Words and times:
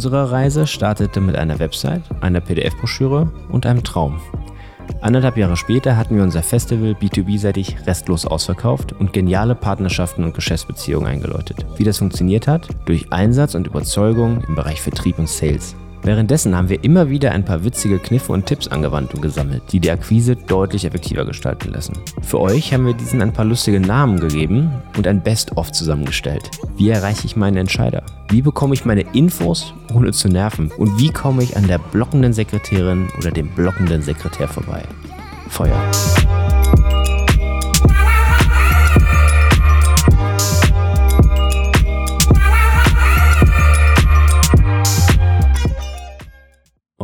Unsere 0.00 0.30
Reise 0.30 0.66
startete 0.66 1.20
mit 1.20 1.36
einer 1.36 1.58
Website, 1.58 2.02
einer 2.22 2.40
PDF-Broschüre 2.40 3.30
und 3.50 3.66
einem 3.66 3.84
Traum. 3.84 4.18
Anderthalb 5.02 5.36
Jahre 5.36 5.56
später 5.56 5.96
hatten 5.96 6.16
wir 6.16 6.22
unser 6.22 6.42
Festival 6.42 6.92
B2B-seitig 6.92 7.86
restlos 7.86 8.24
ausverkauft 8.24 8.92
und 8.92 9.12
geniale 9.12 9.54
Partnerschaften 9.54 10.24
und 10.24 10.34
Geschäftsbeziehungen 10.34 11.06
eingeläutet. 11.06 11.66
Wie 11.76 11.84
das 11.84 11.98
funktioniert 11.98 12.48
hat? 12.48 12.68
Durch 12.86 13.12
Einsatz 13.12 13.54
und 13.54 13.66
Überzeugung 13.66 14.42
im 14.48 14.54
Bereich 14.54 14.80
Vertrieb 14.80 15.18
und 15.18 15.28
Sales. 15.28 15.76
Währenddessen 16.02 16.56
haben 16.56 16.68
wir 16.68 16.82
immer 16.82 17.10
wieder 17.10 17.32
ein 17.32 17.44
paar 17.44 17.64
witzige 17.64 17.98
Kniffe 17.98 18.32
und 18.32 18.46
Tipps 18.46 18.68
angewandt 18.68 19.14
und 19.14 19.20
gesammelt, 19.20 19.62
die 19.70 19.80
die 19.80 19.90
Akquise 19.90 20.34
deutlich 20.36 20.84
effektiver 20.84 21.24
gestalten 21.24 21.72
lassen. 21.72 21.94
Für 22.22 22.40
euch 22.40 22.72
haben 22.72 22.86
wir 22.86 22.94
diesen 22.94 23.20
ein 23.20 23.32
paar 23.32 23.44
lustige 23.44 23.80
Namen 23.80 24.18
gegeben 24.18 24.70
und 24.96 25.06
ein 25.06 25.22
Best-of 25.22 25.72
zusammengestellt. 25.72 26.50
Wie 26.76 26.88
erreiche 26.88 27.26
ich 27.26 27.36
meine 27.36 27.60
Entscheider? 27.60 28.02
Wie 28.30 28.42
bekomme 28.42 28.74
ich 28.74 28.84
meine 28.84 29.02
Infos, 29.12 29.74
ohne 29.92 30.12
zu 30.12 30.28
nerven? 30.28 30.70
Und 30.78 30.98
wie 30.98 31.10
komme 31.10 31.42
ich 31.42 31.56
an 31.56 31.66
der 31.66 31.78
blockenden 31.78 32.32
Sekretärin 32.32 33.08
oder 33.18 33.30
dem 33.30 33.48
blockenden 33.48 34.02
Sekretär 34.02 34.48
vorbei? 34.48 34.82
Feuer. 35.48 35.90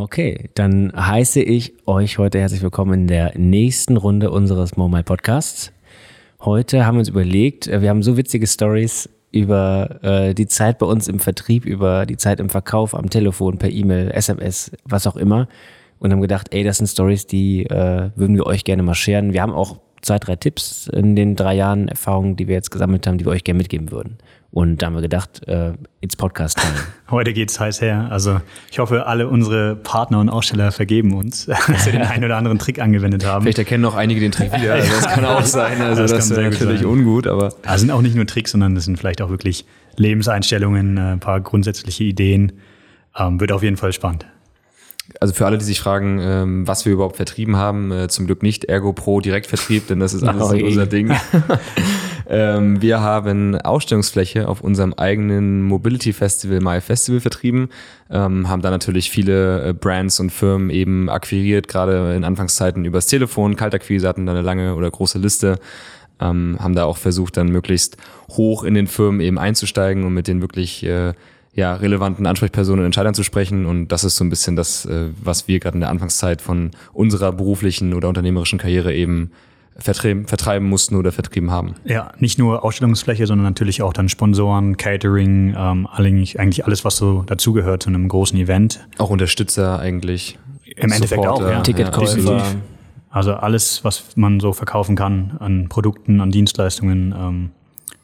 Okay, 0.06 0.50
dann 0.54 0.92
heiße 0.94 1.42
ich 1.42 1.74
euch 1.84 2.18
heute 2.18 2.38
herzlich 2.38 2.62
willkommen 2.62 2.92
in 2.92 3.06
der 3.08 3.36
nächsten 3.36 3.96
Runde 3.96 4.30
unseres 4.30 4.76
Mobile 4.76 5.02
Podcasts. 5.02 5.72
Heute 6.40 6.86
haben 6.86 6.94
wir 6.94 7.00
uns 7.00 7.08
überlegt, 7.08 7.66
äh, 7.66 7.82
wir 7.82 7.88
haben 7.88 8.04
so 8.04 8.16
witzige 8.16 8.46
Stories 8.46 9.08
über 9.32 9.98
äh, 10.04 10.32
die 10.32 10.46
Zeit 10.46 10.78
bei 10.78 10.86
uns 10.86 11.08
im 11.08 11.18
Vertrieb, 11.18 11.64
über 11.64 12.06
die 12.06 12.16
Zeit 12.16 12.38
im 12.38 12.50
Verkauf, 12.50 12.94
am 12.94 13.10
Telefon, 13.10 13.58
per 13.58 13.68
E-Mail, 13.68 14.12
SMS, 14.12 14.70
was 14.84 15.08
auch 15.08 15.16
immer. 15.16 15.48
Und 15.98 16.12
haben 16.12 16.20
gedacht, 16.20 16.54
ey, 16.54 16.62
das 16.62 16.76
sind 16.76 16.86
Stories, 16.86 17.26
die 17.26 17.64
äh, 17.64 18.10
würden 18.14 18.36
wir 18.36 18.46
euch 18.46 18.62
gerne 18.62 18.84
mal 18.84 18.94
scheren. 18.94 19.32
Wir 19.32 19.42
haben 19.42 19.54
auch 19.54 19.80
zwei, 20.02 20.20
drei 20.20 20.36
Tipps 20.36 20.86
in 20.86 21.16
den 21.16 21.34
drei 21.34 21.56
Jahren 21.56 21.88
Erfahrungen, 21.88 22.36
die 22.36 22.46
wir 22.46 22.54
jetzt 22.54 22.70
gesammelt 22.70 23.08
haben, 23.08 23.18
die 23.18 23.24
wir 23.24 23.32
euch 23.32 23.42
gerne 23.42 23.58
mitgeben 23.58 23.90
würden. 23.90 24.18
Und 24.50 24.80
da 24.80 24.86
haben 24.86 24.94
wir 24.94 25.02
gedacht, 25.02 25.46
äh, 25.46 25.72
ins 26.00 26.16
Podcast 26.16 26.58
-Time. 26.58 26.72
Heute 27.10 27.32
geht's 27.32 27.60
heiß 27.60 27.80
her. 27.80 28.08
Also 28.10 28.40
ich 28.70 28.78
hoffe, 28.78 29.06
alle 29.06 29.28
unsere 29.28 29.76
Partner 29.76 30.20
und 30.20 30.28
Aussteller 30.28 30.72
vergeben 30.72 31.14
uns, 31.14 31.46
dass 31.68 31.86
wir 31.86 31.92
den 31.92 32.02
einen 32.02 32.24
oder 32.24 32.36
anderen 32.36 32.58
Trick 32.58 32.80
angewendet 32.80 33.26
haben. 33.26 33.42
Vielleicht 33.42 33.58
erkennen 33.58 33.84
auch 33.84 33.94
einige 33.94 34.20
den 34.20 34.32
Trick 34.32 34.52
wieder. 34.52 34.74
Also 34.76 34.92
das 34.92 35.08
kann 35.08 35.24
auch 35.24 35.42
sein. 35.42 35.80
Also 35.80 36.02
das, 36.02 36.10
das 36.12 36.30
ist 36.30 36.36
natürlich 36.36 36.80
sein. 36.80 36.88
ungut, 36.88 37.26
aber. 37.26 37.54
Also 37.64 37.80
sind 37.80 37.90
auch 37.90 38.02
nicht 38.02 38.14
nur 38.14 38.26
Tricks, 38.26 38.52
sondern 38.52 38.74
das 38.74 38.84
sind 38.84 38.98
vielleicht 38.98 39.20
auch 39.22 39.30
wirklich 39.30 39.64
Lebenseinstellungen, 39.96 40.96
äh, 40.96 41.00
ein 41.00 41.20
paar 41.20 41.40
grundsätzliche 41.40 42.04
Ideen. 42.04 42.52
Ähm, 43.18 43.40
wird 43.40 43.52
auf 43.52 43.62
jeden 43.62 43.76
Fall 43.76 43.92
spannend. 43.92 44.26
Also 45.20 45.34
für 45.34 45.46
alle, 45.46 45.58
die 45.58 45.64
sich 45.64 45.80
fragen, 45.80 46.18
ähm, 46.20 46.66
was 46.66 46.84
wir 46.84 46.92
überhaupt 46.92 47.16
vertrieben 47.16 47.56
haben, 47.56 47.92
äh, 47.92 48.08
zum 48.08 48.26
Glück 48.26 48.42
nicht 48.42 48.64
Ergo 48.64 48.92
Pro 48.92 49.20
Direktvertrieb, 49.20 49.86
denn 49.86 50.00
das 50.00 50.14
ist 50.14 50.24
alles 50.24 50.42
oh 50.42 50.54
unser 50.54 50.86
Ding. 50.86 51.14
Ähm, 52.28 52.82
wir 52.82 53.00
haben 53.00 53.54
Ausstellungsfläche 53.60 54.48
auf 54.48 54.60
unserem 54.60 54.94
eigenen 54.94 55.62
Mobility 55.62 56.12
Festival, 56.12 56.60
My 56.60 56.80
Festival 56.80 57.20
vertrieben, 57.20 57.68
ähm, 58.10 58.48
haben 58.48 58.62
da 58.62 58.70
natürlich 58.70 59.10
viele 59.10 59.68
äh, 59.68 59.72
Brands 59.72 60.18
und 60.18 60.30
Firmen 60.30 60.70
eben 60.70 61.08
akquiriert, 61.08 61.68
gerade 61.68 62.14
in 62.16 62.24
Anfangszeiten 62.24 62.84
übers 62.84 63.06
Telefon, 63.06 63.56
Kaltakquise 63.56 64.08
hatten 64.08 64.26
da 64.26 64.32
eine 64.32 64.42
lange 64.42 64.74
oder 64.74 64.90
große 64.90 65.18
Liste. 65.18 65.58
Ähm, 66.18 66.56
haben 66.60 66.74
da 66.74 66.84
auch 66.84 66.96
versucht, 66.96 67.36
dann 67.36 67.48
möglichst 67.48 67.98
hoch 68.30 68.64
in 68.64 68.72
den 68.72 68.86
Firmen 68.86 69.20
eben 69.20 69.38
einzusteigen 69.38 70.04
und 70.04 70.14
mit 70.14 70.28
den 70.28 70.40
wirklich 70.40 70.82
äh, 70.82 71.12
ja, 71.52 71.74
relevanten 71.74 72.26
Ansprechpersonen 72.26 72.80
und 72.80 72.86
Entscheidern 72.86 73.12
zu 73.12 73.22
sprechen. 73.22 73.66
Und 73.66 73.88
das 73.88 74.02
ist 74.02 74.16
so 74.16 74.24
ein 74.24 74.30
bisschen 74.30 74.56
das, 74.56 74.86
äh, 74.86 75.08
was 75.22 75.46
wir 75.46 75.60
gerade 75.60 75.74
in 75.74 75.80
der 75.80 75.90
Anfangszeit 75.90 76.40
von 76.40 76.70
unserer 76.94 77.32
beruflichen 77.32 77.92
oder 77.92 78.08
unternehmerischen 78.08 78.58
Karriere 78.58 78.94
eben 78.94 79.30
vertreiben, 79.78 80.26
vertreiben 80.26 80.68
mussten 80.68 80.96
oder 80.96 81.12
vertrieben 81.12 81.50
haben. 81.50 81.74
Ja, 81.84 82.12
nicht 82.18 82.38
nur 82.38 82.64
Ausstellungsfläche, 82.64 83.26
sondern 83.26 83.46
natürlich 83.46 83.82
auch 83.82 83.92
dann 83.92 84.08
Sponsoren, 84.08 84.76
Catering, 84.76 85.54
ähm, 85.56 85.86
eigentlich 85.86 86.64
alles, 86.64 86.84
was 86.84 86.96
so 86.96 87.22
dazugehört 87.22 87.82
zu 87.82 87.88
einem 87.88 88.08
großen 88.08 88.38
Event. 88.38 88.86
Auch 88.98 89.10
Unterstützer 89.10 89.78
eigentlich. 89.78 90.38
Im 90.76 90.92
Endeffekt 90.92 91.26
auch, 91.26 91.40
ja. 91.40 91.60
Ticketkäufer. 91.60 92.42
Also 93.10 93.32
alles, 93.32 93.82
was 93.82 94.16
man 94.16 94.40
so 94.40 94.52
verkaufen 94.52 94.94
kann 94.94 95.36
an 95.38 95.68
Produkten, 95.68 96.20
an 96.20 96.30
Dienstleistungen, 96.30 97.14
ähm, 97.16 97.50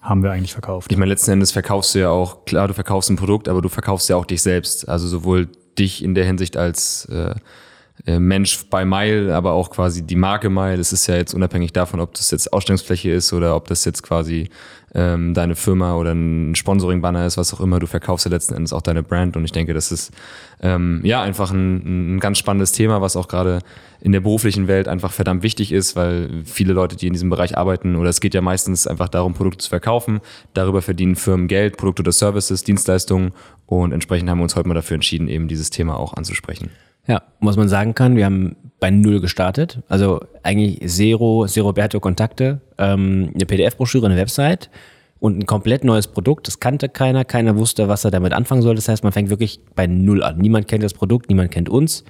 haben 0.01 0.23
wir 0.23 0.33
eigentlich 0.33 0.53
verkauft. 0.53 0.91
Ich 0.91 0.97
meine, 0.97 1.11
letzten 1.11 1.33
Endes 1.33 1.53
verkaufst 1.53 1.95
du 1.95 2.01
ja 2.01 2.09
auch, 2.09 2.45
klar, 2.45 2.67
du 2.67 2.75
verkaufst 2.75 3.11
ein 3.11 3.17
Produkt, 3.17 3.49
aber 3.49 3.63
du 3.63 3.69
verkaufst 3.69 4.09
ja 4.09 4.17
auch 4.17 4.25
dich 4.25 4.43
selbst. 4.43 4.89
Also 4.89 5.07
sowohl 5.07 5.49
dich 5.79 6.03
in 6.03 6.15
der 6.15 6.25
Hinsicht 6.25 6.57
als 6.57 7.05
äh, 7.07 7.35
Mensch 8.05 8.65
bei 8.69 8.85
Mile, 8.85 9.35
aber 9.35 9.53
auch 9.53 9.71
quasi 9.71 10.03
die 10.03 10.17
Marke 10.17 10.51
Mile. 10.51 10.81
Es 10.81 10.93
ist 10.93 11.07
ja 11.07 11.15
jetzt 11.15 11.35
unabhängig 11.35 11.73
davon, 11.73 12.01
ob 12.01 12.15
das 12.15 12.33
jetzt 12.33 12.53
Ausstellungsfläche 12.53 13.11
ist 13.11 13.33
oder 13.33 13.55
ob 13.55 13.69
das 13.69 13.85
jetzt 13.85 14.03
quasi 14.03 14.49
ähm, 14.95 15.35
deine 15.35 15.55
Firma 15.55 15.95
oder 15.95 16.13
ein 16.13 16.55
Sponsoring-Banner 16.57 17.25
ist, 17.27 17.37
was 17.37 17.55
auch 17.55 17.61
immer. 17.61 17.79
Du 17.79 17.87
verkaufst 17.87 18.27
ja 18.27 18.31
letzten 18.31 18.55
Endes 18.55 18.73
auch 18.73 18.83
deine 18.83 19.03
Brand 19.03 19.37
und 19.37 19.45
ich 19.45 19.53
denke, 19.53 19.73
das 19.73 19.93
ist 19.93 20.11
ähm, 20.61 21.01
ja 21.05 21.23
einfach 21.23 21.53
ein, 21.53 22.17
ein 22.17 22.21
ganz 22.21 22.39
spannendes 22.39 22.73
Thema, 22.73 23.01
was 23.01 23.15
auch 23.15 23.29
gerade 23.29 23.61
in 24.01 24.11
der 24.11 24.21
beruflichen 24.21 24.67
Welt 24.67 24.89
einfach 24.89 25.13
verdammt 25.13 25.45
wichtig 25.45 25.71
ist, 25.71 25.95
weil 25.95 26.43
viele 26.45 26.73
Leute, 26.73 26.97
die 26.97 27.07
in 27.07 27.13
diesem 27.13 27.31
Bereich 27.31 27.57
arbeiten, 27.57 27.95
oder 27.95 28.11
es 28.11 28.21
geht 28.21 28.35
ja 28.35 28.41
meistens 28.41 28.89
einfach 28.89 29.09
darum, 29.09 29.35
Produkte 29.35 29.59
zu 29.59 29.69
verkaufen. 29.69 30.21
Darüber 30.55 30.83
verdienen 30.83 31.15
Firmen 31.15 31.47
Geld, 31.47 31.77
Produkte 31.77 32.03
oder 32.03 32.13
Services, 32.13 32.65
Dienstleistungen 32.65 33.33
und 33.67 33.93
entsprechend 33.93 34.29
haben 34.29 34.39
wir 34.39 34.45
uns 34.45 34.57
heute 34.57 34.67
mal 34.67 34.75
dafür 34.75 34.97
entschieden, 34.97 35.29
eben 35.29 35.47
dieses 35.47 35.71
Thema 35.71 35.97
auch 35.97 36.15
anzusprechen. 36.15 36.71
Ja, 37.07 37.23
was 37.41 37.57
man 37.57 37.69
sagen 37.69 37.95
kann, 37.95 38.17
wir 38.17 38.25
haben 38.25 38.57
bei 38.79 38.91
Null 38.91 39.21
gestartet. 39.21 39.81
Also 39.89 40.21
eigentlich 40.43 40.81
Zero, 40.89 41.47
Zero 41.47 41.73
Berto 41.73 42.01
Kontakte, 42.01 42.61
ähm, 42.79 43.31
eine 43.35 43.47
PDF-Broschüre, 43.47 44.07
eine 44.07 44.17
Website 44.17 44.71
und 45.19 45.39
ein 45.39 45.47
komplett 45.47 45.85
neues 45.85 46.09
Produkt. 46.09 46.47
Das 46.47 46.61
kannte 46.61 46.89
keiner, 46.89 47.25
keiner 47.25 47.57
wusste, 47.57 47.89
was 47.89 48.05
er 48.05 48.11
damit 48.11 48.33
anfangen 48.33 48.63
soll. 48.63 48.75
Das 48.75 48.89
heißt, 48.89 49.05
man 49.05 49.13
fängt 49.13 49.31
wirklich 49.31 49.61
bei 49.75 49.87
Null 49.87 50.23
an. 50.23 50.39
Niemand 50.39 50.69
kennt 50.69 50.83
das 50.85 50.95
Produkt, 50.95 51.29
niemand 51.29 51.51
kennt 51.51 51.69
uns, 51.69 52.05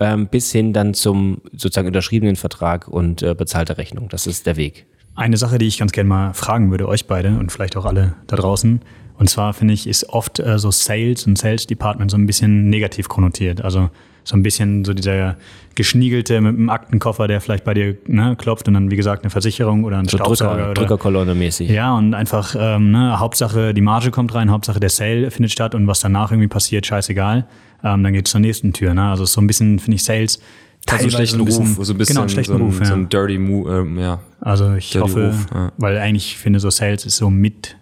ähm, 0.00 0.28
bis 0.28 0.50
hin 0.52 0.72
dann 0.72 0.94
zum 0.94 1.40
sozusagen 1.52 1.88
unterschriebenen 1.88 2.36
Vertrag 2.36 2.88
und 2.88 3.22
äh, 3.22 3.34
bezahlte 3.34 3.78
Rechnung. 3.78 4.08
Das 4.08 4.26
ist 4.26 4.46
der 4.46 4.56
Weg. 4.56 4.86
Eine 5.14 5.36
Sache, 5.36 5.58
die 5.58 5.66
ich 5.66 5.78
ganz 5.78 5.92
gerne 5.92 6.08
mal 6.08 6.34
fragen 6.34 6.70
würde, 6.70 6.88
euch 6.88 7.06
beide 7.06 7.36
und 7.38 7.52
vielleicht 7.52 7.76
auch 7.76 7.84
alle 7.84 8.14
da 8.28 8.36
draußen. 8.36 8.80
Und 9.18 9.28
zwar 9.28 9.54
finde 9.54 9.74
ich, 9.74 9.86
ist 9.86 10.08
oft 10.08 10.40
äh, 10.40 10.58
so 10.58 10.70
Sales 10.70 11.26
und 11.26 11.38
Sales 11.38 11.66
Department 11.66 12.10
so 12.10 12.16
ein 12.16 12.26
bisschen 12.26 12.70
negativ 12.70 13.08
konnotiert. 13.08 13.62
Also 13.62 13.90
so 14.24 14.36
ein 14.36 14.42
bisschen 14.42 14.84
so 14.84 14.94
dieser 14.94 15.36
geschniegelte 15.74 16.40
mit 16.40 16.54
einem 16.54 16.68
Aktenkoffer, 16.68 17.28
der 17.28 17.40
vielleicht 17.40 17.64
bei 17.64 17.74
dir 17.74 17.96
ne, 18.06 18.36
klopft 18.36 18.68
und 18.68 18.74
dann, 18.74 18.90
wie 18.90 18.96
gesagt, 18.96 19.22
eine 19.22 19.30
Versicherung 19.30 19.84
oder 19.84 19.98
ein 19.98 20.06
so 20.06 20.18
Staubsauger. 20.18 20.56
Drücker, 20.56 20.74
Drückerkolonne 20.74 21.34
mäßig. 21.34 21.70
Ja, 21.70 21.96
und 21.96 22.14
einfach, 22.14 22.54
ähm, 22.58 22.90
ne, 22.90 23.18
Hauptsache 23.18 23.72
die 23.72 23.80
Marge 23.80 24.10
kommt 24.10 24.34
rein, 24.34 24.50
Hauptsache 24.50 24.80
der 24.80 24.90
Sale 24.90 25.30
findet 25.30 25.52
statt 25.52 25.74
und 25.74 25.86
was 25.86 26.00
danach 26.00 26.30
irgendwie 26.30 26.48
passiert, 26.48 26.86
scheißegal. 26.86 27.46
Ähm, 27.82 28.02
dann 28.02 28.12
geht's 28.12 28.30
zur 28.30 28.40
nächsten 28.40 28.72
Tür. 28.72 28.94
Ne? 28.94 29.10
Also 29.10 29.24
so 29.24 29.40
ein 29.40 29.46
bisschen, 29.46 29.78
finde 29.78 29.96
ich, 29.96 30.04
Sales 30.04 30.40
Teilweise 30.86 31.10
so 31.10 31.16
einen 31.16 31.26
schlechten 31.26 31.44
bisschen, 31.44 31.66
Ruf, 31.76 31.86
so 31.86 31.92
ein 31.94 31.98
bisschen 31.98 32.14
genau, 32.14 32.20
einen 32.22 32.28
schlechten 32.28 32.52
so 32.52 32.58
ein, 32.58 32.64
Ruf, 32.64 32.80
ja. 32.80 32.86
so 32.86 32.94
ein 32.94 33.08
dirty 33.08 33.38
Move, 33.38 33.72
ähm, 33.72 33.98
ja. 33.98 34.20
Also 34.40 34.74
ich 34.74 34.90
dirty 34.90 35.08
hoffe, 35.08 35.26
Ruf, 35.28 35.46
ja. 35.54 35.72
weil 35.78 35.96
eigentlich 35.98 36.36
finde 36.36 36.58
so 36.58 36.70
Sales 36.70 37.06
ist 37.06 37.16
so 37.16 37.30
mit 37.30 37.76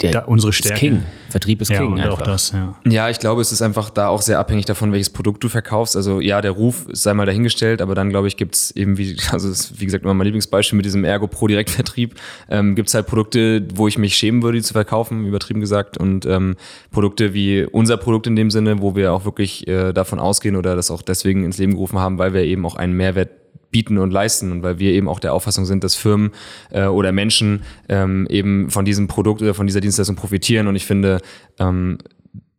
der, 0.00 0.12
da, 0.12 0.20
unsere 0.20 0.52
Stärke. 0.52 0.74
Ist 0.74 0.80
King. 0.80 1.02
Vertrieb 1.28 1.60
ist 1.60 1.70
ja, 1.70 1.78
King. 1.78 1.92
Und 1.92 2.00
einfach. 2.00 2.20
auch 2.20 2.22
das, 2.22 2.52
ja. 2.52 2.74
ja, 2.86 3.10
ich 3.10 3.18
glaube, 3.18 3.40
es 3.40 3.52
ist 3.52 3.62
einfach 3.62 3.90
da 3.90 4.08
auch 4.08 4.22
sehr 4.22 4.38
abhängig 4.38 4.64
davon, 4.64 4.92
welches 4.92 5.10
Produkt 5.10 5.42
du 5.44 5.48
verkaufst. 5.48 5.96
Also 5.96 6.20
ja, 6.20 6.40
der 6.40 6.52
Ruf 6.52 6.86
sei 6.92 7.14
mal 7.14 7.26
dahingestellt, 7.26 7.82
aber 7.82 7.94
dann 7.94 8.10
glaube 8.10 8.28
ich, 8.28 8.36
gibt's 8.36 8.70
eben, 8.72 8.98
wie, 8.98 9.16
also 9.32 9.48
ist, 9.48 9.80
wie 9.80 9.84
gesagt, 9.84 10.04
immer 10.04 10.14
mein 10.14 10.26
Lieblingsbeispiel 10.26 10.76
mit 10.76 10.86
diesem 10.86 11.04
Ergo 11.04 11.26
Pro 11.26 11.46
Direktvertrieb, 11.46 12.14
ähm, 12.48 12.74
gibt 12.74 12.92
halt 12.94 13.06
Produkte, 13.06 13.66
wo 13.74 13.88
ich 13.88 13.98
mich 13.98 14.16
schämen 14.16 14.42
würde, 14.42 14.58
die 14.58 14.64
zu 14.64 14.72
verkaufen, 14.72 15.26
übertrieben 15.26 15.60
gesagt. 15.60 15.98
Und 15.98 16.26
ähm, 16.26 16.56
Produkte 16.90 17.34
wie 17.34 17.64
unser 17.64 17.96
Produkt 17.96 18.26
in 18.26 18.36
dem 18.36 18.50
Sinne, 18.50 18.80
wo 18.80 18.94
wir 18.94 19.12
auch 19.12 19.24
wirklich 19.24 19.66
äh, 19.66 19.92
davon 19.92 20.18
ausgehen 20.18 20.56
oder 20.56 20.76
das 20.76 20.90
auch 20.90 21.02
deswegen 21.02 21.44
ins 21.44 21.58
Leben 21.58 21.72
gerufen 21.72 21.98
haben, 21.98 22.18
weil 22.18 22.34
wir 22.34 22.42
eben 22.42 22.64
auch 22.66 22.76
einen 22.76 22.94
Mehrwert 22.94 23.30
bieten 23.72 23.98
und 23.98 24.12
leisten 24.12 24.52
und 24.52 24.62
weil 24.62 24.78
wir 24.78 24.92
eben 24.92 25.08
auch 25.08 25.18
der 25.18 25.34
Auffassung 25.34 25.64
sind, 25.64 25.82
dass 25.82 25.96
Firmen 25.96 26.30
äh, 26.70 26.84
oder 26.84 27.10
Menschen 27.10 27.62
ähm, 27.88 28.26
eben 28.30 28.70
von 28.70 28.84
diesem 28.84 29.08
Produkt 29.08 29.42
oder 29.42 29.54
von 29.54 29.66
dieser 29.66 29.80
Dienstleistung 29.80 30.14
profitieren 30.16 30.68
und 30.68 30.76
ich 30.76 30.86
finde, 30.86 31.20
ähm, 31.58 31.98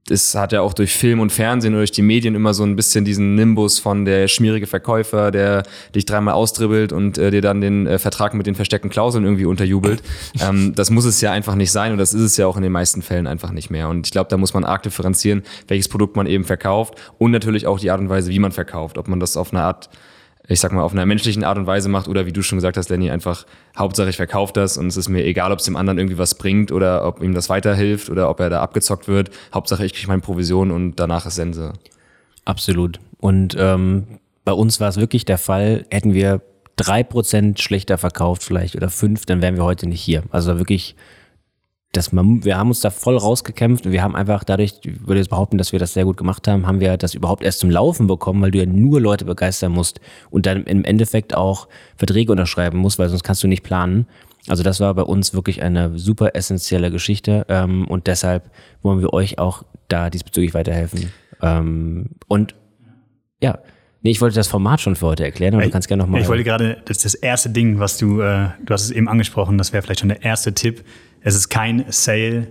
es 0.10 0.36
hat 0.36 0.52
ja 0.52 0.62
auch 0.62 0.74
durch 0.74 0.94
Film 0.94 1.22
und 1.22 1.32
Fernsehen 1.32 1.74
oder 1.74 1.82
durch 1.82 1.92
die 1.92 2.02
Medien 2.02 2.36
immer 2.36 2.54
so 2.54 2.64
ein 2.64 2.76
bisschen 2.76 3.06
diesen 3.06 3.36
Nimbus 3.36 3.80
von 3.80 4.04
der 4.04 4.28
schmierige 4.28 4.68
Verkäufer, 4.68 5.32
der 5.32 5.64
dich 5.96 6.06
dreimal 6.06 6.34
austribbelt 6.34 6.92
und 6.92 7.18
äh, 7.18 7.32
dir 7.32 7.42
dann 7.42 7.62
den 7.62 7.88
äh, 7.88 7.98
Vertrag 8.00 8.34
mit 8.34 8.46
den 8.46 8.56
versteckten 8.56 8.90
Klauseln 8.90 9.24
irgendwie 9.24 9.46
unterjubelt. 9.46 10.04
ähm, 10.42 10.76
das 10.76 10.90
muss 10.90 11.06
es 11.06 11.22
ja 11.22 11.32
einfach 11.32 11.56
nicht 11.56 11.72
sein 11.72 11.94
und 11.94 12.00
das 12.00 12.14
ist 12.14 12.22
es 12.22 12.36
ja 12.36 12.48
auch 12.48 12.58
in 12.58 12.64
den 12.64 12.72
meisten 12.74 13.02
Fällen 13.02 13.28
einfach 13.28 13.52
nicht 13.52 13.70
mehr. 13.70 13.88
Und 13.88 14.08
ich 14.08 14.12
glaube, 14.12 14.30
da 14.30 14.36
muss 14.36 14.54
man 14.54 14.66
arg 14.66 14.84
differenzieren, 14.84 15.44
welches 15.70 15.88
Produkt 15.88 16.18
man 16.18 16.28
eben 16.28 16.44
verkauft 16.44 16.96
und 17.18 17.32
natürlich 17.32 17.66
auch 17.66 17.80
die 17.80 17.90
Art 17.90 18.02
und 18.02 18.10
Weise, 18.10 18.30
wie 18.30 18.40
man 18.40 18.52
verkauft. 18.52 18.98
Ob 18.98 19.08
man 19.08 19.22
das 19.22 19.38
auf 19.38 19.54
eine 19.54 19.64
Art 19.64 19.90
ich 20.48 20.60
sag 20.60 20.74
mal, 20.74 20.84
auf 20.84 20.92
einer 20.92 21.06
menschlichen 21.06 21.44
Art 21.44 21.58
und 21.58 21.68
Weise 21.68 21.88
macht 21.88 22.08
oder 22.08 22.26
wie 22.26 22.34
du 22.34 22.42
schon 22.42 22.58
gesagt 22.58 22.76
hast, 22.76 22.90
Lenny, 22.90 23.10
einfach 23.10 23.46
Hauptsache 23.78 24.10
ich 24.10 24.18
verkaufe 24.18 24.52
das 24.54 24.78
und 24.78 24.88
es 24.88 24.98
ist 24.98 25.08
mir 25.08 25.24
egal, 25.24 25.52
ob 25.52 25.60
es 25.60 25.66
dem 25.66 25.78
anderen 25.78 25.98
irgendwie 25.98 26.18
was 26.18 26.36
bringt 26.36 26.72
oder 26.72 27.06
ob 27.08 27.22
ihm 27.22 27.34
das 27.34 27.50
weiterhilft 27.50 28.10
oder 28.10 28.30
ob 28.30 28.40
er 28.40 28.50
da 28.50 28.62
abgezockt 28.62 29.08
wird. 29.08 29.32
Hauptsache 29.54 29.86
ich 29.86 29.94
kriege 29.94 30.08
meine 30.08 30.22
Provision 30.22 30.72
und 30.72 31.00
danach 31.00 31.26
ist 31.26 31.36
Sense. 31.36 31.74
Absolut. 32.46 33.00
Und 33.20 33.56
ähm, 33.58 34.20
bei 34.44 34.52
uns 34.52 34.82
war 34.82 34.90
es 34.90 34.98
wirklich 34.98 35.24
der 35.24 35.38
Fall, 35.38 35.86
hätten 35.90 36.14
wir 36.14 36.42
drei 36.76 37.04
Prozent 37.04 37.62
schlechter 37.62 37.98
verkauft 37.98 38.44
vielleicht 38.44 38.76
oder 38.76 38.90
fünf, 38.90 39.26
dann 39.26 39.42
wären 39.42 39.56
wir 39.56 39.64
heute 39.64 39.88
nicht 39.88 40.02
hier. 40.02 40.24
Also 40.32 40.58
wirklich 40.58 40.96
dass 41.94 42.12
man, 42.12 42.44
wir 42.44 42.58
haben 42.58 42.70
uns 42.70 42.82
da 42.82 42.90
voll 42.90 43.16
rausgekämpft 43.16 43.86
und 43.86 43.92
wir 43.92 44.02
haben 44.02 44.16
einfach 44.16 44.44
dadurch, 44.44 44.80
ich 44.84 45.08
würde 45.08 45.20
jetzt 45.20 45.30
behaupten, 45.30 45.60
dass 45.60 45.72
wir 45.72 45.80
das 45.80 45.94
sehr 45.94 46.06
gut 46.06 46.18
gemacht 46.18 46.48
haben, 46.48 46.66
haben 46.66 46.80
wir 46.80 46.98
das 46.98 47.14
überhaupt 47.14 47.44
erst 47.44 47.60
zum 47.60 47.70
Laufen 47.70 48.08
bekommen, 48.08 48.42
weil 48.42 48.50
du 48.50 48.58
ja 48.58 48.66
nur 48.66 49.00
Leute 49.00 49.26
begeistern 49.26 49.72
musst 49.72 50.02
und 50.32 50.48
dann 50.48 50.64
im 50.64 50.84
Endeffekt 50.84 51.36
auch 51.36 51.68
Verträge 51.96 52.32
unterschreiben 52.32 52.80
musst, 52.80 52.98
weil 52.98 53.10
sonst 53.10 53.24
kannst 53.24 53.44
du 53.44 53.48
nicht 53.48 53.62
planen. 53.62 54.08
Also 54.48 54.64
das 54.64 54.80
war 54.80 54.94
bei 54.96 55.04
uns 55.04 55.36
wirklich 55.36 55.62
eine 55.62 55.98
super 55.98 56.36
essentielle 56.36 56.90
Geschichte 56.90 57.46
ähm, 57.48 57.88
und 57.88 58.08
deshalb 58.08 58.50
wollen 58.82 59.00
wir 59.00 59.14
euch 59.14 59.38
auch 59.38 59.64
da 59.88 60.10
diesbezüglich 60.10 60.56
weiterhelfen. 60.56 61.14
Ähm, 61.42 62.10
und 62.28 62.56
ja, 63.42 63.60
Nee, 64.06 64.12
ich 64.12 64.20
wollte 64.20 64.36
das 64.36 64.50
Format 64.50 64.82
schon 64.82 64.98
für 64.98 65.06
heute 65.06 65.24
erklären, 65.24 65.54
aber 65.54 65.64
du 65.64 65.70
kannst 65.70 65.88
gerne 65.88 66.04
nochmal. 66.04 66.20
Ich 66.20 66.28
wollte 66.28 66.44
gerade, 66.44 66.82
das 66.84 66.98
ist 66.98 67.06
das 67.06 67.14
erste 67.14 67.50
Ding, 67.50 67.80
was 67.80 67.98
du, 67.98 68.20
äh, 68.20 68.50
du 68.62 68.74
hast 68.74 68.84
es 68.84 68.92
eben 68.92 69.08
angesprochen, 69.08 69.58
das 69.58 69.72
wäre 69.72 69.82
vielleicht 69.82 70.02
schon 70.02 70.10
der 70.10 70.22
erste 70.22 70.54
Tipp, 70.54 70.84
es 71.24 71.36
ist 71.36 71.50
kein 71.50 71.86
Sale, 71.90 72.48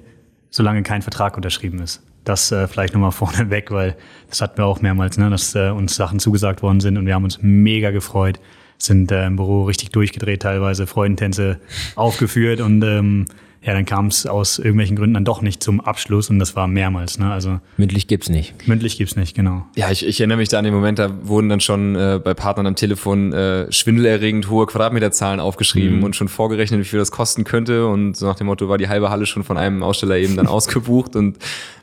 solange 0.50 0.82
kein 0.82 1.02
Vertrag 1.02 1.36
unterschrieben 1.36 1.80
ist. 1.80 2.02
Das 2.24 2.52
äh, 2.52 2.66
vielleicht 2.68 2.94
nochmal 2.94 3.12
vorneweg, 3.12 3.70
weil 3.70 3.96
das 4.28 4.40
hatten 4.40 4.58
wir 4.58 4.66
auch 4.66 4.80
mehrmals, 4.80 5.18
ne, 5.18 5.30
dass 5.30 5.54
äh, 5.54 5.70
uns 5.70 5.94
Sachen 5.94 6.18
zugesagt 6.18 6.62
worden 6.62 6.80
sind 6.80 6.96
und 6.96 7.06
wir 7.06 7.14
haben 7.14 7.24
uns 7.24 7.38
mega 7.42 7.90
gefreut, 7.90 8.40
sind 8.78 9.12
äh, 9.12 9.26
im 9.26 9.36
Büro 9.36 9.64
richtig 9.64 9.90
durchgedreht 9.90 10.42
teilweise, 10.42 10.86
Freudentänze 10.86 11.60
aufgeführt 11.94 12.60
und 12.60 12.82
ähm, 12.82 13.26
ja, 13.64 13.74
dann 13.74 13.84
kam 13.84 14.08
es 14.08 14.26
aus 14.26 14.58
irgendwelchen 14.58 14.96
Gründen 14.96 15.14
dann 15.14 15.24
doch 15.24 15.40
nicht 15.40 15.62
zum 15.62 15.80
Abschluss 15.80 16.30
und 16.30 16.40
das 16.40 16.56
war 16.56 16.66
mehrmals. 16.66 17.18
Ne? 17.18 17.32
Also 17.32 17.60
mündlich 17.76 18.08
gibt's 18.08 18.28
nicht. 18.28 18.66
Mündlich 18.66 18.98
gibt's 18.98 19.14
nicht, 19.14 19.36
genau. 19.36 19.64
Ja, 19.76 19.88
ich, 19.90 20.04
ich 20.04 20.18
erinnere 20.18 20.38
mich 20.38 20.48
da 20.48 20.58
an 20.58 20.64
den 20.64 20.74
Moment, 20.74 20.98
da 20.98 21.10
wurden 21.22 21.48
dann 21.48 21.60
schon 21.60 21.94
äh, 21.94 22.20
bei 22.22 22.34
Partnern 22.34 22.66
am 22.66 22.74
Telefon 22.74 23.32
äh, 23.32 23.70
schwindelerregend 23.70 24.50
hohe 24.50 24.66
Quadratmeterzahlen 24.66 25.38
aufgeschrieben 25.38 25.98
mhm. 25.98 26.04
und 26.04 26.16
schon 26.16 26.26
vorgerechnet, 26.26 26.80
wie 26.80 26.84
viel 26.84 26.98
das 26.98 27.12
kosten 27.12 27.44
könnte 27.44 27.86
und 27.86 28.16
so 28.16 28.26
nach 28.26 28.34
dem 28.34 28.48
Motto 28.48 28.68
war 28.68 28.78
die 28.78 28.88
halbe 28.88 29.10
Halle 29.10 29.26
schon 29.26 29.44
von 29.44 29.56
einem 29.56 29.84
Aussteller 29.84 30.16
eben 30.16 30.34
dann 30.34 30.46
ausgebucht 30.48 31.14
und 31.14 31.38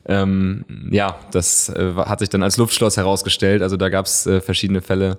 ähm, 0.05 0.65
ja, 0.91 1.17
das 1.31 1.69
äh, 1.69 1.93
hat 1.95 2.19
sich 2.19 2.29
dann 2.29 2.43
als 2.43 2.57
Luftschloss 2.57 2.97
herausgestellt. 2.97 3.61
Also 3.61 3.77
da 3.77 3.87
gab's 3.87 4.25
äh, 4.25 4.41
verschiedene 4.41 4.81
Fälle, 4.81 5.17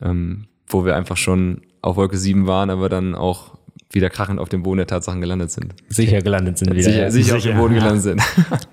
ähm, 0.00 0.46
wo 0.66 0.84
wir 0.84 0.96
einfach 0.96 1.16
schon 1.16 1.62
auf 1.80 1.96
Wolke 1.96 2.16
7 2.16 2.46
waren, 2.46 2.70
aber 2.70 2.88
dann 2.88 3.14
auch 3.14 3.52
wieder 3.94 4.10
krachend 4.10 4.40
auf 4.40 4.48
dem 4.48 4.62
Boden 4.62 4.78
der 4.78 4.86
Tatsachen 4.86 5.20
gelandet 5.20 5.50
sind. 5.50 5.74
Sicher 5.88 6.20
gelandet 6.20 6.58
sind 6.58 6.72
wieder. 6.72 6.82
Sicher, 6.82 7.10
sicher, 7.10 7.24
sicher 7.24 7.36
auf 7.36 7.42
dem 7.42 7.56
Boden 7.56 7.74
gelandet 7.74 8.02
sind. 8.02 8.22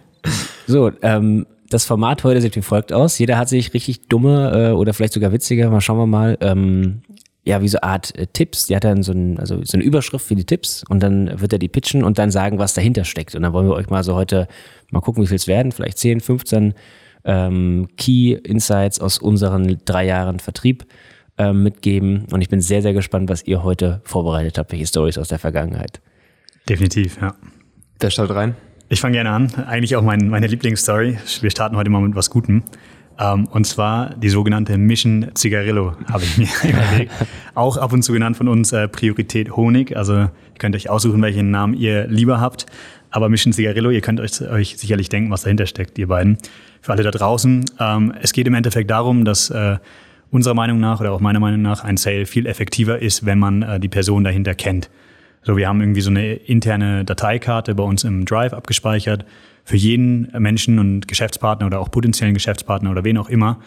so, 0.68 0.92
ähm, 1.02 1.46
das 1.70 1.86
Format 1.86 2.24
heute 2.24 2.42
sieht 2.42 2.56
wie 2.56 2.62
folgt 2.62 2.92
aus. 2.92 3.18
Jeder 3.20 3.38
hat 3.38 3.50
sich 3.50 3.74
richtig 3.74 4.08
dumme 4.08 4.70
äh, 4.70 4.72
oder 4.72 4.94
vielleicht 4.94 5.14
sogar 5.14 5.32
witzige, 5.32 5.70
mal 5.70 5.82
schauen 5.82 5.98
wir 5.98 6.08
mal, 6.08 6.38
ähm, 6.42 7.02
ja, 7.46 7.62
wie 7.62 7.68
so 7.68 7.80
eine 7.80 7.92
Art 7.92 8.18
äh, 8.18 8.28
Tipps. 8.28 8.68
Die 8.68 8.76
hat 8.76 8.84
dann 8.84 9.04
so, 9.04 9.12
ein, 9.12 9.40
also 9.40 9.64
so 9.64 9.78
eine 9.78 9.84
Überschrift 9.84 10.26
für 10.26 10.36
die 10.36 10.46
Tipps 10.46 10.84
und 10.90 11.02
dann 11.02 11.40
wird 11.40 11.54
er 11.54 11.60
die 11.60 11.68
pitchen 11.68 12.04
und 12.04 12.18
dann 12.18 12.32
sagen, 12.32 12.60
was 12.60 12.74
dahinter 12.74 13.06
steckt. 13.06 13.36
Und 13.36 13.44
dann 13.44 13.54
wollen 13.54 13.68
wir 13.68 13.76
euch 13.76 13.90
mal 13.90 14.04
so 14.04 14.16
heute 14.16 14.48
mal 14.92 15.02
gucken, 15.02 15.24
wie 15.24 15.28
viel 15.28 15.36
es 15.36 15.48
werden. 15.48 15.72
Vielleicht 15.72 15.98
10, 15.98 16.22
15 16.22 16.74
ähm, 17.26 17.88
Key 17.98 18.34
Insights 18.34 19.00
aus 19.00 19.20
unseren 19.20 19.78
drei 19.86 20.06
Jahren 20.06 20.40
Vertrieb 20.40 20.86
äh, 21.40 21.54
mitgeben. 21.54 22.26
Und 22.32 22.42
ich 22.42 22.50
bin 22.50 22.62
sehr, 22.62 22.82
sehr 22.82 22.94
gespannt, 22.94 23.30
was 23.30 23.48
ihr 23.48 23.64
heute 23.64 24.02
vorbereitet 24.04 24.58
habt, 24.58 24.72
welche 24.72 24.86
Stories 24.86 25.18
aus 25.18 25.30
der 25.30 25.40
Vergangenheit. 25.40 26.02
Definitiv, 26.68 27.18
ja. 27.20 27.34
Der 28.02 28.10
startet 28.10 28.36
rein. 28.36 28.56
Ich 28.90 29.02
fange 29.02 29.14
gerne 29.14 29.32
an. 29.32 29.52
Eigentlich 29.68 29.96
auch 29.96 30.04
mein, 30.04 30.30
meine 30.30 30.48
Lieblingsstory. 30.48 31.18
Wir 31.42 31.50
starten 31.50 31.76
heute 31.76 31.90
mal 31.90 32.02
mit 32.02 32.16
was 32.16 32.30
Gutem. 32.30 32.64
Um, 33.18 33.26
ähm, 33.26 33.48
und 33.52 33.66
zwar 33.66 34.16
die 34.16 34.30
sogenannte 34.30 34.78
Mission 34.78 35.32
Zigarillo, 35.34 35.94
habe 36.10 36.24
ich 36.24 36.38
mir 36.38 36.48
überlegt. 36.70 37.12
Auch 37.54 37.76
ab 37.78 37.92
und 37.92 38.02
zu 38.02 38.14
genannt 38.14 38.38
von 38.38 38.48
uns 38.48 38.72
äh, 38.72 38.88
Priorität 38.88 39.56
Honig. 39.56 39.98
Also 39.98 40.14
ihr 40.14 40.32
könnt 40.58 40.76
euch 40.76 40.90
aussuchen, 40.90 41.22
welchen 41.22 41.52
Namen 41.52 41.74
ihr 41.74 42.08
lieber 42.08 42.40
habt. 42.40 42.66
Aber 43.12 43.28
Mission 43.28 43.52
Zigarillo, 43.52 43.90
ihr 43.90 44.02
könnt 44.02 44.20
euch, 44.20 44.42
euch 44.42 44.78
sicherlich 44.78 45.10
denken, 45.10 45.32
was 45.32 45.42
dahinter 45.44 45.66
steckt, 45.66 45.98
ihr 45.98 46.08
beiden. 46.08 46.38
Für 46.82 46.94
alle 46.94 47.04
da 47.04 47.12
draußen. 47.12 47.66
Ähm, 47.80 48.14
es 48.22 48.32
geht 48.32 48.48
im 48.48 48.54
Endeffekt 48.54 48.90
darum, 48.90 49.26
dass 49.26 49.50
äh, 49.50 49.78
unserer 50.32 50.54
Meinung 50.54 50.80
nach 50.80 51.00
oder 51.00 51.12
auch 51.12 51.20
meiner 51.20 51.40
Meinung 51.40 51.62
nach 51.62 51.84
ein 51.84 51.98
Sale 51.98 52.26
viel 52.26 52.46
effektiver 52.46 53.00
ist, 53.00 53.26
wenn 53.26 53.40
man 53.40 53.62
äh, 53.62 53.80
die 53.80 53.90
Person 53.90 54.24
dahinter 54.24 54.56
kennt. 54.56 54.90
So, 55.42 55.58
wir 55.58 55.68
haben 55.68 55.82
irgendwie 55.82 56.02
so 56.02 56.10
eine 56.10 56.34
interne 56.34 57.06
Dateikarte 57.06 57.74
bei 57.76 57.84
uns 57.84 58.04
im 58.04 58.26
Drive 58.26 58.54
abgespeichert. 58.54 59.26
Für 59.64 59.78
jeden 59.78 60.32
Menschen 60.38 60.80
und 60.80 61.08
Geschäftspartner 61.08 61.68
oder 61.68 61.80
auch 61.80 61.92
potenziellen 61.92 62.34
Geschäftspartner 62.34 62.92
oder 62.92 63.04
wen 63.04 63.18
auch 63.18 63.30
immer 63.30 63.60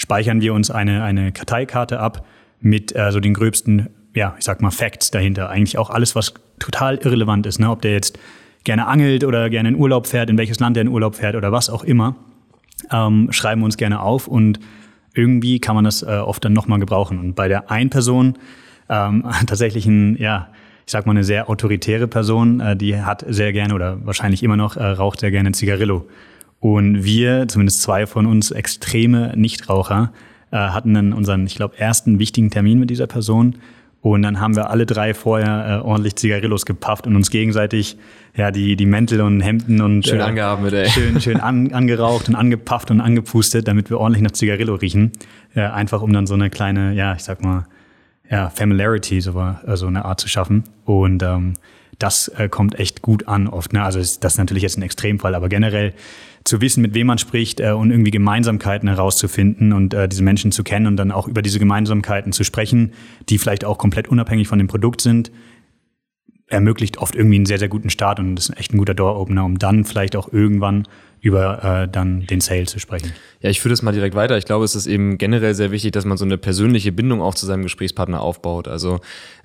speichern 0.00 0.40
wir 0.40 0.54
uns 0.54 0.70
eine, 0.70 1.02
eine 1.02 1.30
Karteikarte 1.30 2.00
ab 2.00 2.24
mit 2.60 2.96
äh, 2.96 3.12
so 3.12 3.20
den 3.20 3.34
gröbsten, 3.34 3.90
ja, 4.14 4.34
ich 4.38 4.44
sag 4.44 4.62
mal, 4.62 4.70
Facts 4.70 5.10
dahinter. 5.10 5.50
Eigentlich 5.50 5.76
auch 5.76 5.90
alles, 5.90 6.14
was 6.14 6.32
total 6.58 6.96
irrelevant 6.96 7.44
ist, 7.44 7.60
ne? 7.60 7.70
ob 7.70 7.82
der 7.82 7.92
jetzt 7.92 8.18
gerne 8.64 8.86
angelt 8.86 9.24
oder 9.24 9.50
gerne 9.50 9.68
in 9.68 9.76
Urlaub 9.76 10.06
fährt, 10.06 10.30
in 10.30 10.38
welches 10.38 10.58
Land 10.58 10.78
er 10.78 10.82
in 10.82 10.88
Urlaub 10.88 11.16
fährt 11.16 11.36
oder 11.36 11.52
was 11.52 11.68
auch 11.68 11.84
immer, 11.84 12.16
ähm, 12.90 13.28
schreiben 13.30 13.60
wir 13.60 13.66
uns 13.66 13.76
gerne 13.76 14.00
auf 14.00 14.26
und 14.26 14.58
irgendwie 15.14 15.58
kann 15.60 15.74
man 15.74 15.84
das 15.84 16.02
äh, 16.02 16.06
oft 16.06 16.44
dann 16.44 16.52
nochmal 16.52 16.78
gebrauchen. 16.78 17.18
Und 17.18 17.34
bei 17.34 17.48
der 17.48 17.70
einen 17.70 17.90
Person, 17.90 18.38
ähm, 18.88 19.24
tatsächlich 19.46 19.86
ein, 19.86 20.16
ja, 20.16 20.48
ich 20.86 20.92
sag 20.92 21.06
mal 21.06 21.12
eine 21.12 21.24
sehr 21.24 21.48
autoritäre 21.48 22.08
Person, 22.08 22.60
äh, 22.60 22.76
die 22.76 23.00
hat 23.00 23.24
sehr 23.28 23.52
gerne 23.52 23.74
oder 23.74 24.04
wahrscheinlich 24.04 24.42
immer 24.42 24.56
noch 24.56 24.76
äh, 24.76 24.84
raucht 24.84 25.20
sehr 25.20 25.30
gerne 25.30 25.52
Zigarillo. 25.52 26.06
Und 26.60 27.04
wir, 27.04 27.48
zumindest 27.48 27.82
zwei 27.82 28.06
von 28.06 28.26
uns 28.26 28.50
extreme 28.50 29.32
Nichtraucher, 29.36 30.12
äh, 30.50 30.56
hatten 30.56 30.94
dann 30.94 31.12
unseren, 31.12 31.46
ich 31.46 31.54
glaube, 31.54 31.78
ersten 31.78 32.18
wichtigen 32.18 32.50
Termin 32.50 32.78
mit 32.78 32.90
dieser 32.90 33.06
Person 33.06 33.56
und 34.02 34.22
dann 34.22 34.40
haben 34.40 34.56
wir 34.56 34.70
alle 34.70 34.86
drei 34.86 35.12
vorher 35.12 35.82
äh, 35.82 35.86
ordentlich 35.86 36.16
Zigarillos 36.16 36.64
gepafft 36.64 37.06
und 37.06 37.16
uns 37.16 37.30
gegenseitig 37.30 37.98
ja 38.34 38.50
die 38.50 38.76
die 38.76 38.86
Mäntel 38.86 39.20
und 39.20 39.40
Hemden 39.40 39.80
und 39.82 40.06
schön 40.06 40.20
äh, 40.20 40.24
angeatmet, 40.24 40.72
ey. 40.72 40.88
schön 40.88 41.20
schön 41.20 41.40
an, 41.40 41.72
angeraucht 41.72 42.28
und 42.28 42.34
angepafft 42.34 42.90
und 42.90 43.00
angepustet, 43.00 43.68
damit 43.68 43.90
wir 43.90 43.98
ordentlich 43.98 44.22
nach 44.22 44.32
Zigarillo 44.32 44.74
riechen. 44.74 45.12
Äh, 45.54 45.62
einfach 45.62 46.00
um 46.00 46.12
dann 46.12 46.26
so 46.26 46.34
eine 46.34 46.48
kleine, 46.48 46.94
ja 46.94 47.14
ich 47.14 47.24
sag 47.24 47.42
mal, 47.42 47.66
ja 48.30 48.48
Familiarity 48.48 49.20
so 49.20 49.38
also 49.38 49.86
eine 49.86 50.04
Art 50.04 50.20
zu 50.20 50.28
schaffen. 50.28 50.64
Und 50.84 51.22
ähm, 51.22 51.54
das 51.98 52.28
äh, 52.28 52.48
kommt 52.48 52.78
echt 52.78 53.02
gut 53.02 53.28
an 53.28 53.48
oft. 53.48 53.72
Ne? 53.72 53.82
Also 53.82 53.98
das 53.98 54.16
ist 54.16 54.38
natürlich 54.38 54.62
jetzt 54.62 54.78
ein 54.78 54.82
Extremfall, 54.82 55.34
aber 55.34 55.48
generell 55.48 55.92
zu 56.44 56.60
wissen, 56.60 56.82
mit 56.82 56.94
wem 56.94 57.06
man 57.06 57.18
spricht 57.18 57.60
äh, 57.60 57.72
und 57.72 57.90
irgendwie 57.90 58.10
Gemeinsamkeiten 58.10 58.88
herauszufinden 58.88 59.72
und 59.72 59.94
äh, 59.94 60.08
diese 60.08 60.22
Menschen 60.22 60.52
zu 60.52 60.64
kennen 60.64 60.86
und 60.86 60.96
dann 60.96 61.12
auch 61.12 61.28
über 61.28 61.42
diese 61.42 61.58
Gemeinsamkeiten 61.58 62.32
zu 62.32 62.44
sprechen, 62.44 62.92
die 63.28 63.38
vielleicht 63.38 63.64
auch 63.64 63.78
komplett 63.78 64.08
unabhängig 64.08 64.48
von 64.48 64.58
dem 64.58 64.68
Produkt 64.68 65.00
sind, 65.00 65.30
ermöglicht 66.46 66.98
oft 66.98 67.14
irgendwie 67.14 67.36
einen 67.36 67.46
sehr, 67.46 67.58
sehr 67.58 67.68
guten 67.68 67.90
Start 67.90 68.18
und 68.18 68.38
ist 68.38 68.56
echt 68.58 68.74
ein 68.74 68.78
guter 68.78 68.94
Door-Opener, 68.94 69.44
um 69.44 69.58
dann 69.58 69.84
vielleicht 69.84 70.16
auch 70.16 70.32
irgendwann 70.32 70.86
über 71.20 71.82
äh, 71.82 71.88
dann 71.88 72.26
den 72.26 72.40
Sale 72.40 72.64
zu 72.64 72.78
sprechen. 72.78 73.12
Ja, 73.40 73.50
ich 73.50 73.60
führe 73.60 73.72
das 73.72 73.82
mal 73.82 73.92
direkt 73.92 74.14
weiter. 74.14 74.36
Ich 74.38 74.46
glaube, 74.46 74.64
es 74.64 74.74
ist 74.74 74.86
eben 74.86 75.18
generell 75.18 75.54
sehr 75.54 75.70
wichtig, 75.70 75.92
dass 75.92 76.04
man 76.04 76.16
so 76.16 76.24
eine 76.24 76.38
persönliche 76.38 76.92
Bindung 76.92 77.20
auch 77.20 77.34
zu 77.34 77.46
seinem 77.46 77.62
Gesprächspartner 77.62 78.20
aufbaut. 78.20 78.68
Also 78.68 79.00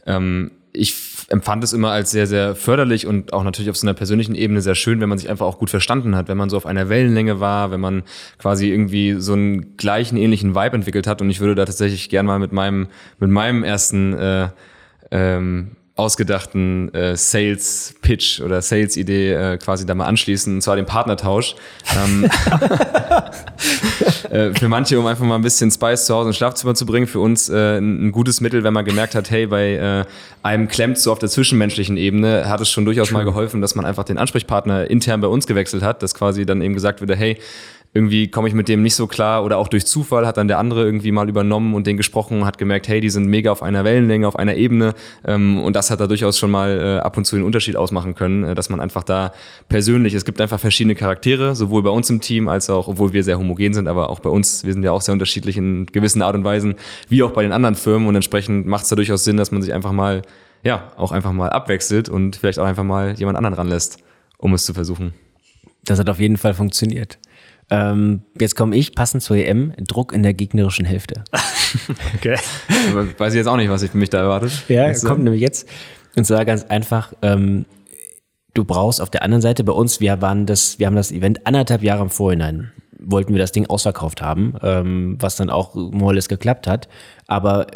ähm, 0.05 0.51
ich 0.75 0.95
empfand 1.29 1.63
es 1.63 1.73
immer 1.73 1.91
als 1.91 2.11
sehr, 2.11 2.27
sehr 2.27 2.55
förderlich 2.55 3.07
und 3.07 3.33
auch 3.33 3.43
natürlich 3.43 3.69
auf 3.69 3.77
so 3.77 3.87
einer 3.87 3.93
persönlichen 3.93 4.35
Ebene 4.35 4.61
sehr 4.61 4.75
schön, 4.75 5.01
wenn 5.01 5.09
man 5.09 5.17
sich 5.17 5.29
einfach 5.29 5.45
auch 5.45 5.57
gut 5.57 5.69
verstanden 5.69 6.15
hat, 6.15 6.27
wenn 6.27 6.37
man 6.37 6.49
so 6.49 6.57
auf 6.57 6.65
einer 6.65 6.89
Wellenlänge 6.89 7.39
war, 7.39 7.71
wenn 7.71 7.79
man 7.79 8.03
quasi 8.37 8.69
irgendwie 8.69 9.15
so 9.19 9.33
einen 9.33 9.77
gleichen, 9.77 10.17
ähnlichen 10.17 10.55
Vibe 10.55 10.75
entwickelt 10.75 11.07
hat. 11.07 11.21
Und 11.21 11.29
ich 11.29 11.39
würde 11.39 11.55
da 11.55 11.65
tatsächlich 11.65 12.09
gern 12.09 12.25
mal 12.25 12.39
mit 12.39 12.51
meinem, 12.51 12.87
mit 13.19 13.29
meinem 13.29 13.63
ersten 13.63 14.13
äh, 14.13 14.49
ähm, 15.11 15.71
ausgedachten 15.97 16.93
äh, 16.93 17.15
Sales-Pitch 17.15 18.41
oder 18.41 18.61
Sales-Idee 18.61 19.33
äh, 19.33 19.57
quasi 19.57 19.85
da 19.85 19.95
mal 19.95 20.07
anschließen, 20.07 20.55
und 20.55 20.61
zwar 20.61 20.75
den 20.75 20.85
Partnertausch. 20.85 21.55
ähm, 21.97 22.25
äh, 24.29 24.53
für 24.53 24.67
manche, 24.67 24.99
um 24.99 25.05
einfach 25.05 25.23
mal 25.23 25.35
ein 25.35 25.41
bisschen 25.41 25.71
Spice 25.71 26.05
zu 26.05 26.13
Hause 26.13 26.29
ins 26.29 26.37
Schlafzimmer 26.37 26.75
zu 26.75 26.85
bringen, 26.85 27.07
für 27.07 27.21
uns 27.21 27.47
äh, 27.47 27.77
ein, 27.77 28.07
ein 28.07 28.11
gutes 28.11 28.41
Mittel, 28.41 28.65
wenn 28.65 28.73
man 28.73 28.83
gemerkt 28.83 29.15
hat, 29.15 29.31
hey, 29.31 29.47
bei 29.47 29.75
äh, 29.75 30.05
einem 30.43 30.67
klemmt 30.67 30.97
so 30.97 31.13
auf 31.13 31.19
der 31.19 31.29
zwischenmenschlichen 31.29 31.95
Ebene, 31.95 32.49
hat 32.49 32.59
es 32.59 32.69
schon 32.69 32.83
durchaus 32.83 33.07
True. 33.07 33.19
mal 33.19 33.23
geholfen, 33.23 33.61
dass 33.61 33.75
man 33.75 33.85
einfach 33.85 34.03
den 34.03 34.17
Ansprechpartner 34.17 34.89
intern 34.89 35.21
bei 35.21 35.27
uns 35.27 35.47
gewechselt 35.47 35.81
hat, 35.81 36.03
dass 36.03 36.13
quasi 36.13 36.45
dann 36.45 36.61
eben 36.61 36.73
gesagt 36.73 36.99
wurde, 36.99 37.15
hey, 37.15 37.37
irgendwie 37.95 38.27
komme 38.27 38.49
ich 38.49 38.53
mit 38.53 38.67
dem 38.67 38.83
nicht 38.83 38.93
so 38.93 39.07
klar 39.07 39.45
oder 39.45 39.57
auch 39.57 39.69
durch 39.69 39.85
Zufall 39.85 40.27
hat 40.27 40.35
dann 40.35 40.49
der 40.49 40.59
andere 40.59 40.83
irgendwie 40.83 41.13
mal 41.13 41.29
übernommen 41.29 41.73
und 41.73 41.87
den 41.87 41.95
gesprochen 41.95 42.41
und 42.41 42.45
hat 42.45 42.57
gemerkt, 42.57 42.89
hey, 42.89 42.99
die 42.99 43.09
sind 43.09 43.25
mega 43.27 43.53
auf 43.53 43.63
einer 43.63 43.85
Wellenlänge, 43.85 44.27
auf 44.27 44.35
einer 44.35 44.55
Ebene 44.55 44.93
ähm, 45.25 45.63
und 45.63 45.77
das 45.77 45.89
hat 45.89 46.01
da 46.01 46.07
durchaus 46.07 46.37
schon 46.37 46.51
mal 46.51 46.77
äh, 46.77 46.99
ab 46.99 47.15
und 47.15 47.23
zu 47.23 47.37
den 47.37 47.45
Unterschied 47.45 47.77
ausmachen 47.77 48.13
können, 48.13 48.43
äh, 48.43 48.53
dass 48.53 48.69
man 48.69 48.81
einfach 48.81 49.03
da 49.03 49.31
persönlich, 49.69 50.13
es 50.13 50.25
gibt 50.25 50.41
einfach 50.41 50.59
verschiedene 50.59 50.93
Charaktere, 50.93 51.55
sowohl 51.55 51.83
bei 51.83 51.89
uns 51.89 52.09
im 52.09 52.19
Team 52.19 52.49
als 52.49 52.69
auch, 52.69 52.89
obwohl 52.89 53.13
wir 53.13 53.23
sehr 53.23 53.39
homogen 53.39 53.73
sind, 53.73 53.87
aber 53.87 54.09
auch 54.09 54.19
bei 54.19 54.29
uns, 54.29 54.65
wir 54.65 54.73
sind 54.73 54.83
ja 54.83 54.91
auch 54.91 55.01
sehr 55.01 55.13
unterschiedlich 55.13 55.55
in 55.55 55.85
gewissen 55.85 56.21
Art 56.21 56.35
und 56.35 56.43
Weisen, 56.43 56.75
wie 57.07 57.23
auch 57.23 57.31
bei 57.31 57.43
den 57.43 57.53
anderen 57.53 57.75
Firmen 57.75 58.09
und 58.09 58.15
entsprechend 58.15 58.67
macht 58.67 58.83
es 58.83 58.89
da 58.89 58.97
durchaus 58.97 59.23
Sinn, 59.23 59.37
dass 59.37 59.53
man 59.53 59.61
sich 59.61 59.73
einfach 59.73 59.93
mal, 59.93 60.23
ja, 60.63 60.91
auch 60.97 61.13
einfach 61.13 61.31
mal 61.31 61.49
abwechselt 61.49 62.09
und 62.09 62.35
vielleicht 62.35 62.59
auch 62.59 62.65
einfach 62.65 62.83
mal 62.83 63.13
jemand 63.13 63.37
anderen 63.37 63.53
ranlässt, 63.53 63.99
um 64.37 64.53
es 64.53 64.65
zu 64.65 64.73
versuchen. 64.73 65.13
Das 65.85 65.97
hat 65.97 66.09
auf 66.09 66.19
jeden 66.19 66.35
Fall 66.35 66.53
funktioniert. 66.53 67.19
Ähm, 67.69 68.21
jetzt 68.39 68.55
komme 68.55 68.75
ich, 68.75 68.93
passend 68.93 69.23
zur 69.23 69.37
EM, 69.37 69.73
Druck 69.87 70.13
in 70.13 70.23
der 70.23 70.33
gegnerischen 70.33 70.85
Hälfte. 70.85 71.23
okay. 72.15 72.37
Weiß 73.17 73.33
ich 73.33 73.37
jetzt 73.37 73.47
auch 73.47 73.57
nicht, 73.57 73.69
was 73.69 73.81
ich 73.81 73.91
für 73.91 73.97
mich 73.97 74.09
da 74.09 74.19
erwartet. 74.19 74.63
Ja, 74.67 74.93
kommt 74.93 75.23
nämlich 75.23 75.41
jetzt. 75.41 75.67
Und 76.15 76.25
zwar 76.25 76.45
ganz 76.45 76.63
einfach, 76.65 77.13
ähm, 77.21 77.65
du 78.53 78.63
brauchst 78.65 79.01
auf 79.01 79.09
der 79.09 79.23
anderen 79.23 79.41
Seite 79.41 79.63
bei 79.63 79.73
uns, 79.73 79.99
wir 79.99 80.21
waren 80.21 80.45
das, 80.45 80.79
wir 80.79 80.87
haben 80.87 80.95
das 80.95 81.11
Event 81.11 81.45
anderthalb 81.45 81.81
Jahre 81.81 82.03
im 82.03 82.09
Vorhinein, 82.09 82.71
wollten 82.99 83.33
wir 83.33 83.39
das 83.39 83.51
Ding 83.51 83.65
ausverkauft 83.65 84.21
haben, 84.21 84.55
ähm, 84.61 85.17
was 85.19 85.35
dann 85.35 85.49
auch 85.49 85.75
Moles 85.75 86.29
geklappt 86.29 86.67
hat. 86.67 86.87
Aber 87.27 87.67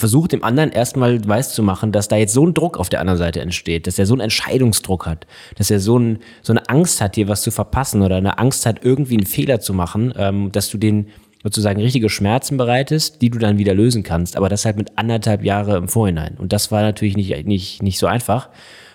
versucht 0.00 0.32
dem 0.32 0.42
anderen 0.42 0.70
erstmal 0.70 1.26
weiß 1.26 1.54
zu 1.54 1.62
machen, 1.62 1.92
dass 1.92 2.08
da 2.08 2.16
jetzt 2.16 2.32
so 2.32 2.44
ein 2.44 2.54
Druck 2.54 2.78
auf 2.78 2.88
der 2.88 3.00
anderen 3.00 3.18
Seite 3.18 3.40
entsteht, 3.40 3.86
dass 3.86 3.98
er 3.98 4.06
so 4.06 4.14
einen 4.14 4.22
Entscheidungsdruck 4.22 5.06
hat, 5.06 5.26
dass 5.56 5.70
er 5.70 5.78
so, 5.78 5.98
ein, 5.98 6.18
so 6.42 6.52
eine 6.52 6.68
Angst 6.68 7.00
hat, 7.00 7.16
dir 7.16 7.28
was 7.28 7.42
zu 7.42 7.50
verpassen 7.50 8.02
oder 8.02 8.16
eine 8.16 8.38
Angst 8.38 8.66
hat, 8.66 8.84
irgendwie 8.84 9.16
einen 9.16 9.26
Fehler 9.26 9.60
zu 9.60 9.72
machen, 9.72 10.12
ähm, 10.16 10.50
dass 10.50 10.70
du 10.70 10.78
den 10.78 11.06
sozusagen 11.42 11.80
richtige 11.80 12.08
Schmerzen 12.08 12.56
bereitest, 12.56 13.22
die 13.22 13.30
du 13.30 13.38
dann 13.38 13.58
wieder 13.58 13.74
lösen 13.74 14.02
kannst, 14.02 14.36
aber 14.36 14.48
das 14.48 14.64
halt 14.64 14.76
mit 14.76 14.98
anderthalb 14.98 15.44
Jahre 15.44 15.76
im 15.76 15.88
Vorhinein. 15.88 16.36
Und 16.38 16.52
das 16.52 16.70
war 16.70 16.82
natürlich 16.82 17.16
nicht, 17.16 17.46
nicht, 17.46 17.82
nicht 17.82 17.98
so 17.98 18.06
einfach, 18.06 18.48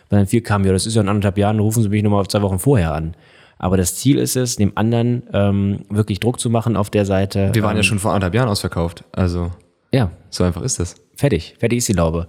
weil 0.09 0.19
dann 0.19 0.27
viel 0.27 0.41
kam, 0.41 0.65
ja, 0.65 0.71
das 0.71 0.85
ist 0.85 0.95
ja 0.95 1.01
in 1.01 1.09
anderthalb 1.09 1.37
Jahren, 1.37 1.59
rufen 1.59 1.81
Sie 1.81 1.89
mich 1.89 2.03
nochmal 2.03 2.27
zwei 2.27 2.41
Wochen 2.41 2.59
vorher 2.59 2.93
an. 2.93 3.15
Aber 3.57 3.77
das 3.77 3.95
Ziel 3.95 4.17
ist 4.17 4.35
es, 4.35 4.57
dem 4.57 4.73
anderen 4.75 5.23
ähm, 5.33 5.85
wirklich 5.89 6.19
Druck 6.19 6.39
zu 6.39 6.49
machen 6.49 6.75
auf 6.75 6.89
der 6.89 7.05
Seite. 7.05 7.49
Wir 7.53 7.63
waren 7.63 7.71
ähm, 7.71 7.77
ja 7.77 7.83
schon 7.83 7.99
vor 7.99 8.11
anderthalb 8.11 8.35
Jahren 8.35 8.49
ausverkauft. 8.49 9.05
Also 9.11 9.51
ja. 9.95 10.11
So 10.29 10.43
einfach 10.43 10.61
ist 10.61 10.79
das. 10.79 10.95
Fertig. 11.15 11.55
Fertig 11.57 11.77
ist 11.77 11.87
die 11.87 11.93
Laube. 11.93 12.27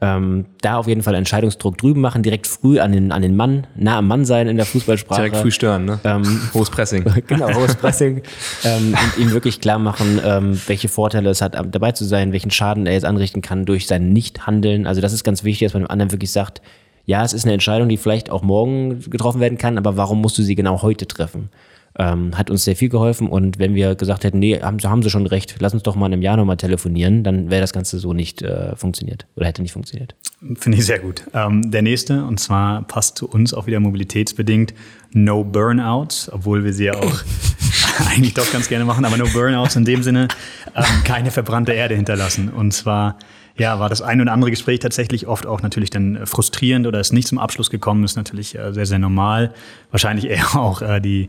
Ähm, 0.00 0.46
da 0.60 0.76
auf 0.76 0.86
jeden 0.86 1.02
Fall 1.02 1.16
Entscheidungsdruck 1.16 1.76
drüben 1.76 2.00
machen, 2.00 2.22
direkt 2.22 2.46
früh 2.46 2.78
an 2.78 2.92
den, 2.92 3.10
an 3.10 3.20
den 3.20 3.34
Mann, 3.34 3.66
nah 3.74 3.98
am 3.98 4.06
Mann 4.06 4.24
sein 4.24 4.46
in 4.46 4.56
der 4.56 4.64
Fußballsprache. 4.64 5.22
Direkt 5.22 5.36
früh 5.38 5.50
stören, 5.50 5.86
ne? 5.86 5.98
Ähm, 6.04 6.22
hohes 6.54 6.70
Pressing. 6.70 7.04
genau, 7.26 7.52
hohes 7.52 7.74
Pressing. 7.74 8.22
ähm, 8.64 8.94
und 8.94 9.18
ihm 9.20 9.32
wirklich 9.32 9.60
klar 9.60 9.80
machen, 9.80 10.20
ähm, 10.24 10.60
welche 10.68 10.88
Vorteile 10.88 11.30
es 11.30 11.42
hat, 11.42 11.56
dabei 11.74 11.90
zu 11.90 12.04
sein, 12.04 12.30
welchen 12.30 12.52
Schaden 12.52 12.86
er 12.86 12.92
jetzt 12.92 13.04
anrichten 13.04 13.42
kann 13.42 13.66
durch 13.66 13.88
sein 13.88 14.12
Nichthandeln. 14.12 14.86
Also 14.86 15.00
das 15.00 15.12
ist 15.12 15.24
ganz 15.24 15.42
wichtig, 15.42 15.66
dass 15.66 15.74
man 15.74 15.82
dem 15.82 15.90
anderen 15.90 16.12
wirklich 16.12 16.30
sagt, 16.30 16.62
ja, 17.04 17.24
es 17.24 17.32
ist 17.32 17.44
eine 17.44 17.54
Entscheidung, 17.54 17.88
die 17.88 17.96
vielleicht 17.96 18.30
auch 18.30 18.42
morgen 18.42 19.00
getroffen 19.10 19.40
werden 19.40 19.58
kann, 19.58 19.78
aber 19.78 19.96
warum 19.96 20.20
musst 20.20 20.38
du 20.38 20.42
sie 20.42 20.54
genau 20.54 20.82
heute 20.82 21.08
treffen? 21.08 21.50
Ähm, 21.98 22.36
hat 22.36 22.50
uns 22.50 22.64
sehr 22.64 22.76
viel 22.76 22.88
geholfen. 22.88 23.28
Und 23.28 23.58
wenn 23.58 23.74
wir 23.74 23.94
gesagt 23.94 24.24
hätten, 24.24 24.38
nee, 24.38 24.60
haben, 24.60 24.78
haben 24.78 25.02
sie 25.02 25.10
schon 25.10 25.26
recht, 25.26 25.56
lass 25.60 25.74
uns 25.74 25.82
doch 25.82 25.96
mal 25.96 26.06
einem 26.06 26.22
Jahr 26.22 26.36
nochmal 26.36 26.56
telefonieren, 26.56 27.24
dann 27.24 27.50
wäre 27.50 27.60
das 27.60 27.72
Ganze 27.72 27.98
so 27.98 28.12
nicht 28.12 28.42
äh, 28.42 28.76
funktioniert 28.76 29.26
oder 29.36 29.46
hätte 29.46 29.62
nicht 29.62 29.72
funktioniert. 29.72 30.14
Finde 30.54 30.78
ich 30.78 30.86
sehr 30.86 31.00
gut. 31.00 31.24
Ähm, 31.34 31.70
der 31.70 31.82
nächste, 31.82 32.24
und 32.24 32.38
zwar 32.38 32.82
passt 32.82 33.18
zu 33.18 33.28
uns 33.28 33.52
auch 33.52 33.66
wieder 33.66 33.80
mobilitätsbedingt, 33.80 34.72
No 35.12 35.42
Burnouts, 35.42 36.30
obwohl 36.32 36.64
wir 36.64 36.72
sie 36.72 36.84
ja 36.84 36.94
auch 36.94 37.22
eigentlich 38.10 38.34
doch 38.34 38.50
ganz 38.52 38.68
gerne 38.68 38.84
machen, 38.84 39.04
aber 39.04 39.16
No 39.16 39.26
Burnouts 39.32 39.74
in 39.74 39.84
dem 39.84 40.02
Sinne, 40.02 40.28
ähm, 40.76 40.84
keine 41.04 41.30
verbrannte 41.30 41.72
Erde 41.72 41.96
hinterlassen. 41.96 42.50
Und 42.50 42.72
zwar 42.72 43.16
ja, 43.58 43.80
war 43.80 43.88
das 43.88 44.02
ein 44.02 44.20
oder 44.20 44.32
andere 44.32 44.50
Gespräch 44.50 44.78
tatsächlich 44.78 45.26
oft 45.26 45.44
auch 45.44 45.62
natürlich 45.62 45.90
dann 45.90 46.26
frustrierend 46.26 46.86
oder 46.86 47.00
ist 47.00 47.12
nicht 47.12 47.26
zum 47.26 47.38
Abschluss 47.38 47.70
gekommen, 47.70 48.04
ist 48.04 48.16
natürlich 48.16 48.56
äh, 48.56 48.72
sehr, 48.72 48.86
sehr 48.86 49.00
normal. 49.00 49.52
Wahrscheinlich 49.90 50.26
eher 50.30 50.54
auch 50.56 50.80
äh, 50.80 51.00
die 51.00 51.28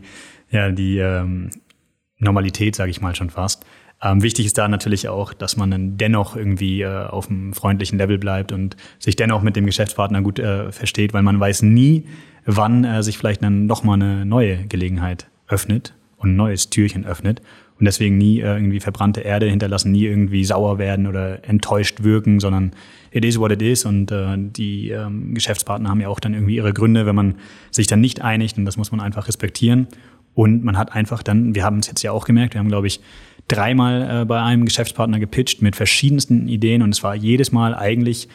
ja, 0.50 0.70
die 0.70 0.98
ähm, 0.98 1.50
Normalität, 2.18 2.76
sage 2.76 2.90
ich 2.90 3.00
mal 3.00 3.14
schon 3.14 3.30
fast. 3.30 3.64
Ähm, 4.02 4.22
wichtig 4.22 4.46
ist 4.46 4.56
da 4.56 4.66
natürlich 4.68 5.08
auch, 5.08 5.34
dass 5.34 5.56
man 5.56 5.70
dann 5.70 5.96
dennoch 5.98 6.34
irgendwie 6.36 6.82
äh, 6.82 7.06
auf 7.06 7.28
einem 7.28 7.52
freundlichen 7.52 7.98
Level 7.98 8.18
bleibt 8.18 8.50
und 8.52 8.76
sich 8.98 9.16
dennoch 9.16 9.42
mit 9.42 9.56
dem 9.56 9.66
Geschäftspartner 9.66 10.22
gut 10.22 10.38
äh, 10.38 10.72
versteht, 10.72 11.12
weil 11.12 11.22
man 11.22 11.38
weiß 11.38 11.62
nie, 11.62 12.04
wann 12.46 12.84
äh, 12.84 13.02
sich 13.02 13.18
vielleicht 13.18 13.42
dann 13.42 13.66
nochmal 13.66 13.96
eine 13.96 14.24
neue 14.24 14.66
Gelegenheit 14.66 15.28
öffnet 15.48 15.94
und 16.16 16.30
ein 16.30 16.36
neues 16.36 16.70
Türchen 16.70 17.04
öffnet. 17.04 17.42
Und 17.78 17.86
deswegen 17.86 18.18
nie 18.18 18.40
äh, 18.40 18.54
irgendwie 18.54 18.80
verbrannte 18.80 19.20
Erde 19.20 19.48
hinterlassen, 19.48 19.92
nie 19.92 20.04
irgendwie 20.04 20.44
sauer 20.44 20.78
werden 20.78 21.06
oder 21.06 21.46
enttäuscht 21.48 22.02
wirken, 22.02 22.38
sondern 22.38 22.72
it 23.10 23.24
is 23.24 23.38
what 23.38 23.52
it 23.52 23.62
is. 23.62 23.84
Und 23.84 24.10
äh, 24.12 24.36
die 24.36 24.90
ähm, 24.90 25.34
Geschäftspartner 25.34 25.88
haben 25.88 26.00
ja 26.00 26.08
auch 26.08 26.20
dann 26.20 26.34
irgendwie 26.34 26.56
ihre 26.56 26.72
Gründe, 26.74 27.06
wenn 27.06 27.14
man 27.14 27.36
sich 27.70 27.86
dann 27.86 28.00
nicht 28.02 28.20
einigt. 28.22 28.58
Und 28.58 28.66
das 28.66 28.76
muss 28.76 28.92
man 28.92 29.00
einfach 29.00 29.28
respektieren. 29.28 29.88
Und 30.40 30.64
man 30.64 30.78
hat 30.78 30.94
einfach 30.94 31.22
dann, 31.22 31.54
wir 31.54 31.64
haben 31.64 31.80
es 31.80 31.86
jetzt 31.86 32.00
ja 32.02 32.12
auch 32.12 32.24
gemerkt, 32.24 32.54
wir 32.54 32.60
haben, 32.60 32.70
glaube 32.70 32.86
ich, 32.86 33.02
dreimal 33.46 34.22
äh, 34.22 34.24
bei 34.24 34.40
einem 34.40 34.64
Geschäftspartner 34.64 35.20
gepitcht 35.20 35.60
mit 35.60 35.76
verschiedensten 35.76 36.48
Ideen 36.48 36.80
und 36.80 36.94
es 36.94 37.02
war 37.02 37.14
jedes 37.14 37.52
Mal 37.52 37.74
eigentlich 37.74 38.26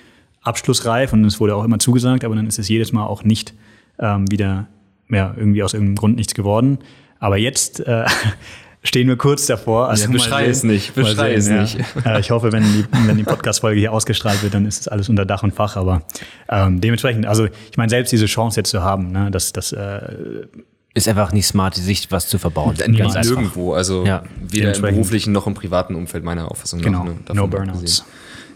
abschlussreif 0.43 1.13
und 1.13 1.25
es 1.25 1.39
wurde 1.39 1.55
auch 1.55 1.63
immer 1.63 1.79
zugesagt, 1.79 2.23
aber 2.23 2.35
dann 2.35 2.45
ist 2.45 2.59
es 2.59 2.69
jedes 2.69 2.93
Mal 2.93 3.07
auch 3.07 3.23
nicht 3.23 3.55
ähm, 3.97 4.29
wieder 4.29 4.67
ja, 5.09 5.33
irgendwie 5.35 5.63
aus 5.63 5.73
irgendeinem 5.73 5.95
Grund 5.95 6.15
nichts 6.17 6.35
geworden. 6.35 6.77
Aber 7.17 7.37
jetzt 7.37 7.79
äh, 7.79 8.05
stehen 8.83 9.07
wir 9.07 9.17
kurz 9.17 9.47
davor. 9.47 9.89
Also 9.89 10.05
ja, 10.05 10.11
beschrei 10.11 10.45
es 10.45 10.63
nicht, 10.63 10.93
beschrei 10.93 11.33
es 11.33 11.49
ja. 11.49 11.63
nicht. 11.63 11.79
Äh, 12.05 12.19
ich 12.19 12.29
hoffe, 12.29 12.51
wenn 12.51 12.61
die, 12.61 12.85
wenn 13.07 13.17
die 13.17 13.23
Podcast-Folge 13.23 13.79
hier 13.79 13.91
ausgestrahlt 13.91 14.43
wird, 14.43 14.53
dann 14.53 14.67
ist 14.67 14.81
es 14.81 14.87
alles 14.87 15.09
unter 15.09 15.25
Dach 15.25 15.41
und 15.41 15.55
Fach. 15.55 15.75
Aber 15.75 16.03
ähm, 16.49 16.81
dementsprechend, 16.81 17.25
also 17.25 17.45
ich 17.45 17.77
meine, 17.77 17.89
selbst 17.89 18.11
diese 18.11 18.27
Chance 18.27 18.59
jetzt 18.59 18.69
zu 18.69 18.83
haben, 18.83 19.11
ne, 19.11 19.31
dass 19.31 19.53
das 19.53 19.71
äh, 19.71 20.45
ist 20.95 21.09
einfach 21.09 21.33
nicht 21.33 21.45
smart, 21.45 21.75
sich 21.75 22.09
was 22.09 22.27
zu 22.27 22.39
verbauen. 22.39 22.75
Ganz 22.75 23.15
nirgendwo, 23.27 23.73
also 23.73 24.05
ja. 24.05 24.23
weder 24.41 24.73
im 24.73 24.81
beruflichen 24.81 25.33
noch 25.33 25.45
im 25.45 25.53
privaten 25.53 25.93
Umfeld 25.93 26.23
meiner 26.23 26.49
Auffassung 26.49 26.81
genau. 26.81 27.03
nach. 27.03 27.13
Ne, 27.13 27.19
no 27.33 27.47
Burnouts. 27.47 28.05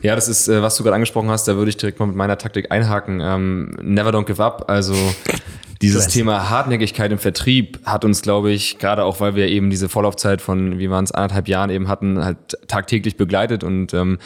Ja, 0.02 0.16
das 0.16 0.30
ist, 0.30 0.48
äh, 0.48 0.62
was 0.62 0.78
du 0.78 0.84
gerade 0.84 0.96
angesprochen 0.96 1.30
hast, 1.30 1.48
da 1.50 1.58
würde 1.58 1.70
ich 1.70 1.76
direkt 1.76 2.00
mal 2.00 2.06
mit 2.06 2.16
meiner 2.16 2.38
Taktik 2.38 2.72
einhaken. 2.72 3.20
Ähm, 3.22 3.72
never 3.82 4.12
don't 4.12 4.24
give 4.24 4.42
up. 4.42 4.70
Also 4.70 4.96
dieses 5.82 6.08
Thema 6.08 6.50
Hartnäckigkeit 6.50 7.12
im 7.12 7.20
Vertrieb 7.20 7.82
hat 7.86 8.06
uns, 8.06 8.22
glaube 8.22 8.52
ich, 8.52 8.80
gerade 8.80 9.04
auch, 9.04 9.20
weil 9.20 9.36
wir 9.36 9.48
eben 9.50 9.70
diese 9.70 9.90
Vorlaufzeit 9.90 10.42
von, 10.42 10.80
wie 10.80 10.90
waren 10.90 11.04
es, 11.04 11.12
anderthalb 11.12 11.50
Jahren 11.50 11.70
eben 11.70 11.90
hatten, 11.90 12.24
halt 12.24 12.38
tagtäglich 12.70 13.18
begleitet 13.18 13.66
und 13.66 13.94
ähm, 13.94 14.18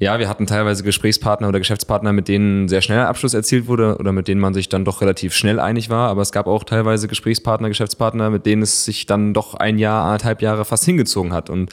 ja, 0.00 0.18
wir 0.18 0.30
hatten 0.30 0.46
teilweise 0.46 0.82
Gesprächspartner 0.82 1.46
oder 1.46 1.58
Geschäftspartner, 1.58 2.14
mit 2.14 2.26
denen 2.26 2.68
sehr 2.68 2.80
schnell 2.80 3.00
Abschluss 3.00 3.34
erzielt 3.34 3.66
wurde 3.66 3.98
oder 3.98 4.12
mit 4.12 4.28
denen 4.28 4.40
man 4.40 4.54
sich 4.54 4.70
dann 4.70 4.86
doch 4.86 5.02
relativ 5.02 5.34
schnell 5.34 5.60
einig 5.60 5.90
war. 5.90 6.08
Aber 6.08 6.22
es 6.22 6.32
gab 6.32 6.46
auch 6.46 6.64
teilweise 6.64 7.06
Gesprächspartner, 7.06 7.68
Geschäftspartner, 7.68 8.30
mit 8.30 8.46
denen 8.46 8.62
es 8.62 8.86
sich 8.86 9.04
dann 9.04 9.34
doch 9.34 9.52
ein 9.52 9.76
Jahr, 9.76 10.04
anderthalb 10.06 10.40
Jahre 10.40 10.64
fast 10.64 10.86
hingezogen 10.86 11.34
hat. 11.34 11.50
Und 11.50 11.70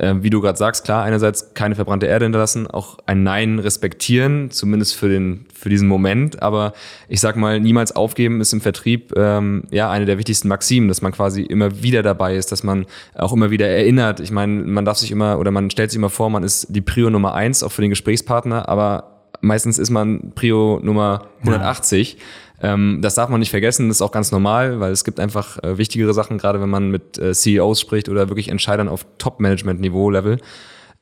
äh, 0.00 0.14
wie 0.22 0.30
du 0.30 0.40
gerade 0.40 0.58
sagst, 0.58 0.84
klar, 0.84 1.04
einerseits 1.04 1.52
keine 1.54 1.74
verbrannte 1.74 2.06
Erde 2.06 2.24
hinterlassen, 2.24 2.66
auch 2.66 2.98
ein 3.06 3.22
Nein 3.22 3.58
respektieren, 3.58 4.50
zumindest 4.50 4.96
für 4.96 5.08
den 5.08 5.46
für 5.54 5.68
diesen 5.68 5.88
Moment. 5.88 6.42
Aber 6.42 6.72
ich 7.08 7.20
sag 7.20 7.36
mal, 7.36 7.60
niemals 7.60 7.94
aufgeben 7.94 8.40
ist 8.40 8.52
im 8.52 8.60
Vertrieb 8.60 9.12
ähm, 9.16 9.64
ja 9.70 9.90
eine 9.90 10.06
der 10.06 10.18
wichtigsten 10.18 10.48
Maximen, 10.48 10.88
dass 10.88 11.02
man 11.02 11.12
quasi 11.12 11.42
immer 11.42 11.82
wieder 11.82 12.02
dabei 12.02 12.36
ist, 12.36 12.50
dass 12.50 12.62
man 12.62 12.86
auch 13.14 13.32
immer 13.32 13.50
wieder 13.50 13.68
erinnert. 13.68 14.20
Ich 14.20 14.30
meine, 14.30 14.62
man 14.64 14.84
darf 14.84 14.98
sich 14.98 15.10
immer 15.10 15.38
oder 15.38 15.50
man 15.50 15.70
stellt 15.70 15.90
sich 15.90 15.98
immer 15.98 16.10
vor, 16.10 16.30
man 16.30 16.42
ist 16.42 16.68
die 16.70 16.80
Prio 16.80 17.10
Nummer 17.10 17.34
eins 17.34 17.62
auch 17.62 17.72
für 17.72 17.82
den 17.82 17.90
Gesprächspartner, 17.90 18.68
aber 18.68 19.20
meistens 19.42 19.78
ist 19.78 19.90
man 19.90 20.32
Prio 20.34 20.80
Nummer 20.82 21.26
180. 21.40 22.14
Ja. 22.14 22.18
Ähm, 22.62 22.98
das 23.00 23.14
darf 23.14 23.30
man 23.30 23.40
nicht 23.40 23.50
vergessen, 23.50 23.88
das 23.88 23.98
ist 23.98 24.02
auch 24.02 24.12
ganz 24.12 24.32
normal, 24.32 24.80
weil 24.80 24.92
es 24.92 25.04
gibt 25.04 25.18
einfach 25.18 25.62
äh, 25.62 25.78
wichtigere 25.78 26.12
Sachen, 26.14 26.38
gerade 26.38 26.60
wenn 26.60 26.68
man 26.68 26.90
mit 26.90 27.18
äh, 27.18 27.32
CEOs 27.32 27.80
spricht 27.80 28.08
oder 28.08 28.28
wirklich 28.28 28.48
Entscheidern 28.48 28.88
auf 28.88 29.06
Top-Management-Niveau-Level 29.18 30.38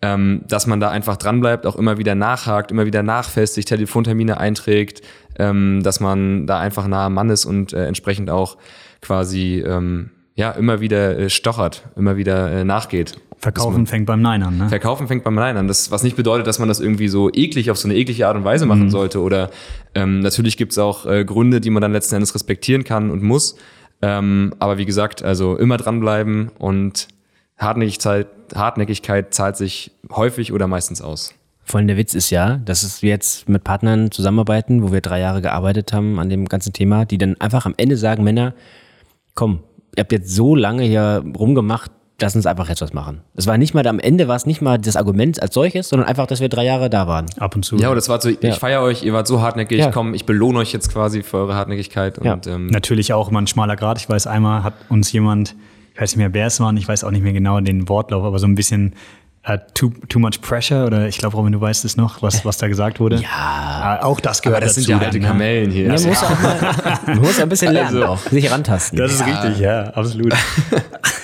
ähm, 0.01 0.43
dass 0.47 0.67
man 0.67 0.81
da 0.81 0.91
einfach 0.91 1.17
dranbleibt, 1.17 1.67
auch 1.67 1.77
immer 1.77 1.99
wieder 1.99 2.15
nachhakt, 2.15 2.71
immer 2.71 2.87
wieder 2.87 3.03
nachfestigt, 3.03 3.69
Telefontermine 3.69 4.39
einträgt, 4.39 5.03
ähm, 5.39 5.83
dass 5.83 6.01
man 6.01 6.47
da 6.47 6.61
einfach 6.61 6.87
nah 6.87 7.07
am 7.07 7.15
Mann 7.15 7.31
ist 7.31 7.45
und 7.45 7.73
äh, 7.73 7.87
entsprechend 7.87 8.31
auch 8.31 8.59
quasi 9.01 9.63
ähm, 9.67 10.11
ja 10.35 10.53
immer 10.53 10.81
wieder 10.81 11.19
äh, 11.19 11.31
stochert, 11.31 11.89
immer 11.97 12.17
wieder 12.17 12.51
äh, 12.53 12.65
nachgeht. 12.65 13.19
Verkaufen 13.39 13.87
fängt 13.87 14.07
beim 14.07 14.21
Nein 14.21 14.43
an, 14.43 14.59
ne? 14.59 14.69
Verkaufen 14.69 15.07
fängt 15.07 15.23
beim 15.23 15.37
Nein 15.37 15.57
an. 15.57 15.69
Das, 15.69 15.91
was 15.93 16.03
nicht 16.03 16.17
bedeutet, 16.17 16.47
dass 16.47 16.59
man 16.59 16.69
das 16.69 16.81
irgendwie 16.81 17.09
so 17.09 17.31
eklig 17.33 17.71
auf 17.71 17.79
so 17.79 17.87
eine 17.89 17.97
eklige 17.97 18.27
Art 18.27 18.37
und 18.37 18.45
Weise 18.45 18.67
machen 18.67 18.85
mhm. 18.85 18.91
sollte. 18.91 19.21
Oder 19.21 19.51
ähm, 19.95 20.21
natürlich 20.21 20.57
gibt 20.57 20.73
es 20.73 20.79
auch 20.79 21.07
äh, 21.07 21.25
Gründe, 21.25 21.61
die 21.61 21.71
man 21.71 21.81
dann 21.81 21.93
letzten 21.93 22.17
Endes 22.17 22.35
respektieren 22.35 22.83
kann 22.83 23.11
und 23.11 23.23
muss. 23.23 23.57
Ähm, 24.03 24.55
aber 24.59 24.79
wie 24.79 24.85
gesagt, 24.87 25.23
also 25.23 25.57
immer 25.57 25.77
dranbleiben 25.77 26.51
und 26.59 27.09
Hartnäckigkeit, 27.59 28.27
Hartnäckigkeit 28.55 29.35
zahlt 29.35 29.57
sich 29.57 29.93
häufig 30.11 30.53
oder 30.53 30.67
meistens 30.67 31.01
aus. 31.01 31.35
Vor 31.65 31.79
allem 31.79 31.89
der 31.89 31.97
Witz 31.97 32.15
ist 32.15 32.31
ja, 32.31 32.57
dass 32.57 33.03
wir 33.03 33.11
jetzt 33.11 33.49
mit 33.49 33.63
Partnern 33.63 34.11
zusammenarbeiten, 34.11 34.83
wo 34.83 34.91
wir 34.91 35.01
drei 35.01 35.21
Jahre 35.21 35.43
gearbeitet 35.43 35.93
haben 35.93 36.19
an 36.19 36.31
dem 36.31 36.47
ganzen 36.47 36.73
Thema, 36.73 37.05
die 37.05 37.19
dann 37.19 37.39
einfach 37.41 37.67
am 37.67 37.75
Ende 37.77 37.97
sagen, 37.97 38.25
Männer, 38.25 38.55
komm, 39.35 39.61
ihr 39.95 40.01
habt 40.01 40.13
jetzt 40.13 40.35
so 40.35 40.55
lange 40.55 40.85
hier 40.85 41.23
rumgemacht, 41.37 41.91
lass 42.21 42.35
uns 42.35 42.47
einfach 42.47 42.69
jetzt 42.69 42.81
was 42.81 42.93
machen. 42.93 43.21
Es 43.37 43.47
war 43.47 43.59
nicht 43.59 43.75
mal, 43.75 43.87
am 43.87 43.99
Ende 44.01 44.27
war 44.29 44.37
es 44.37 44.45
nicht 44.47 44.61
mal 44.61 44.77
das 44.79 44.97
Argument 44.97 45.41
als 45.41 45.55
solches, 45.55 45.89
sondern 45.89 46.09
einfach, 46.09 46.27
dass 46.27 46.41
wir 46.41 46.49
drei 46.49 46.65
Jahre 46.65 46.91
da 46.91 47.07
waren. 47.07 47.27
Ab 47.39 47.55
und 47.55 47.65
zu. 47.65 47.77
Ja, 47.77 47.91
und 47.91 47.95
das 47.97 48.09
war 48.09 48.21
so, 48.21 48.29
ich 48.29 48.43
Ja. 48.43 48.55
feiere 48.55 48.83
euch, 48.83 49.05
ihr 49.05 49.13
wart 49.13 49.27
so 49.29 49.41
hartnäckig, 49.41 49.79
Ja. 49.79 49.91
komm, 49.93 50.15
ich 50.15 50.27
belohne 50.27 50.59
euch 50.59 50.73
jetzt 50.73 50.93
quasi 50.93 51.23
für 51.23 51.37
eure 51.39 51.55
Hartnäckigkeit. 51.55 52.19
Ja. 52.25 52.33
Und 52.35 52.47
ähm, 52.49 52.67
Natürlich 52.69 53.13
auch 53.13 53.29
immer 53.29 53.41
ein 53.41 53.47
schmaler 53.47 53.77
Grad. 53.77 53.99
Ich 53.99 54.09
weiß, 54.09 54.27
einmal 54.27 54.65
hat 54.65 54.75
uns 54.89 55.13
jemand, 55.13 55.55
ich 55.95 56.01
weiß 56.01 56.11
nicht 56.11 56.19
mehr, 56.19 56.35
wer 56.35 56.47
es 56.49 56.59
war, 56.61 56.69
und 56.69 56.77
ich 56.77 56.89
weiß 56.89 57.05
auch 57.05 57.11
nicht 57.13 57.23
mehr 57.23 57.33
genau 57.33 57.61
den 57.61 57.89
Wortlauf, 57.89 58.25
aber 58.25 58.39
so 58.41 58.47
ein 58.47 58.55
bisschen 58.57 58.95
äh, 59.45 59.57
too, 59.73 59.91
too 60.09 60.19
much 60.19 60.41
pressure 60.43 60.85
oder 60.85 61.07
ich 61.07 61.17
glaube, 61.19 61.37
Robin, 61.37 61.53
du 61.53 61.61
weißt 61.61 61.85
es 61.85 61.97
noch, 61.97 62.21
was, 62.21 62.45
was 62.45 62.59
da 62.59 62.67
gesagt 62.69 62.99
wurde. 63.01 63.17
Ja. 63.23 63.99
Äh, 64.01 64.03
auch 64.03 64.19
das 64.21 64.43
gehört 64.43 64.57
aber 64.59 64.67
das 64.67 64.75
dazu. 64.75 64.87
sind 64.89 65.01
ja 65.01 65.07
alte 65.07 65.21
ne? 65.21 65.27
Kamellen 65.27 65.71
hier. 65.71 65.85
Ja, 65.87 65.93
man 65.95 66.03
muss 66.05 66.23
auch 66.25 66.43
mal, 66.43 66.75
man 67.07 67.19
muss 67.21 67.41
ein 67.41 67.49
bisschen 67.49 67.73
lernen 67.73 67.97
Also- 68.03 68.07
auch, 68.07 68.19
sich 68.19 68.51
rantasten. 68.51 68.99
Das 68.99 69.13
ist 69.13 69.25
richtig, 69.25 69.61
ja, 69.61 69.85
absolut. 69.95 70.35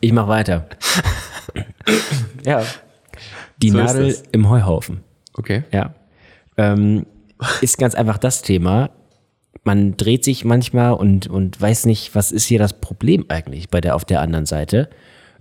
Ich 0.00 0.12
mach 0.12 0.28
weiter. 0.28 0.66
ja. 2.44 2.62
Die 3.62 3.70
So 3.70 3.78
Nadel 3.78 4.16
im 4.32 4.48
Heuhaufen. 4.48 5.00
Okay. 5.34 5.64
Ja. 5.72 5.94
Ähm, 6.56 7.06
ist 7.60 7.78
ganz 7.78 7.94
einfach 7.94 8.18
das 8.18 8.42
Thema. 8.42 8.90
Man 9.64 9.96
dreht 9.96 10.24
sich 10.24 10.44
manchmal 10.44 10.94
und, 10.94 11.26
und 11.26 11.60
weiß 11.60 11.86
nicht, 11.86 12.14
was 12.14 12.32
ist 12.32 12.46
hier 12.46 12.58
das 12.58 12.80
Problem 12.80 13.26
eigentlich 13.28 13.68
bei 13.68 13.80
der 13.80 13.94
auf 13.94 14.04
der 14.04 14.20
anderen 14.20 14.46
Seite. 14.46 14.88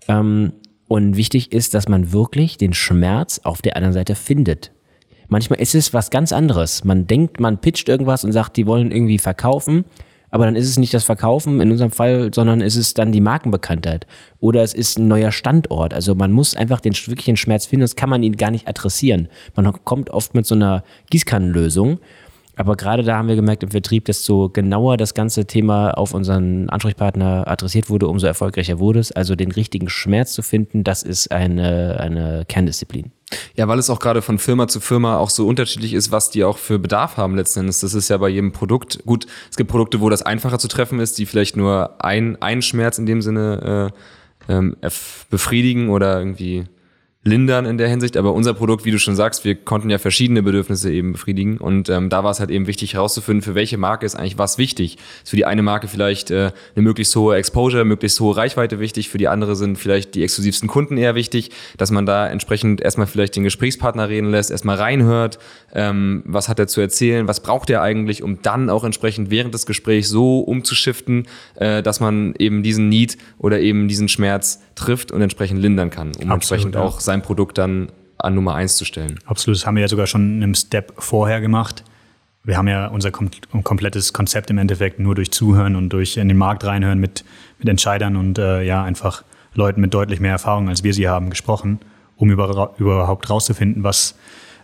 Ähm, 0.07 0.53
und 0.87 1.15
wichtig 1.15 1.53
ist, 1.53 1.73
dass 1.73 1.87
man 1.87 2.11
wirklich 2.11 2.57
den 2.57 2.73
Schmerz 2.73 3.39
auf 3.43 3.61
der 3.61 3.77
anderen 3.77 3.93
Seite 3.93 4.15
findet. 4.15 4.71
Manchmal 5.27 5.61
ist 5.61 5.75
es 5.75 5.93
was 5.93 6.09
ganz 6.09 6.33
anderes. 6.33 6.83
Man 6.83 7.05
denkt, 7.05 7.39
man 7.39 7.61
pitcht 7.61 7.87
irgendwas 7.87 8.23
und 8.23 8.31
sagt, 8.31 8.57
die 8.57 8.65
wollen 8.65 8.91
irgendwie 8.91 9.19
verkaufen, 9.19 9.85
aber 10.31 10.45
dann 10.45 10.55
ist 10.55 10.67
es 10.67 10.77
nicht 10.77 10.93
das 10.93 11.03
Verkaufen 11.03 11.59
in 11.61 11.71
unserem 11.71 11.91
Fall, 11.91 12.31
sondern 12.33 12.61
ist 12.61 12.75
es 12.75 12.93
dann 12.93 13.11
die 13.11 13.21
Markenbekanntheit. 13.21 14.05
Oder 14.39 14.63
es 14.63 14.73
ist 14.73 14.97
ein 14.97 15.07
neuer 15.07 15.31
Standort. 15.31 15.93
Also 15.93 16.15
man 16.15 16.31
muss 16.31 16.55
einfach 16.55 16.79
den 16.79 16.93
wirklichen 16.93 17.37
Schmerz 17.37 17.65
finden, 17.65 17.81
das 17.81 17.95
kann 17.95 18.09
man 18.09 18.23
ihn 18.23 18.37
gar 18.37 18.51
nicht 18.51 18.67
adressieren. 18.67 19.27
Man 19.55 19.71
kommt 19.85 20.09
oft 20.09 20.35
mit 20.35 20.45
so 20.45 20.55
einer 20.55 20.83
Gießkannenlösung. 21.09 21.99
Aber 22.59 22.75
gerade 22.75 23.03
da 23.03 23.15
haben 23.15 23.29
wir 23.29 23.37
gemerkt 23.37 23.63
im 23.63 23.71
Vertrieb, 23.71 24.03
desto 24.03 24.49
genauer 24.49 24.97
das 24.97 25.13
ganze 25.13 25.45
Thema 25.45 25.91
auf 25.91 26.13
unseren 26.13 26.69
Ansprechpartner 26.69 27.47
adressiert 27.47 27.89
wurde, 27.89 28.09
umso 28.09 28.27
erfolgreicher 28.27 28.79
wurde 28.79 28.99
es. 28.99 29.13
Also 29.13 29.37
den 29.37 29.53
richtigen 29.53 29.87
Schmerz 29.87 30.33
zu 30.33 30.41
finden, 30.41 30.83
das 30.83 31.01
ist 31.01 31.31
eine, 31.31 31.97
eine 32.01 32.43
Kerndisziplin. 32.49 33.13
Ja, 33.55 33.69
weil 33.69 33.79
es 33.79 33.89
auch 33.89 34.01
gerade 34.01 34.21
von 34.21 34.39
Firma 34.39 34.67
zu 34.67 34.81
Firma 34.81 35.19
auch 35.19 35.29
so 35.29 35.47
unterschiedlich 35.47 35.93
ist, 35.93 36.11
was 36.11 36.31
die 36.31 36.43
auch 36.43 36.57
für 36.57 36.79
Bedarf 36.79 37.15
haben 37.15 37.37
letzten 37.37 37.61
Endes. 37.61 37.79
Das 37.79 37.93
ist 37.93 38.09
ja 38.09 38.17
bei 38.17 38.27
jedem 38.27 38.51
Produkt. 38.51 39.05
Gut, 39.05 39.25
es 39.49 39.55
gibt 39.55 39.71
Produkte, 39.71 40.01
wo 40.01 40.09
das 40.09 40.21
einfacher 40.21 40.59
zu 40.59 40.67
treffen 40.67 40.99
ist, 40.99 41.17
die 41.17 41.25
vielleicht 41.25 41.55
nur 41.55 42.03
ein, 42.03 42.41
einen 42.41 42.61
Schmerz 42.61 42.97
in 42.97 43.05
dem 43.05 43.21
Sinne 43.21 43.93
äh, 44.49 44.53
ähm, 44.53 44.75
befriedigen 45.29 45.91
oder 45.91 46.19
irgendwie 46.19 46.65
lindern 47.29 47.65
in 47.65 47.77
der 47.77 47.87
Hinsicht. 47.87 48.17
Aber 48.17 48.33
unser 48.33 48.53
Produkt, 48.53 48.85
wie 48.85 48.91
du 48.91 48.99
schon 48.99 49.15
sagst, 49.15 49.45
wir 49.45 49.55
konnten 49.55 49.89
ja 49.89 49.97
verschiedene 49.97 50.43
Bedürfnisse 50.43 50.91
eben 50.91 51.13
befriedigen. 51.13 51.57
Und 51.57 51.89
ähm, 51.89 52.09
da 52.09 52.23
war 52.23 52.31
es 52.31 52.39
halt 52.39 52.49
eben 52.49 52.67
wichtig 52.67 52.95
herauszufinden, 52.95 53.41
für 53.41 53.55
welche 53.55 53.77
Marke 53.77 54.05
ist 54.05 54.15
eigentlich 54.15 54.37
was 54.37 54.57
wichtig. 54.57 54.97
Ist 55.23 55.29
für 55.29 55.35
die 55.35 55.45
eine 55.45 55.61
Marke 55.61 55.87
vielleicht 55.87 56.31
äh, 56.31 56.51
eine 56.75 56.83
möglichst 56.83 57.15
hohe 57.15 57.35
Exposure, 57.35 57.85
möglichst 57.85 58.19
hohe 58.19 58.35
Reichweite 58.35 58.79
wichtig. 58.79 59.09
Für 59.09 59.17
die 59.17 59.27
andere 59.27 59.55
sind 59.55 59.77
vielleicht 59.77 60.15
die 60.15 60.23
exklusivsten 60.23 60.67
Kunden 60.67 60.97
eher 60.97 61.15
wichtig, 61.15 61.51
dass 61.77 61.91
man 61.91 62.05
da 62.05 62.27
entsprechend 62.27 62.81
erstmal 62.81 63.07
vielleicht 63.07 63.35
den 63.35 63.43
Gesprächspartner 63.43 64.09
reden 64.09 64.31
lässt, 64.31 64.51
erstmal 64.51 64.77
reinhört, 64.77 65.39
ähm, 65.73 66.23
was 66.25 66.49
hat 66.49 66.59
er 66.59 66.67
zu 66.67 66.81
erzählen, 66.81 67.27
was 67.27 67.41
braucht 67.41 67.69
er 67.69 67.81
eigentlich, 67.81 68.23
um 68.23 68.41
dann 68.41 68.69
auch 68.69 68.83
entsprechend 68.83 69.29
während 69.29 69.53
des 69.53 69.65
Gesprächs 69.65 70.09
so 70.09 70.39
umzuschiften, 70.39 71.27
äh, 71.55 71.83
dass 71.83 71.99
man 71.99 72.33
eben 72.37 72.63
diesen 72.63 72.89
Need 72.89 73.17
oder 73.37 73.59
eben 73.59 73.87
diesen 73.87 74.09
Schmerz 74.09 74.61
trifft 74.75 75.11
und 75.11 75.21
entsprechend 75.21 75.61
lindern 75.61 75.89
kann, 75.89 76.07
um 76.07 76.13
Absolut, 76.13 76.33
entsprechend 76.33 76.75
ja. 76.75 76.81
auch 76.81 76.99
sein 76.99 77.18
Produkt 77.21 77.57
dann 77.57 77.91
an 78.17 78.35
Nummer 78.35 78.55
eins 78.55 78.75
zu 78.75 78.85
stellen. 78.85 79.19
Absolut, 79.25 79.57
das 79.57 79.65
haben 79.65 79.75
wir 79.75 79.81
ja 79.81 79.87
sogar 79.87 80.07
schon 80.07 80.37
in 80.37 80.43
einem 80.43 80.55
Step 80.55 80.93
vorher 80.97 81.41
gemacht. 81.41 81.83
Wir 82.43 82.57
haben 82.57 82.67
ja 82.67 82.87
unser 82.87 83.11
kom 83.11 83.29
komplettes 83.63 84.13
Konzept 84.13 84.49
im 84.49 84.57
Endeffekt 84.57 84.99
nur 84.99 85.15
durch 85.15 85.31
Zuhören 85.31 85.75
und 85.75 85.89
durch 85.89 86.17
in 86.17 86.27
den 86.27 86.37
Markt 86.37 86.63
reinhören 86.63 86.99
mit, 86.99 87.23
mit 87.59 87.69
Entscheidern 87.69 88.15
und 88.15 88.37
äh, 88.37 88.63
ja, 88.63 88.83
einfach 88.83 89.23
Leuten 89.53 89.81
mit 89.81 89.93
deutlich 89.93 90.19
mehr 90.19 90.31
Erfahrung, 90.31 90.69
als 90.69 90.83
wir 90.83 90.93
sie 90.93 91.07
haben, 91.07 91.29
gesprochen, 91.29 91.79
um 92.15 92.29
über, 92.29 92.73
überhaupt 92.77 93.29
rauszufinden, 93.29 93.83
was, 93.83 94.15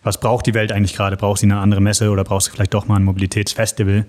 was 0.03 0.19
braucht 0.19 0.45
die 0.45 0.53
Welt 0.53 0.71
eigentlich 0.71 0.95
gerade? 0.95 1.17
Braucht 1.17 1.39
sie 1.39 1.47
eine 1.47 1.59
andere 1.59 1.81
Messe 1.81 2.11
oder 2.11 2.23
braucht 2.23 2.43
sie 2.43 2.51
vielleicht 2.51 2.73
doch 2.73 2.87
mal 2.87 2.95
ein 2.95 3.03
Mobilitätsfestival? 3.03 4.05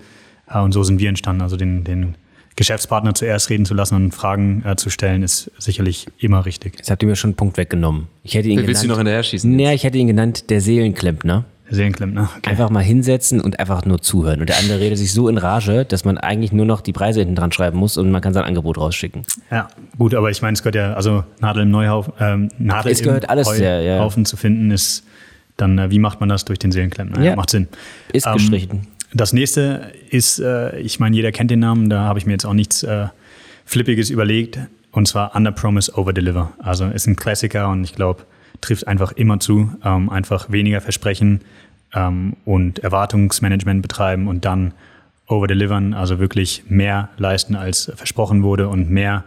Äh, 0.49 0.59
und 0.59 0.71
so 0.71 0.83
sind 0.83 0.99
wir 0.99 1.09
entstanden. 1.09 1.41
Also 1.41 1.57
den, 1.57 1.83
den 1.83 2.15
Geschäftspartner 2.57 3.13
zuerst 3.13 3.49
reden 3.49 3.65
zu 3.65 3.73
lassen 3.73 3.95
und 3.95 4.11
Fragen 4.13 4.63
äh, 4.65 4.75
zu 4.75 4.89
stellen, 4.89 5.23
ist 5.23 5.49
sicherlich 5.59 6.07
immer 6.17 6.45
richtig. 6.45 6.73
Jetzt 6.77 6.91
habt 6.91 7.01
ihr 7.03 7.07
mir 7.07 7.15
schon 7.15 7.29
einen 7.29 7.35
Punkt 7.37 7.55
weggenommen. 7.55 8.07
Ich 8.23 8.33
hätte 8.35 8.49
ihn 8.49 8.57
Willst 8.57 8.83
du 8.83 8.87
noch 8.87 8.95
genannt, 8.95 9.07
hinterher 9.07 9.23
schießen? 9.23 9.49
Nee, 9.55 9.73
ich 9.73 9.83
hätte 9.83 9.97
ihn 9.97 10.07
genannt, 10.07 10.49
der 10.49 10.59
Seelenklempner. 10.59 11.45
Seelenklempner. 11.69 12.29
Okay. 12.37 12.49
Einfach 12.49 12.69
mal 12.69 12.83
hinsetzen 12.83 13.41
und 13.41 13.59
einfach 13.59 13.85
nur 13.85 14.01
zuhören. 14.01 14.39
Und 14.39 14.49
der 14.49 14.57
andere 14.57 14.79
redet 14.79 14.97
sich 14.97 15.11
so 15.13 15.27
in 15.29 15.37
Rage, 15.37 15.85
dass 15.85 16.03
man 16.05 16.17
eigentlich 16.17 16.51
nur 16.51 16.65
noch 16.65 16.81
die 16.81 16.93
Preise 16.93 17.19
hinten 17.19 17.35
dran 17.35 17.51
schreiben 17.51 17.77
muss 17.77 17.97
und 17.97 18.09
man 18.09 18.21
kann 18.21 18.33
sein 18.33 18.43
Angebot 18.45 18.77
rausschicken. 18.77 19.25
Ja, 19.51 19.67
gut, 19.97 20.13
aber 20.15 20.31
ich 20.31 20.41
meine, 20.41 20.53
es 20.53 20.63
gehört 20.63 20.75
ja, 20.75 20.93
also 20.93 21.23
Nadel 21.39 21.63
im 21.63 21.71
Neuhaufen, 21.71 22.13
ähm, 22.19 22.49
Nadel 22.57 22.91
Es 22.91 23.03
gehört 23.03 23.25
im 23.25 23.29
alles 23.29 23.47
sehr, 23.49 23.81
ja. 23.81 23.99
Haufen 23.99 24.25
zu 24.25 24.37
finden, 24.37 24.71
ist 24.71 25.03
dann, 25.57 25.77
äh, 25.77 25.91
wie 25.91 25.99
macht 25.99 26.21
man 26.21 26.29
das 26.29 26.45
durch 26.45 26.57
den 26.59 26.71
Seelenklempner? 26.71 27.19
Ja, 27.19 27.31
Ja. 27.31 27.35
macht 27.35 27.49
Sinn. 27.49 27.67
Ist 28.13 28.25
Ähm, 28.25 28.33
gestrichen. 28.33 28.87
Das 29.13 29.33
nächste 29.33 29.93
ist, 30.09 30.39
äh, 30.39 30.79
ich 30.79 30.99
meine, 30.99 31.15
jeder 31.15 31.31
kennt 31.31 31.51
den 31.51 31.59
Namen, 31.59 31.89
da 31.89 32.01
habe 32.01 32.19
ich 32.19 32.25
mir 32.25 32.33
jetzt 32.33 32.45
auch 32.45 32.53
nichts 32.53 32.83
äh, 32.83 33.07
Flippiges 33.65 34.09
überlegt, 34.09 34.59
und 34.91 35.07
zwar 35.07 35.35
Under 35.35 35.51
Promise, 35.51 35.93
Over 35.95 36.13
Deliver. 36.13 36.53
Also 36.59 36.85
ist 36.85 37.07
ein 37.07 37.15
Klassiker 37.15 37.69
und 37.69 37.83
ich 37.83 37.95
glaube, 37.95 38.23
trifft 38.61 38.87
einfach 38.87 39.11
immer 39.13 39.39
zu. 39.39 39.71
Ähm, 39.83 40.09
einfach 40.09 40.51
weniger 40.51 40.81
versprechen 40.81 41.41
ähm, 41.93 42.35
und 42.45 42.79
Erwartungsmanagement 42.79 43.81
betreiben 43.81 44.27
und 44.27 44.45
dann 44.45 44.73
overdelivern, 45.27 45.93
also 45.93 46.19
wirklich 46.19 46.63
mehr 46.69 47.09
leisten, 47.17 47.55
als 47.55 47.91
versprochen 47.95 48.43
wurde 48.43 48.69
und 48.69 48.89
mehr, 48.89 49.25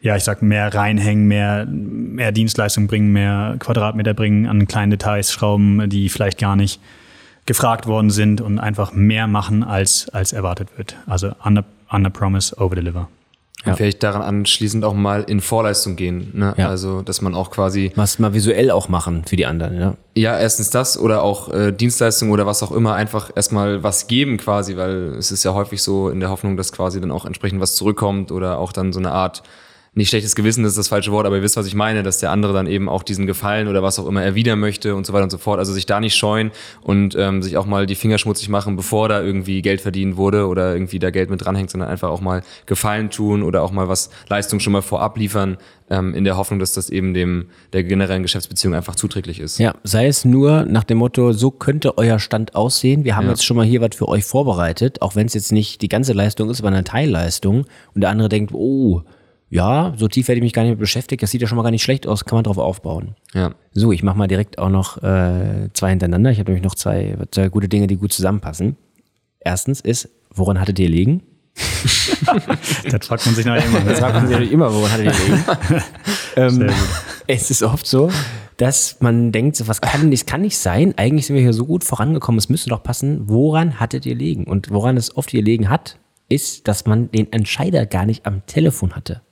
ja, 0.00 0.16
ich 0.16 0.24
sag 0.24 0.42
mehr 0.42 0.74
reinhängen, 0.74 1.28
mehr, 1.28 1.66
mehr 1.66 2.32
Dienstleistung 2.32 2.86
bringen, 2.86 3.12
mehr 3.12 3.56
Quadratmeter 3.58 4.14
bringen, 4.14 4.46
an 4.46 4.66
kleinen 4.66 4.90
Details 4.90 5.32
schrauben, 5.32 5.88
die 5.90 6.08
vielleicht 6.08 6.38
gar 6.38 6.56
nicht 6.56 6.80
gefragt 7.48 7.86
worden 7.86 8.10
sind 8.10 8.42
und 8.42 8.58
einfach 8.58 8.92
mehr 8.92 9.26
machen, 9.26 9.64
als, 9.64 10.10
als 10.10 10.34
erwartet 10.34 10.68
wird. 10.76 10.96
Also 11.06 11.32
under, 11.42 11.64
under 11.90 12.10
promise, 12.10 12.54
over 12.58 12.76
deliver. 12.76 13.08
Ja. 13.64 13.72
Und 13.72 13.78
vielleicht 13.78 14.02
daran 14.02 14.20
anschließend 14.20 14.84
auch 14.84 14.92
mal 14.92 15.22
in 15.22 15.40
Vorleistung 15.40 15.96
gehen. 15.96 16.30
Ne? 16.34 16.52
Ja. 16.58 16.68
Also, 16.68 17.00
dass 17.00 17.22
man 17.22 17.34
auch 17.34 17.50
quasi 17.50 17.90
Was 17.96 18.18
mal 18.18 18.34
visuell 18.34 18.70
auch 18.70 18.90
machen 18.90 19.24
für 19.24 19.36
die 19.36 19.46
anderen. 19.46 19.80
Ja. 19.80 19.94
Ja, 20.14 20.38
erstens 20.38 20.68
das 20.68 20.98
oder 20.98 21.22
auch 21.22 21.48
äh, 21.48 21.72
Dienstleistungen 21.72 22.32
oder 22.32 22.44
was 22.44 22.62
auch 22.62 22.70
immer, 22.70 22.94
einfach 22.94 23.30
erstmal 23.34 23.82
was 23.82 24.08
geben 24.08 24.36
quasi, 24.36 24.76
weil 24.76 25.14
es 25.18 25.32
ist 25.32 25.42
ja 25.42 25.54
häufig 25.54 25.82
so 25.82 26.10
in 26.10 26.20
der 26.20 26.28
Hoffnung, 26.28 26.58
dass 26.58 26.70
quasi 26.70 27.00
dann 27.00 27.10
auch 27.10 27.24
entsprechend 27.24 27.62
was 27.62 27.76
zurückkommt 27.76 28.30
oder 28.30 28.58
auch 28.58 28.72
dann 28.72 28.92
so 28.92 29.00
eine 29.00 29.10
Art, 29.10 29.42
nicht 29.94 30.08
schlechtes 30.10 30.36
Gewissen, 30.36 30.62
das 30.62 30.72
ist 30.72 30.78
das 30.78 30.88
falsche 30.88 31.10
Wort, 31.12 31.26
aber 31.26 31.36
ihr 31.36 31.42
wisst, 31.42 31.56
was 31.56 31.66
ich 31.66 31.74
meine, 31.74 32.02
dass 32.02 32.18
der 32.18 32.30
andere 32.30 32.52
dann 32.52 32.66
eben 32.66 32.88
auch 32.88 33.02
diesen 33.02 33.26
Gefallen 33.26 33.68
oder 33.68 33.82
was 33.82 33.98
auch 33.98 34.06
immer 34.06 34.22
erwidern 34.22 34.60
möchte 34.60 34.94
und 34.94 35.06
so 35.06 35.12
weiter 35.12 35.24
und 35.24 35.30
so 35.30 35.38
fort. 35.38 35.58
Also 35.58 35.72
sich 35.72 35.86
da 35.86 35.98
nicht 36.00 36.14
scheuen 36.16 36.50
und 36.82 37.16
ähm, 37.16 37.42
sich 37.42 37.56
auch 37.56 37.66
mal 37.66 37.86
die 37.86 37.94
Finger 37.96 38.18
schmutzig 38.18 38.48
machen, 38.48 38.76
bevor 38.76 39.08
da 39.08 39.20
irgendwie 39.22 39.60
Geld 39.62 39.80
verdient 39.80 40.16
wurde 40.16 40.46
oder 40.46 40.72
irgendwie 40.72 40.98
da 40.98 41.10
Geld 41.10 41.30
mit 41.30 41.44
dranhängt, 41.44 41.70
sondern 41.70 41.88
einfach 41.90 42.10
auch 42.10 42.20
mal 42.20 42.42
Gefallen 42.66 43.10
tun 43.10 43.42
oder 43.42 43.62
auch 43.62 43.72
mal 43.72 43.88
was 43.88 44.10
Leistung 44.28 44.60
schon 44.60 44.72
mal 44.72 44.82
vorab 44.82 45.16
liefern, 45.18 45.56
ähm, 45.90 46.12
in 46.14 46.24
der 46.24 46.36
Hoffnung, 46.36 46.58
dass 46.60 46.74
das 46.74 46.90
eben 46.90 47.14
dem 47.14 47.46
der 47.72 47.82
generellen 47.82 48.22
Geschäftsbeziehung 48.22 48.74
einfach 48.74 48.94
zuträglich 48.94 49.40
ist. 49.40 49.58
ja, 49.58 49.74
sei 49.84 50.06
es 50.06 50.24
nur 50.26 50.66
nach 50.66 50.84
dem 50.84 50.98
Motto, 50.98 51.32
so 51.32 51.50
könnte 51.50 51.96
euer 51.96 52.18
Stand 52.18 52.54
aussehen. 52.54 53.04
Wir 53.04 53.16
haben 53.16 53.24
Ja. 53.24 53.30
jetzt 53.30 53.44
schon 53.44 53.56
mal 53.56 53.64
hier 53.64 53.80
was 53.80 53.96
für 53.96 54.06
euch 54.06 54.24
vorbereitet, 54.24 55.00
auch 55.02 55.16
wenn 55.16 55.26
es 55.26 55.34
jetzt 55.34 55.50
nicht 55.50 55.80
die 55.80 55.88
ganze 55.88 56.12
Leistung 56.12 56.50
ist, 56.50 56.60
aber 56.60 56.68
eine 56.68 56.84
Teilleistung. 56.84 57.64
Und 57.94 58.02
der 58.02 58.10
andere 58.10 58.28
denkt, 58.28 58.52
oh, 58.54 59.02
ja, 59.50 59.94
so 59.96 60.08
tief 60.08 60.28
hätte 60.28 60.36
ich 60.36 60.42
mich 60.42 60.52
gar 60.52 60.62
nicht 60.62 60.72
mit 60.72 60.78
beschäftigt, 60.78 61.22
das 61.22 61.30
sieht 61.30 61.40
ja 61.40 61.48
schon 61.48 61.56
mal 61.56 61.62
gar 61.62 61.70
nicht 61.70 61.82
schlecht 61.82 62.06
aus, 62.06 62.24
kann 62.24 62.36
man 62.36 62.44
drauf 62.44 62.58
aufbauen. 62.58 63.14
Ja. 63.32 63.54
So, 63.72 63.92
ich 63.92 64.02
mache 64.02 64.18
mal 64.18 64.28
direkt 64.28 64.58
auch 64.58 64.68
noch 64.68 65.02
äh, 65.02 65.70
zwei 65.72 65.90
hintereinander. 65.90 66.30
Ich 66.30 66.38
habe 66.38 66.50
nämlich 66.50 66.64
noch 66.64 66.74
zwei, 66.74 67.16
zwei 67.30 67.48
gute 67.48 67.68
Dinge, 67.68 67.86
die 67.86 67.96
gut 67.96 68.12
zusammenpassen. 68.12 68.76
Erstens 69.40 69.80
ist, 69.80 70.10
woran 70.34 70.60
hattet 70.60 70.78
ihr 70.78 70.88
liegen? 70.88 71.22
Das 72.90 73.06
fragt 73.06 73.24
man 73.26 73.34
sich 73.34 73.44
nachher 73.44 73.64
immer. 73.64 73.80
Das 73.80 74.00
fragt 74.00 74.14
man 74.14 74.26
sich 74.26 74.32
natürlich 74.32 74.52
immer, 74.52 74.72
woran 74.72 74.90
hattet 74.90 75.06
ihr 75.06 75.12
liegen? 75.12 75.44
ähm, 76.36 76.70
es 77.26 77.50
ist 77.50 77.62
oft 77.62 77.86
so, 77.86 78.10
dass 78.58 79.00
man 79.00 79.32
denkt, 79.32 79.56
so, 79.56 79.66
was 79.68 79.80
kann, 79.80 80.10
das 80.10 80.26
kann 80.26 80.42
nicht 80.42 80.58
sein. 80.58 80.94
Eigentlich 80.96 81.26
sind 81.26 81.36
wir 81.36 81.42
hier 81.42 81.52
so 81.52 81.64
gut 81.64 81.84
vorangekommen, 81.84 82.38
es 82.38 82.48
müsste 82.48 82.70
doch 82.70 82.82
passen. 82.82 83.28
Woran 83.28 83.80
hattet 83.80 84.04
ihr 84.04 84.14
liegen? 84.14 84.44
Und 84.44 84.70
woran 84.70 84.96
es 84.96 85.16
oft 85.16 85.30
gelegen 85.30 85.70
hat, 85.70 85.98
ist, 86.28 86.68
dass 86.68 86.86
man 86.86 87.10
den 87.10 87.32
Entscheider 87.32 87.86
gar 87.86 88.04
nicht 88.04 88.26
am 88.26 88.44
Telefon 88.46 88.94
hatte. 88.94 89.22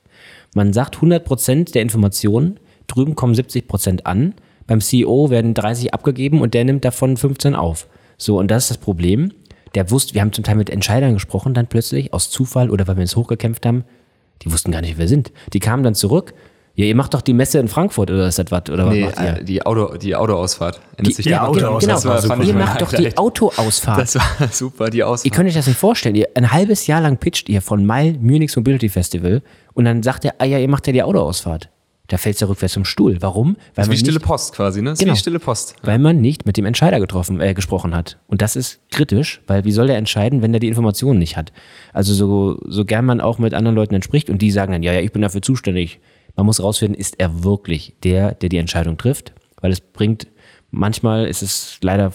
Man 0.53 0.73
sagt 0.73 0.97
100% 0.97 1.73
der 1.73 1.81
Informationen, 1.81 2.59
drüben 2.87 3.15
kommen 3.15 3.35
70% 3.35 4.03
an, 4.03 4.33
beim 4.65 4.81
CEO 4.81 5.29
werden 5.29 5.53
30 5.53 5.93
abgegeben 5.93 6.41
und 6.41 6.53
der 6.53 6.65
nimmt 6.65 6.83
davon 6.83 7.17
15 7.17 7.55
auf. 7.55 7.87
So, 8.17 8.37
und 8.37 8.49
das 8.49 8.63
ist 8.63 8.69
das 8.71 8.77
Problem. 8.77 9.31
Der 9.75 9.91
wusste, 9.91 10.13
wir 10.13 10.21
haben 10.21 10.33
zum 10.33 10.43
Teil 10.43 10.55
mit 10.55 10.69
Entscheidern 10.69 11.13
gesprochen, 11.13 11.53
dann 11.53 11.67
plötzlich 11.67 12.13
aus 12.13 12.29
Zufall 12.29 12.69
oder 12.69 12.87
weil 12.87 12.97
wir 12.97 13.01
uns 13.01 13.15
hochgekämpft 13.15 13.65
haben, 13.65 13.83
Die 14.43 14.51
wussten 14.51 14.71
gar 14.71 14.81
nicht, 14.81 14.97
wer 14.97 15.05
wir 15.05 15.07
sind. 15.07 15.31
Die 15.53 15.59
kamen 15.59 15.83
dann 15.83 15.95
zurück. 15.95 16.33
Ja, 16.77 16.85
ihr 16.85 16.95
macht 16.95 17.15
doch 17.15 17.21
die 17.21 17.33
Messe 17.33 17.57
in 17.57 17.67
Frankfurt 17.67 18.11
oder 18.11 18.27
ist 18.27 18.37
das 18.37 18.51
was? 18.51 18.69
Oder 18.69 18.85
was 18.85 18.93
Nee, 18.93 19.05
macht 19.05 19.19
ihr? 19.19 19.37
äh, 19.39 19.43
die, 19.43 19.65
Auto, 19.65 19.97
die 19.97 20.15
Autoausfahrt. 20.15 20.79
Ändert 20.95 21.15
sich 21.15 21.25
ja? 21.25 21.41
Autoausfahrt 21.47 21.79
genau, 21.81 21.93
das 21.95 22.05
war 22.05 22.21
super. 22.21 22.43
ihr 22.43 22.53
macht 22.53 22.81
doch 22.81 22.93
die. 22.93 23.17
Autoausfahrt. 23.17 23.99
Das 23.99 24.15
war 24.15 24.47
super, 24.51 24.89
die 24.91 24.99
Ihr 24.99 25.07
Ausfahrt. 25.07 25.33
könnt 25.33 25.47
euch 25.49 25.55
das 25.55 25.65
nicht 25.65 25.79
vorstellen. 25.79 26.13
Ihr, 26.13 26.27
ein 26.35 26.51
halbes 26.51 26.85
Jahr 26.85 27.01
lang 27.01 27.17
pitcht 27.17 27.49
ihr 27.49 27.63
von 27.63 27.83
Mile 27.83 28.19
Munich's 28.21 28.55
Mobility 28.55 28.89
Festival 28.89 29.41
und 29.73 29.85
dann 29.85 30.03
sagt 30.03 30.23
er, 30.25 30.35
ah 30.37 30.45
ja, 30.45 30.59
ihr 30.59 30.69
macht 30.69 30.85
ja 30.85 30.93
die 30.93 31.01
Autoausfahrt. 31.01 31.69
Da 32.09 32.17
fällt 32.17 32.39
er 32.41 32.47
rückwärts 32.47 32.75
zum 32.75 32.85
Stuhl. 32.85 33.17
Warum? 33.21 33.55
Weil 33.55 33.57
Das 33.73 33.85
ist 33.85 33.87
wie 33.87 33.89
man 33.89 33.97
stille 33.97 34.17
nicht, 34.19 34.25
Post 34.27 34.53
quasi, 34.53 34.81
ne? 34.83 34.91
Das 34.91 34.99
ist 34.99 35.03
Genau. 35.03 35.13
wie 35.15 35.19
stille 35.19 35.39
Post. 35.39 35.75
weil 35.81 35.97
man 35.99 36.21
nicht 36.21 36.45
mit 36.45 36.55
dem 36.57 36.65
Entscheider 36.65 36.99
getroffen, 36.99 37.41
äh, 37.41 37.55
gesprochen 37.55 37.95
hat. 37.95 38.19
Und 38.27 38.43
das 38.43 38.55
ist 38.55 38.79
kritisch, 38.91 39.41
weil 39.47 39.65
wie 39.65 39.71
soll 39.71 39.87
der 39.87 39.97
entscheiden, 39.97 40.43
wenn 40.43 40.53
der 40.53 40.59
die 40.61 40.67
Informationen 40.69 41.17
nicht 41.19 41.35
hat? 41.37 41.51
Also 41.91 42.13
so, 42.13 42.59
so 42.65 42.85
gern 42.85 43.03
man 43.03 43.19
auch 43.19 43.39
mit 43.39 43.55
anderen 43.55 43.75
Leuten 43.75 43.95
entspricht 43.95 44.29
und 44.29 44.43
die 44.43 44.51
sagen 44.51 44.71
dann, 44.73 44.83
ja, 44.83 44.93
ja, 44.93 45.01
ich 45.01 45.11
bin 45.11 45.23
dafür 45.23 45.41
zuständig. 45.41 45.99
Man 46.37 46.45
muss 46.45 46.63
rausfinden, 46.63 46.97
ist 46.97 47.19
er 47.19 47.43
wirklich 47.43 47.95
der, 48.03 48.33
der 48.35 48.49
die 48.49 48.57
Entscheidung 48.57 48.97
trifft? 48.97 49.33
Weil 49.59 49.71
es 49.71 49.81
bringt, 49.81 50.27
manchmal 50.71 51.27
ist 51.27 51.41
es 51.41 51.79
leider 51.81 52.13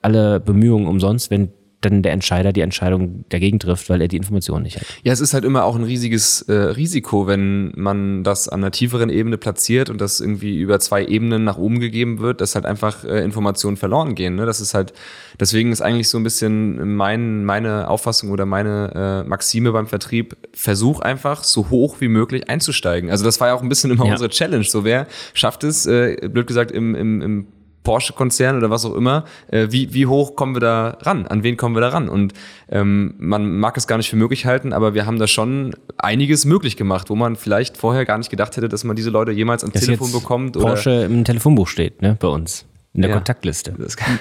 alle 0.00 0.40
Bemühungen 0.40 0.86
umsonst, 0.86 1.30
wenn 1.30 1.52
dann 1.84 2.02
der 2.02 2.12
Entscheider 2.12 2.52
die 2.52 2.60
Entscheidung 2.62 3.24
dagegen 3.28 3.58
trifft, 3.58 3.88
weil 3.90 4.00
er 4.00 4.08
die 4.08 4.16
Informationen 4.16 4.62
nicht 4.62 4.76
hat. 4.80 4.86
Ja, 5.02 5.12
es 5.12 5.20
ist 5.20 5.34
halt 5.34 5.44
immer 5.44 5.64
auch 5.64 5.76
ein 5.76 5.84
riesiges 5.84 6.42
äh, 6.42 6.52
Risiko, 6.52 7.26
wenn 7.26 7.72
man 7.76 8.24
das 8.24 8.48
an 8.48 8.60
einer 8.60 8.70
tieferen 8.70 9.10
Ebene 9.10 9.36
platziert 9.38 9.90
und 9.90 10.00
das 10.00 10.20
irgendwie 10.20 10.58
über 10.58 10.80
zwei 10.80 11.04
Ebenen 11.04 11.44
nach 11.44 11.58
oben 11.58 11.80
gegeben 11.80 12.20
wird, 12.20 12.40
dass 12.40 12.54
halt 12.54 12.64
einfach 12.66 13.04
äh, 13.04 13.22
Informationen 13.24 13.76
verloren 13.76 14.14
gehen. 14.14 14.36
Ne? 14.36 14.46
Das 14.46 14.60
ist 14.60 14.74
halt, 14.74 14.92
deswegen 15.38 15.72
ist 15.72 15.82
eigentlich 15.82 16.08
so 16.08 16.18
ein 16.18 16.24
bisschen 16.24 16.96
mein, 16.96 17.44
meine 17.44 17.88
Auffassung 17.88 18.30
oder 18.30 18.46
meine 18.46 19.22
äh, 19.24 19.28
Maxime 19.28 19.72
beim 19.72 19.86
Vertrieb, 19.86 20.36
versuch 20.52 21.00
einfach 21.00 21.44
so 21.44 21.68
hoch 21.70 21.96
wie 22.00 22.08
möglich 22.08 22.48
einzusteigen. 22.48 23.10
Also 23.10 23.24
das 23.24 23.40
war 23.40 23.48
ja 23.48 23.54
auch 23.54 23.62
ein 23.62 23.68
bisschen 23.68 23.90
immer 23.90 24.06
Ja. 24.06 24.12
unsere 24.12 24.30
Challenge. 24.30 24.64
So 24.64 24.84
wer 24.84 25.06
schafft 25.34 25.64
es, 25.64 25.86
äh, 25.86 26.28
blöd 26.28 26.46
gesagt, 26.46 26.70
im, 26.70 26.94
im, 26.94 27.20
im 27.22 27.46
Porsche-Konzern 27.82 28.56
oder 28.56 28.70
was 28.70 28.84
auch 28.84 28.94
immer, 28.94 29.24
äh, 29.48 29.68
wie, 29.70 29.92
wie 29.92 30.06
hoch 30.06 30.36
kommen 30.36 30.54
wir 30.54 30.60
da 30.60 30.98
ran? 31.02 31.26
An 31.26 31.42
wen 31.42 31.56
kommen 31.56 31.74
wir 31.74 31.80
da 31.80 31.88
ran? 31.88 32.08
Und 32.08 32.32
ähm, 32.68 33.14
man 33.18 33.58
mag 33.58 33.76
es 33.76 33.86
gar 33.86 33.96
nicht 33.96 34.08
für 34.08 34.16
möglich 34.16 34.46
halten, 34.46 34.72
aber 34.72 34.94
wir 34.94 35.06
haben 35.06 35.18
da 35.18 35.26
schon 35.26 35.74
einiges 35.98 36.44
möglich 36.44 36.76
gemacht, 36.76 37.10
wo 37.10 37.16
man 37.16 37.36
vielleicht 37.36 37.76
vorher 37.76 38.04
gar 38.04 38.18
nicht 38.18 38.30
gedacht 38.30 38.56
hätte, 38.56 38.68
dass 38.68 38.84
man 38.84 38.96
diese 38.96 39.10
Leute 39.10 39.32
jemals 39.32 39.62
ans 39.62 39.74
Dass 39.74 39.84
Telefon 39.84 40.08
jetzt 40.08 40.20
bekommt. 40.20 40.56
Oder 40.56 40.66
Porsche 40.66 40.90
im 41.04 41.24
Telefonbuch 41.24 41.68
steht, 41.68 42.02
ne, 42.02 42.16
bei 42.18 42.28
uns. 42.28 42.66
In 42.94 43.00
der 43.00 43.10
Ja. 43.10 43.16
Kontaktliste. 43.16 43.74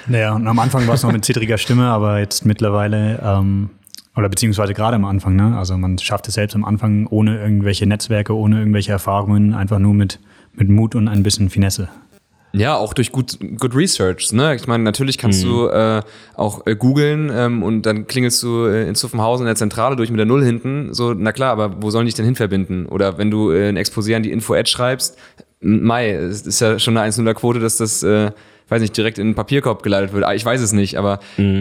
Naja, 0.07 0.33
und 0.33 0.47
am 0.47 0.57
Anfang 0.57 0.87
war 0.87 0.95
es 0.95 1.03
noch 1.03 1.11
mit 1.11 1.25
zittriger 1.25 1.57
Stimme, 1.57 1.87
aber 1.87 2.19
jetzt 2.19 2.45
mittlerweile, 2.45 3.19
ähm, 3.21 3.69
oder 4.15 4.29
beziehungsweise 4.29 4.73
gerade 4.73 4.95
am 4.95 5.03
Anfang, 5.03 5.35
ne? 5.35 5.57
Also 5.57 5.77
man 5.77 5.97
schafft 5.97 6.29
es 6.29 6.35
selbst 6.35 6.55
am 6.55 6.63
Anfang 6.63 7.05
ohne 7.07 7.37
irgendwelche 7.37 7.85
Netzwerke, 7.85 8.33
ohne 8.33 8.59
irgendwelche 8.59 8.93
Erfahrungen, 8.93 9.53
einfach 9.53 9.79
nur 9.79 9.93
mit, 9.93 10.19
mit 10.53 10.69
Mut 10.69 10.95
und 10.95 11.09
ein 11.09 11.21
bisschen 11.21 11.49
Finesse. 11.49 11.89
Ja, 12.53 12.75
auch 12.75 12.93
durch 12.93 13.11
gut, 13.11 13.37
good 13.57 13.75
Research. 13.75 14.33
Ne? 14.33 14.55
Ich 14.55 14.67
meine, 14.67 14.83
natürlich 14.83 15.17
kannst 15.17 15.43
du 15.43 15.67
äh, 15.67 16.01
auch 16.35 16.65
äh, 16.65 16.75
googeln 16.75 17.31
ähm, 17.33 17.63
und 17.63 17.83
dann 17.83 18.07
klingelst 18.07 18.43
du 18.43 18.65
äh, 18.65 18.87
in 18.87 18.95
Zuffenhausen 18.95 19.45
in 19.45 19.47
der 19.47 19.55
Zentrale 19.55 19.95
durch 19.95 20.09
mit 20.09 20.19
der 20.19 20.25
Null 20.25 20.43
hinten. 20.43 20.93
So, 20.93 21.13
na 21.13 21.31
klar, 21.31 21.51
aber 21.51 21.81
wo 21.81 21.91
sollen 21.91 22.05
die 22.05 22.09
dich 22.09 22.15
denn 22.15 22.25
hin 22.25 22.35
verbinden? 22.35 22.87
Oder 22.87 23.17
wenn 23.17 23.31
du 23.31 23.51
äh, 23.51 23.69
ein 23.69 23.77
Exposé 23.77 24.15
an 24.15 24.23
die 24.23 24.31
Info-Ad 24.31 24.69
schreibst, 24.69 25.17
Mai, 25.63 26.09
es 26.11 26.41
ist 26.41 26.59
ja 26.59 26.79
schon 26.79 26.97
eine 26.97 27.11
1-0er-Quote, 27.11 27.59
dass 27.59 27.77
das, 27.77 28.01
äh, 28.01 28.31
weiß 28.71 28.81
nicht, 28.81 28.95
direkt 28.97 29.17
in 29.19 29.27
den 29.27 29.35
Papierkorb 29.35 29.83
geleitet 29.83 30.13
wird. 30.13 30.23
Ah, 30.23 30.33
Ich 30.33 30.45
weiß 30.45 30.61
es 30.61 30.71
nicht, 30.73 30.97
aber 30.97 31.19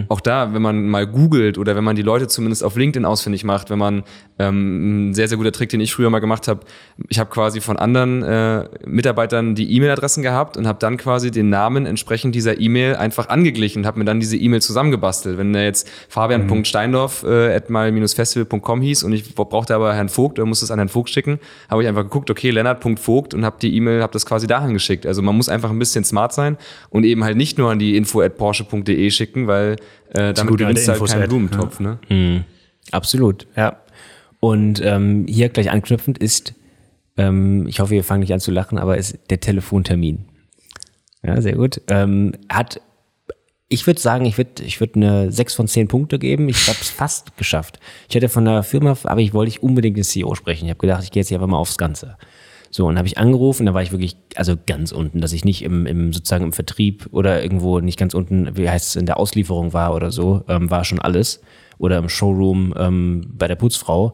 auch 0.09 0.21
da, 0.21 0.53
wenn 0.53 0.61
man 0.61 0.87
mal 0.87 1.05
googelt 1.05 1.57
oder 1.57 1.75
wenn 1.75 1.83
man 1.83 1.95
die 1.95 2.01
Leute 2.01 2.27
zumindest 2.27 2.63
auf 2.63 2.75
LinkedIn 2.77 3.05
ausfindig 3.05 3.43
macht, 3.43 3.69
wenn 3.69 3.79
man 3.79 4.03
ähm, 4.39 5.09
ein 5.09 5.13
sehr, 5.13 5.27
sehr 5.27 5.37
guter 5.37 5.51
Trick, 5.51 5.69
den 5.69 5.81
ich 5.81 5.93
früher 5.93 6.09
mal 6.09 6.19
gemacht 6.19 6.47
habe, 6.47 6.61
ich 7.09 7.19
habe 7.19 7.29
quasi 7.29 7.61
von 7.61 7.77
anderen 7.77 8.23
äh, 8.23 8.63
Mitarbeitern 8.85 9.53
die 9.55 9.75
E-Mail-Adressen 9.75 10.23
gehabt 10.23 10.57
und 10.57 10.67
habe 10.67 10.79
dann 10.79 10.97
quasi 10.97 11.29
den 11.31 11.49
Namen 11.49 11.85
entsprechend 11.85 12.33
dieser 12.33 12.59
E-Mail 12.59 12.95
einfach 12.95 13.29
angeglichen 13.29 13.81
und 13.81 13.85
habe 13.85 13.99
mir 13.99 14.05
dann 14.05 14.19
diese 14.19 14.37
E-Mail 14.37 14.61
zusammengebastelt. 14.61 15.37
Wenn 15.37 15.53
der 15.53 15.65
jetzt 15.65 15.87
fabian.steindorf 16.09 17.23
äh, 17.23 17.53
at 17.55 17.69
mal-festival.com 17.69 18.81
hieß 18.81 19.03
und 19.03 19.13
ich 19.13 19.35
brauchte 19.35 19.75
aber 19.75 19.93
Herrn 19.93 20.09
Vogt 20.09 20.39
oder 20.39 20.45
musste 20.45 20.65
es 20.65 20.71
an 20.71 20.79
Herrn 20.79 20.89
Vogt 20.89 21.09
schicken, 21.09 21.39
habe 21.69 21.81
ich 21.83 21.87
einfach 21.89 22.03
geguckt, 22.03 22.29
okay, 22.29 22.49
lennart.vogt 22.51 23.33
und 23.33 23.45
habe 23.45 23.57
die 23.61 23.75
E-Mail, 23.75 24.01
habe 24.01 24.13
das 24.13 24.25
quasi 24.25 24.47
dahin 24.47 24.73
geschickt. 24.73 25.05
Also 25.05 25.21
man 25.21 25.35
muss 25.35 25.49
einfach 25.49 25.69
ein 25.69 25.79
bisschen 25.79 26.03
smart 26.03 26.33
sein 26.33 26.57
und 26.89 27.00
eben 27.03 27.23
halt 27.23 27.37
nicht 27.37 27.57
nur 27.57 27.71
an 27.71 27.79
die 27.79 27.95
info 27.95 28.21
at 28.21 28.37
porsche.de 28.37 29.11
schicken, 29.11 29.47
weil 29.47 29.77
äh, 30.09 30.33
damit 30.33 30.57
gewinnst 30.57 30.87
du 30.87 30.91
halt 30.91 31.05
keinen 31.05 31.21
Ad, 31.21 31.27
Blumentopf. 31.27 31.79
Ne? 31.79 31.99
Absolut, 32.91 33.47
ja. 33.55 33.81
Und 34.39 34.81
ähm, 34.83 35.25
hier 35.29 35.49
gleich 35.49 35.69
anknüpfend 35.69 36.17
ist, 36.17 36.55
ähm, 37.17 37.67
ich 37.67 37.79
hoffe, 37.79 37.95
ihr 37.95 38.03
fangt 38.03 38.21
nicht 38.21 38.33
an 38.33 38.39
zu 38.39 38.51
lachen, 38.51 38.77
aber 38.77 38.97
ist 38.97 39.19
der 39.29 39.39
Telefontermin. 39.39 40.25
Ja, 41.23 41.39
sehr 41.41 41.53
gut. 41.53 41.81
Ähm, 41.87 42.33
hat, 42.51 42.81
ich 43.67 43.85
würde 43.85 44.01
sagen, 44.01 44.25
ich 44.25 44.37
würde 44.37 44.63
ich 44.63 44.79
würd 44.79 44.95
eine 44.95 45.31
6 45.31 45.53
von 45.53 45.67
10 45.67 45.87
Punkte 45.87 46.17
geben. 46.17 46.49
Ich 46.49 46.67
habe 46.67 46.77
es 46.81 46.89
fast 46.89 47.37
geschafft. 47.37 47.79
Ich 48.09 48.15
hätte 48.15 48.29
von 48.29 48.45
der 48.45 48.63
Firma, 48.63 48.97
aber 49.03 49.21
ich 49.21 49.33
wollte 49.33 49.49
ich 49.49 49.61
unbedingt 49.61 49.97
den 49.97 50.03
CEO 50.03 50.33
sprechen. 50.35 50.65
Ich 50.65 50.71
habe 50.71 50.79
gedacht, 50.79 51.03
ich 51.03 51.11
gehe 51.11 51.21
jetzt 51.21 51.29
hier 51.29 51.37
einfach 51.37 51.47
mal 51.47 51.57
aufs 51.57 51.77
Ganze. 51.77 52.17
So, 52.73 52.87
und 52.87 52.97
habe 52.97 53.07
ich 53.07 53.17
angerufen, 53.17 53.65
da 53.65 53.73
war 53.73 53.83
ich 53.83 53.91
wirklich, 53.91 54.15
also 54.35 54.55
ganz 54.65 54.93
unten, 54.93 55.19
dass 55.19 55.33
ich 55.33 55.43
nicht 55.43 55.61
im, 55.61 55.85
im 55.85 56.13
sozusagen 56.13 56.45
im 56.45 56.53
Vertrieb 56.53 57.07
oder 57.11 57.43
irgendwo 57.43 57.81
nicht 57.81 57.99
ganz 57.99 58.13
unten, 58.13 58.55
wie 58.55 58.69
heißt 58.69 58.87
es, 58.87 58.95
in 58.95 59.05
der 59.05 59.19
Auslieferung 59.19 59.73
war 59.73 59.93
oder 59.93 60.09
so, 60.09 60.43
ähm, 60.47 60.71
war 60.71 60.85
schon 60.85 60.99
alles. 60.99 61.41
Oder 61.77 61.97
im 61.97 62.09
Showroom 62.09 62.73
ähm, 62.77 63.33
bei 63.37 63.47
der 63.47 63.55
Putzfrau. 63.55 64.13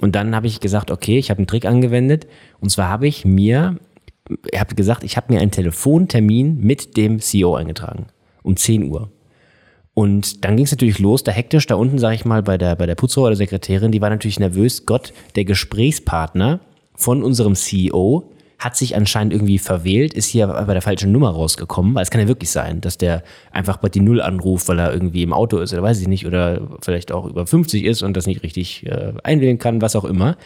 Und 0.00 0.14
dann 0.14 0.36
habe 0.36 0.46
ich 0.46 0.60
gesagt, 0.60 0.90
okay, 0.90 1.18
ich 1.18 1.30
habe 1.30 1.38
einen 1.38 1.46
Trick 1.46 1.64
angewendet. 1.64 2.26
Und 2.60 2.70
zwar 2.70 2.90
habe 2.90 3.08
ich 3.08 3.24
mir, 3.24 3.76
ich 4.52 4.60
habe 4.60 4.74
gesagt, 4.74 5.02
ich 5.02 5.16
habe 5.16 5.32
mir 5.32 5.40
einen 5.40 5.50
Telefontermin 5.50 6.60
mit 6.60 6.96
dem 6.96 7.18
CEO 7.18 7.56
eingetragen. 7.56 8.06
Um 8.42 8.56
10 8.56 8.84
Uhr. 8.84 9.10
Und 9.94 10.44
dann 10.44 10.56
ging 10.56 10.66
es 10.66 10.70
natürlich 10.70 10.98
los, 10.98 11.24
da 11.24 11.32
hektisch, 11.32 11.66
da 11.66 11.74
unten, 11.74 11.98
sage 11.98 12.14
ich 12.14 12.26
mal, 12.26 12.42
bei 12.42 12.58
der, 12.58 12.76
bei 12.76 12.84
der 12.84 12.96
Putzfrau 12.96 13.22
oder 13.22 13.34
Sekretärin, 13.34 13.92
die 13.92 14.02
war 14.02 14.10
natürlich 14.10 14.38
nervös. 14.38 14.84
Gott, 14.84 15.14
der 15.36 15.46
Gesprächspartner 15.46 16.60
von 16.96 17.22
unserem 17.22 17.54
CEO 17.54 18.30
hat 18.58 18.76
sich 18.76 18.96
anscheinend 18.96 19.34
irgendwie 19.34 19.58
verwählt, 19.58 20.14
ist 20.14 20.26
hier 20.26 20.46
bei 20.46 20.72
der 20.72 20.80
falschen 20.80 21.12
Nummer 21.12 21.30
rausgekommen, 21.30 21.94
weil 21.94 22.02
es 22.02 22.10
kann 22.10 22.22
ja 22.22 22.28
wirklich 22.28 22.50
sein, 22.50 22.80
dass 22.80 22.96
der 22.96 23.22
einfach 23.52 23.76
bei 23.76 23.88
die 23.90 24.00
Null 24.00 24.22
anruft, 24.22 24.68
weil 24.68 24.78
er 24.78 24.92
irgendwie 24.92 25.22
im 25.22 25.34
Auto 25.34 25.58
ist 25.58 25.74
oder 25.74 25.82
weiß 25.82 26.00
ich 26.00 26.08
nicht, 26.08 26.26
oder 26.26 26.62
vielleicht 26.80 27.12
auch 27.12 27.26
über 27.26 27.46
50 27.46 27.84
ist 27.84 28.02
und 28.02 28.16
das 28.16 28.26
nicht 28.26 28.42
richtig 28.42 28.86
äh, 28.86 29.12
einwählen 29.22 29.58
kann, 29.58 29.82
was 29.82 29.94
auch 29.94 30.04
immer. 30.04 30.36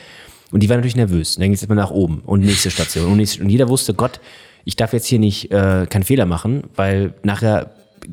Und 0.51 0.63
die 0.63 0.69
war 0.69 0.77
natürlich 0.77 0.97
nervös. 0.97 1.37
Und 1.37 1.43
dann 1.43 1.51
ging 1.51 1.55
es 1.55 1.63
immer 1.63 1.77
nach 1.77 1.93
oben 1.93 2.23
und 2.27 2.41
nächste 2.41 2.71
Station. 2.71 3.13
Und, 3.13 3.19
nächste, 3.19 3.43
und 3.43 3.51
jeder 3.51 3.69
wusste, 3.69 3.95
Gott, 3.95 4.21
ich 4.65 4.75
darf 4.75 4.93
jetzt 4.93 5.07
hier 5.07 5.21
nicht 5.21 5.53
äh, 5.53 5.87
keinen 5.89 6.03
Fehler 6.03 6.27
machen, 6.27 6.65
weil 6.75 7.15
nachher 7.23 7.71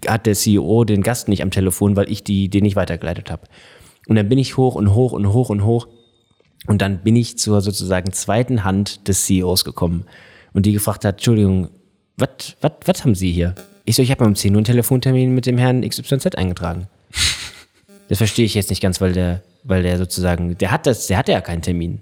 hat 0.07 0.27
der 0.27 0.35
CEO 0.35 0.83
den 0.83 1.01
Gast 1.01 1.27
nicht 1.27 1.41
am 1.41 1.49
Telefon, 1.49 1.95
weil 1.95 2.11
ich 2.11 2.23
die, 2.23 2.49
den 2.49 2.63
nicht 2.63 2.75
weitergeleitet 2.75 3.31
habe. 3.31 3.43
Und 4.07 4.15
dann 4.15 4.29
bin 4.29 4.37
ich 4.37 4.57
hoch 4.57 4.75
und 4.75 4.93
hoch 4.93 5.11
und 5.11 5.33
hoch 5.33 5.49
und 5.49 5.65
hoch. 5.65 5.87
Und 6.67 6.81
dann 6.81 6.99
bin 6.99 7.15
ich 7.15 7.37
zur 7.37 7.61
sozusagen 7.61 8.11
zweiten 8.11 8.63
Hand 8.63 9.07
des 9.07 9.25
CEOs 9.25 9.65
gekommen 9.65 10.05
und 10.53 10.65
die 10.65 10.73
gefragt 10.73 11.05
hat, 11.05 11.15
Entschuldigung, 11.15 11.69
was 12.17 12.55
was 12.59 13.03
haben 13.03 13.15
Sie 13.15 13.31
hier? 13.31 13.55
Ich 13.85 13.95
so, 13.95 14.01
ich 14.01 14.11
habe 14.11 14.25
um 14.25 14.35
10 14.35 14.51
Uhr 14.53 14.57
einen 14.57 14.65
Telefontermin 14.65 15.33
mit 15.33 15.45
dem 15.45 15.57
Herrn 15.57 15.87
XYZ 15.87 16.35
eingetragen. 16.35 16.87
Das 18.09 18.19
verstehe 18.19 18.45
ich 18.45 18.53
jetzt 18.53 18.69
nicht 18.69 18.81
ganz, 18.81 19.01
weil 19.01 19.11
der, 19.11 19.43
weil 19.65 19.83
der 19.83 19.97
sozusagen, 19.97 20.57
der 20.57 20.71
hat 20.71 20.87
das, 20.87 21.07
der 21.07 21.17
hatte 21.17 21.33
ja 21.33 21.41
keinen 21.41 21.61
Termin. 21.61 21.99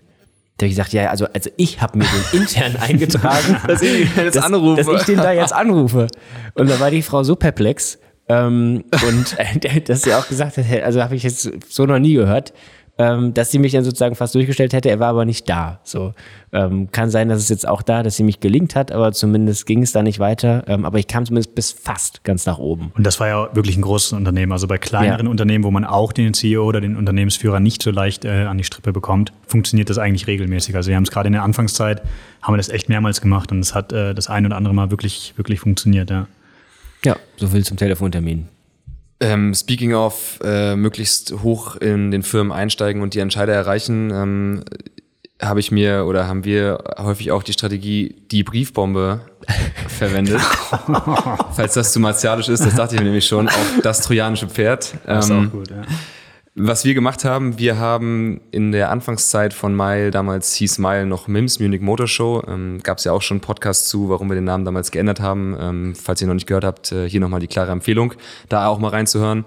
Da 0.58 0.66
habe 0.66 0.68
ich 0.68 0.74
gesagt, 0.74 0.94
ja, 0.94 1.10
also, 1.10 1.26
also 1.34 1.50
ich 1.58 1.82
habe 1.82 1.98
mir 1.98 2.06
den 2.06 2.42
intern 2.42 2.76
eingetragen, 2.80 3.58
Dass 3.68 3.82
ich 3.82 4.16
jetzt 4.16 4.36
dass, 4.36 4.46
anrufe. 4.46 4.84
dass 4.84 5.02
ich 5.02 5.06
den 5.08 5.18
da 5.18 5.32
jetzt 5.32 5.52
anrufe. 5.52 6.06
Und 6.54 6.70
da 6.70 6.80
war 6.80 6.92
die 6.92 7.02
Frau 7.02 7.24
so 7.24 7.36
perplex 7.36 7.98
ähm, 8.30 8.84
und 9.08 9.36
äh, 9.40 9.82
dass 9.82 10.04
sie 10.04 10.14
auch 10.14 10.28
gesagt 10.28 10.58
hat, 10.58 10.66
also 10.84 11.02
habe 11.02 11.16
ich 11.16 11.24
jetzt 11.24 11.50
so 11.70 11.86
noch 11.88 11.98
nie 11.98 12.14
gehört, 12.14 12.54
ähm, 12.98 13.34
dass 13.34 13.52
sie 13.52 13.60
mich 13.60 13.74
dann 13.74 13.84
sozusagen 13.84 14.16
fast 14.16 14.36
durchgestellt 14.36 14.74
hätte. 14.74 14.90
Er 14.90 15.00
war 15.00 15.10
aber 15.10 15.26
nicht 15.26 15.50
da. 15.50 15.80
So 15.84 16.14
ähm, 16.54 16.90
kann 16.92 17.10
sein, 17.10 17.28
dass 17.28 17.40
es 17.40 17.50
jetzt 17.50 17.68
auch 17.68 17.82
da, 17.82 18.04
dass 18.04 18.16
sie 18.16 18.24
mich 18.24 18.40
gelingt 18.40 18.76
hat, 18.76 18.92
aber 18.92 19.12
zumindest 19.12 19.66
ging 19.66 19.82
es 19.82 19.92
da 19.92 20.02
nicht 20.02 20.20
weiter. 20.20 20.64
Ähm, 20.68 20.86
aber 20.86 20.98
ich 21.00 21.08
kam 21.08 21.26
zumindest 21.26 21.56
bis 21.56 21.72
fast 21.72 22.24
ganz 22.24 22.46
nach 22.46 22.58
oben. 22.58 22.92
Und 22.96 23.06
das 23.06 23.20
war 23.20 23.28
ja 23.28 23.56
wirklich 23.56 23.76
ein 23.76 23.82
großes 23.82 24.14
Unternehmen. 24.14 24.54
Also 24.54 24.68
bei 24.68 24.78
kleineren 24.78 25.26
Ja. 25.26 25.32
Unternehmen, 25.32 25.66
wo 25.66 25.72
man 25.72 25.84
auch 25.84 26.14
den 26.14 26.34
CEO 26.34 26.64
oder 26.64 26.80
den 26.80 26.96
Unternehmensführer 26.96 27.60
nicht 27.60 27.82
so 27.82 27.92
leicht 27.92 28.24
äh, 28.24 28.46
an 28.46 28.58
die 28.58 28.64
Strippe 28.64 28.94
bekommt, 28.94 29.34
funktioniert 29.46 29.90
das 29.90 29.98
eigentlich 29.98 30.28
regelmäßig. 30.28 30.76
Also 30.76 30.90
wir 30.90 30.96
haben 30.96 31.04
es 31.04 31.12
gerade 31.12 31.28
in 31.28 31.34
der 31.34 31.44
Anfangszeit, 31.44 32.02
haben 32.42 32.54
wir 32.54 32.58
das 32.58 32.70
echt 32.70 32.88
mehrmals 32.88 33.20
gemacht 33.20 33.52
und 33.52 33.60
es 33.60 33.76
hat 33.76 33.92
äh, 33.92 34.14
das 34.14 34.30
ein 34.30 34.46
oder 34.46 34.56
andere 34.56 34.74
Mal 34.74 34.90
wirklich, 34.92 35.34
wirklich 35.36 35.60
funktioniert, 35.60 36.10
ja. 36.10 36.28
Ja, 37.04 37.18
so 37.38 37.48
viel 37.48 37.64
zum 37.64 37.78
Telefontermin. 37.78 38.48
Ähm, 39.20 39.54
speaking 39.54 39.94
of 39.94 40.40
äh, 40.44 40.76
möglichst 40.76 41.34
hoch 41.42 41.78
in 41.78 42.12
den 42.12 42.22
Firmen 42.24 42.52
einsteigen 42.52 43.02
und 43.02 43.14
die 43.14 43.20
Entscheider 43.20 43.54
erreichen, 43.54 44.12
ähm, 44.12 44.64
habe 45.42 45.60
ich 45.60 45.72
mir 45.72 46.06
oder 46.06 46.28
haben 46.28 46.44
wir 46.46 46.84
häufig 46.98 47.32
auch 47.32 47.44
die 47.44 47.54
Strategie 47.54 48.16
die 48.32 48.44
Briefbombe 48.44 49.22
verwendet. 49.88 50.42
Falls 51.54 51.74
das 51.74 51.92
zu 51.94 52.00
martialisch 52.00 52.50
ist, 52.50 52.66
das 52.66 52.76
dachte 52.76 52.96
ich 52.96 53.02
mir 53.02 53.06
nämlich 53.06 53.26
schon, 53.28 53.48
auch 53.48 53.82
das 53.84 54.02
trojanische 54.02 54.48
Pferd. 54.48 54.96
Das 55.06 55.26
ist 55.26 55.32
Ähm, 55.32 55.48
auch 55.48 55.52
gut, 55.52 55.70
ja. 55.70 55.82
Was 56.58 56.86
wir 56.86 56.94
gemacht 56.94 57.26
haben, 57.26 57.60
wir 57.60 57.80
haben 57.80 58.40
in 58.52 58.72
der 58.72 58.90
Anfangszeit 58.90 59.54
von 59.54 59.76
Mile, 59.76 60.10
damals 60.10 60.54
hieß 60.54 60.78
Mile 60.78 61.06
noch 61.06 61.28
MIMS, 61.28 61.60
Munich 61.60 61.82
Motor 61.82 62.08
Show, 62.08 62.44
ähm, 62.48 62.80
gab 62.82 63.00
es 63.00 63.04
ja 63.04 63.12
auch 63.12 63.22
schon 63.22 63.36
einen 63.36 63.42
Podcast 63.42 63.90
zu, 63.90 64.08
warum 64.08 64.30
wir 64.30 64.36
den 64.36 64.46
Namen 64.46 64.64
damals 64.64 64.92
geändert 64.92 65.20
haben. 65.20 65.58
Ähm, 65.60 65.96
falls 66.02 66.22
ihr 66.22 66.28
noch 66.28 66.34
nicht 66.34 66.48
gehört 66.48 66.64
habt, 66.64 66.94
äh, 66.94 67.10
hier 67.10 67.20
nochmal 67.20 67.42
die 67.42 67.48
klare 67.48 67.74
Empfehlung, 67.74 68.14
da 68.48 68.68
auch 68.68 68.80
mal 68.80 68.88
reinzuhören. 68.88 69.44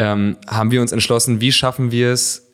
Ähm, 0.00 0.36
haben 0.48 0.72
wir 0.72 0.80
uns 0.80 0.90
entschlossen, 0.90 1.40
wie 1.40 1.52
schaffen 1.52 1.92
wir 1.92 2.10
es, 2.10 2.47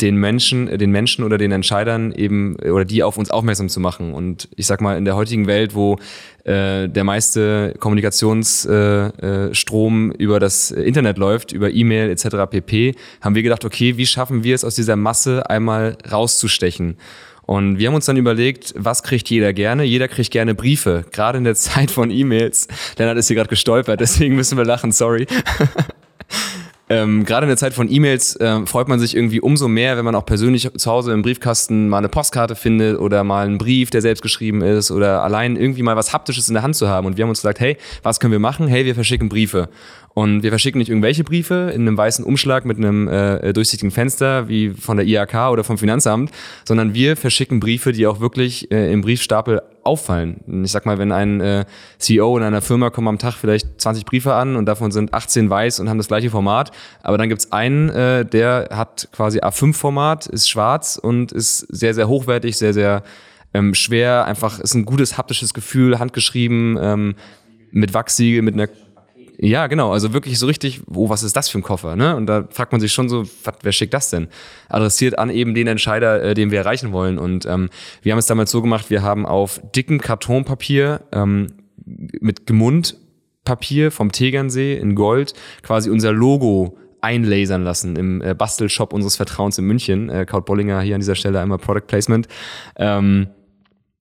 den 0.00 0.16
Menschen, 0.16 0.78
den 0.78 0.90
Menschen 0.90 1.24
oder 1.24 1.38
den 1.38 1.52
Entscheidern 1.52 2.12
eben 2.12 2.56
oder 2.56 2.84
die 2.84 3.02
auf 3.02 3.18
uns 3.18 3.30
aufmerksam 3.30 3.68
zu 3.68 3.80
machen. 3.80 4.14
Und 4.14 4.48
ich 4.56 4.66
sag 4.66 4.80
mal, 4.80 4.96
in 4.96 5.04
der 5.04 5.16
heutigen 5.16 5.46
Welt, 5.46 5.74
wo 5.74 5.98
äh, 6.44 6.88
der 6.88 7.04
meiste 7.04 7.74
Kommunikationsstrom 7.78 10.10
äh, 10.10 10.14
äh, 10.14 10.16
über 10.18 10.40
das 10.40 10.70
Internet 10.70 11.18
läuft, 11.18 11.52
über 11.52 11.70
E-Mail 11.70 12.10
etc. 12.10 12.28
pp, 12.48 12.94
haben 13.20 13.34
wir 13.34 13.42
gedacht, 13.42 13.64
okay, 13.64 13.96
wie 13.96 14.06
schaffen 14.06 14.44
wir 14.44 14.54
es 14.54 14.64
aus 14.64 14.76
dieser 14.76 14.96
Masse 14.96 15.48
einmal 15.50 15.98
rauszustechen? 16.10 16.96
Und 17.42 17.78
wir 17.78 17.88
haben 17.88 17.94
uns 17.94 18.04
dann 18.04 18.18
überlegt, 18.18 18.74
was 18.76 19.02
kriegt 19.02 19.30
jeder 19.30 19.54
gerne? 19.54 19.82
Jeder 19.82 20.06
kriegt 20.06 20.30
gerne 20.30 20.54
Briefe, 20.54 21.06
gerade 21.12 21.38
in 21.38 21.44
der 21.44 21.54
Zeit 21.54 21.90
von 21.90 22.10
E-Mails. 22.10 22.68
Lennart 22.98 23.18
ist 23.18 23.26
hier 23.26 23.36
gerade 23.36 23.48
gestolpert, 23.48 24.00
deswegen 24.00 24.36
müssen 24.36 24.58
wir 24.58 24.64
lachen, 24.64 24.92
sorry. 24.92 25.26
Ähm, 26.90 27.24
Gerade 27.24 27.44
in 27.44 27.48
der 27.48 27.58
Zeit 27.58 27.74
von 27.74 27.90
E-Mails 27.90 28.36
äh, 28.36 28.64
freut 28.64 28.88
man 28.88 28.98
sich 28.98 29.14
irgendwie 29.14 29.40
umso 29.40 29.68
mehr, 29.68 29.98
wenn 29.98 30.04
man 30.04 30.14
auch 30.14 30.24
persönlich 30.24 30.70
zu 30.74 30.90
Hause 30.90 31.12
im 31.12 31.22
Briefkasten 31.22 31.88
mal 31.88 31.98
eine 31.98 32.08
Postkarte 32.08 32.54
findet 32.54 32.98
oder 32.98 33.24
mal 33.24 33.46
einen 33.46 33.58
Brief, 33.58 33.90
der 33.90 34.00
selbst 34.00 34.22
geschrieben 34.22 34.62
ist 34.62 34.90
oder 34.90 35.22
allein 35.22 35.56
irgendwie 35.56 35.82
mal 35.82 35.96
was 35.96 36.14
Haptisches 36.14 36.48
in 36.48 36.54
der 36.54 36.62
Hand 36.62 36.76
zu 36.76 36.88
haben. 36.88 37.06
Und 37.06 37.16
wir 37.18 37.24
haben 37.24 37.30
uns 37.30 37.40
gesagt, 37.40 37.60
hey, 37.60 37.76
was 38.02 38.20
können 38.20 38.32
wir 38.32 38.38
machen? 38.38 38.68
Hey, 38.68 38.86
wir 38.86 38.94
verschicken 38.94 39.28
Briefe. 39.28 39.68
Und 40.14 40.42
wir 40.42 40.50
verschicken 40.50 40.78
nicht 40.78 40.88
irgendwelche 40.88 41.24
Briefe 41.24 41.70
in 41.74 41.82
einem 41.82 41.96
weißen 41.96 42.24
Umschlag 42.24 42.64
mit 42.64 42.78
einem 42.78 43.06
äh, 43.06 43.52
durchsichtigen 43.52 43.90
Fenster 43.90 44.48
wie 44.48 44.70
von 44.70 44.96
der 44.96 45.06
IHK 45.06 45.50
oder 45.52 45.64
vom 45.64 45.78
Finanzamt, 45.78 46.32
sondern 46.64 46.94
wir 46.94 47.16
verschicken 47.16 47.60
Briefe, 47.60 47.92
die 47.92 48.06
auch 48.06 48.18
wirklich 48.18 48.70
äh, 48.72 48.92
im 48.92 49.02
Briefstapel 49.02 49.62
auffallen. 49.88 50.62
Ich 50.64 50.70
sag 50.70 50.86
mal, 50.86 50.98
wenn 50.98 51.10
ein 51.10 51.40
äh, 51.40 51.64
CEO 51.98 52.36
in 52.36 52.44
einer 52.44 52.62
Firma 52.62 52.90
kommt 52.90 53.08
am 53.08 53.18
Tag 53.18 53.34
vielleicht 53.34 53.80
20 53.80 54.04
Briefe 54.04 54.34
an 54.34 54.54
und 54.56 54.66
davon 54.66 54.92
sind 54.92 55.12
18 55.14 55.50
weiß 55.50 55.80
und 55.80 55.88
haben 55.88 55.98
das 55.98 56.08
gleiche 56.08 56.30
Format, 56.30 56.70
aber 57.02 57.18
dann 57.18 57.28
gibt's 57.28 57.50
einen, 57.50 57.88
äh, 57.88 58.24
der 58.24 58.68
hat 58.70 59.08
quasi 59.12 59.40
A5-Format, 59.40 60.26
ist 60.26 60.48
schwarz 60.48 61.00
und 61.02 61.32
ist 61.32 61.60
sehr, 61.60 61.94
sehr 61.94 62.08
hochwertig, 62.08 62.56
sehr, 62.56 62.74
sehr 62.74 63.02
ähm, 63.54 63.74
schwer, 63.74 64.26
einfach 64.26 64.60
ist 64.60 64.74
ein 64.74 64.84
gutes 64.84 65.18
haptisches 65.18 65.54
Gefühl, 65.54 65.98
handgeschrieben, 65.98 66.78
ähm, 66.80 67.14
mit 67.70 67.94
Wachsiegel, 67.94 68.42
mit 68.42 68.54
einer 68.54 68.68
ja, 69.40 69.68
genau. 69.68 69.92
Also 69.92 70.12
wirklich 70.12 70.36
so 70.38 70.46
richtig, 70.46 70.80
oh, 70.92 71.08
was 71.08 71.22
ist 71.22 71.36
das 71.36 71.48
für 71.48 71.58
ein 71.58 71.62
Koffer? 71.62 71.94
Ne? 71.94 72.16
Und 72.16 72.26
da 72.26 72.48
fragt 72.50 72.72
man 72.72 72.80
sich 72.80 72.92
schon 72.92 73.08
so, 73.08 73.24
wat, 73.44 73.58
wer 73.62 73.70
schickt 73.70 73.94
das 73.94 74.10
denn? 74.10 74.26
Adressiert 74.68 75.16
an 75.16 75.30
eben 75.30 75.54
den 75.54 75.68
Entscheider, 75.68 76.22
äh, 76.22 76.34
den 76.34 76.50
wir 76.50 76.58
erreichen 76.58 76.90
wollen. 76.92 77.18
Und 77.18 77.46
ähm, 77.46 77.70
wir 78.02 78.12
haben 78.12 78.18
es 78.18 78.26
damals 78.26 78.50
so 78.50 78.60
gemacht, 78.62 78.90
wir 78.90 79.02
haben 79.02 79.26
auf 79.26 79.60
dicken 79.76 80.00
Kartonpapier 80.00 81.02
ähm, 81.12 81.46
mit 81.84 82.46
Gemundpapier 82.48 83.92
vom 83.92 84.10
Tegernsee 84.10 84.76
in 84.76 84.96
Gold 84.96 85.34
quasi 85.62 85.88
unser 85.88 86.12
Logo 86.12 86.76
einlasern 87.00 87.62
lassen 87.62 87.94
im 87.94 88.20
äh, 88.20 88.34
Bastelshop 88.34 88.92
unseres 88.92 89.14
Vertrauens 89.14 89.56
in 89.56 89.66
München. 89.66 90.10
Äh, 90.10 90.26
Kaut 90.26 90.46
Bollinger 90.46 90.80
hier 90.80 90.96
an 90.96 91.00
dieser 91.00 91.14
Stelle 91.14 91.40
einmal 91.40 91.58
Product 91.58 91.86
Placement. 91.86 92.26
Ähm, 92.74 93.28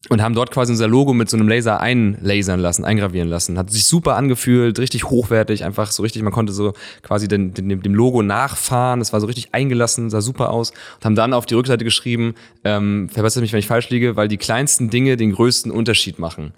und 0.09 0.21
haben 0.21 0.35
dort 0.35 0.51
quasi 0.51 0.71
unser 0.71 0.87
Logo 0.87 1.13
mit 1.13 1.29
so 1.29 1.37
einem 1.37 1.47
Laser 1.47 1.81
einlasern 1.81 2.59
lassen, 2.59 2.85
eingravieren 2.85 3.27
lassen. 3.27 3.57
Hat 3.57 3.71
sich 3.71 3.85
super 3.85 4.15
angefühlt, 4.15 4.79
richtig 4.79 5.05
hochwertig, 5.05 5.65
einfach 5.65 5.91
so 5.91 6.03
richtig, 6.03 6.21
man 6.21 6.31
konnte 6.31 6.53
so 6.53 6.73
quasi 7.01 7.27
den, 7.27 7.53
den, 7.53 7.81
dem 7.81 7.95
Logo 7.95 8.21
nachfahren, 8.21 9.01
es 9.01 9.11
war 9.11 9.19
so 9.19 9.27
richtig 9.27 9.53
eingelassen, 9.53 10.09
sah 10.09 10.21
super 10.21 10.51
aus 10.51 10.71
und 10.97 11.05
haben 11.05 11.15
dann 11.15 11.33
auf 11.33 11.45
die 11.45 11.55
Rückseite 11.55 11.83
geschrieben, 11.83 12.35
ähm, 12.63 13.09
verbessert 13.09 13.41
mich, 13.41 13.51
wenn 13.51 13.59
ich 13.59 13.67
falsch 13.67 13.89
liege, 13.89 14.15
weil 14.15 14.27
die 14.27 14.37
kleinsten 14.37 14.89
Dinge 14.89 15.17
den 15.17 15.33
größten 15.33 15.71
Unterschied 15.71 16.19
machen 16.19 16.53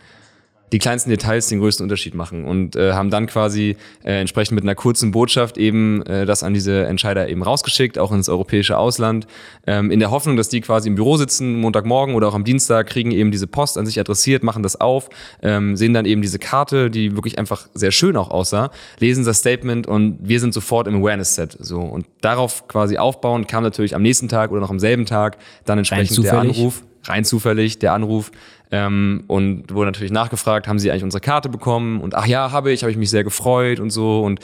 die 0.71 0.79
kleinsten 0.79 1.10
Details 1.10 1.47
den 1.47 1.60
größten 1.60 1.84
Unterschied 1.84 2.13
machen 2.13 2.45
und 2.45 2.75
äh, 2.75 2.93
haben 2.93 3.10
dann 3.10 3.27
quasi 3.27 3.75
äh, 4.03 4.19
entsprechend 4.19 4.55
mit 4.55 4.63
einer 4.63 4.75
kurzen 4.75 5.12
Botschaft 5.12 5.58
eben 5.58 6.03
äh, 6.03 6.25
das 6.25 6.43
an 6.43 6.53
diese 6.53 6.86
Entscheider 6.86 7.27
eben 7.29 7.43
rausgeschickt, 7.43 7.97
auch 7.97 8.12
ins 8.12 8.29
europäische 8.29 8.77
Ausland, 8.77 9.27
ähm, 9.65 9.91
in 9.91 9.99
der 9.99 10.12
Hoffnung, 10.12 10.38
dass 10.38 10.49
die 10.49 10.62
quasi 10.62 10.89
im 10.89 10.95
Büro 10.95 11.17
sitzen, 11.17 11.60
Montagmorgen 11.60 12.15
oder 12.15 12.27
auch 12.27 12.36
am 12.36 12.43
Dienstag, 12.43 12.88
kriegen 12.88 13.12
eben 13.12 13.32
diese 13.32 13.47
Post 13.47 13.77
an 13.77 13.86
sich 13.86 13.99
adressiert, 13.99 14.43
machen 14.43 14.63
das 14.63 14.79
auf, 14.79 15.10
ähm, 15.41 15.75
sehen 15.75 15.93
dann 15.93 16.05
eben 16.05 16.21
diese 16.21 16.39
Karte, 16.39 16.89
die 16.89 17.15
wirklich 17.15 17.39
einfach 17.39 17.67
sehr 17.73 17.91
schön 17.91 18.15
auch 18.17 18.29
aussah, 18.29 18.71
lesen 18.99 19.25
das 19.25 19.39
Statement 19.39 19.88
und 19.88 20.19
wir 20.21 20.39
sind 20.39 20.53
sofort 20.53 20.88
im 20.88 20.95
Awareness-Set. 20.95 21.58
So 21.60 21.79
und 21.79 22.05
darauf 22.21 22.67
quasi 22.67 22.97
aufbauen 22.97 23.47
kam 23.47 23.63
natürlich 23.63 23.95
am 23.95 24.01
nächsten 24.01 24.27
Tag 24.27 24.51
oder 24.51 24.62
noch 24.62 24.69
am 24.69 24.79
selben 24.79 25.05
Tag 25.05 25.38
dann 25.65 25.77
entsprechend 25.77 26.23
der 26.23 26.39
Anruf 26.39 26.84
rein 27.03 27.25
zufällig 27.25 27.79
der 27.79 27.93
Anruf 27.93 28.32
ähm, 28.71 29.23
und 29.27 29.73
wurde 29.73 29.88
natürlich 29.88 30.12
nachgefragt, 30.12 30.67
haben 30.67 30.79
Sie 30.79 30.91
eigentlich 30.91 31.03
unsere 31.03 31.21
Karte 31.21 31.49
bekommen? 31.49 32.01
Und 32.01 32.15
ach 32.15 32.27
ja, 32.27 32.51
habe 32.51 32.71
ich, 32.71 32.84
habe 32.84 32.91
ich 32.91 32.97
mich 32.97 33.10
sehr 33.10 33.23
gefreut 33.23 33.79
und 33.79 33.89
so. 33.89 34.21
Und 34.21 34.39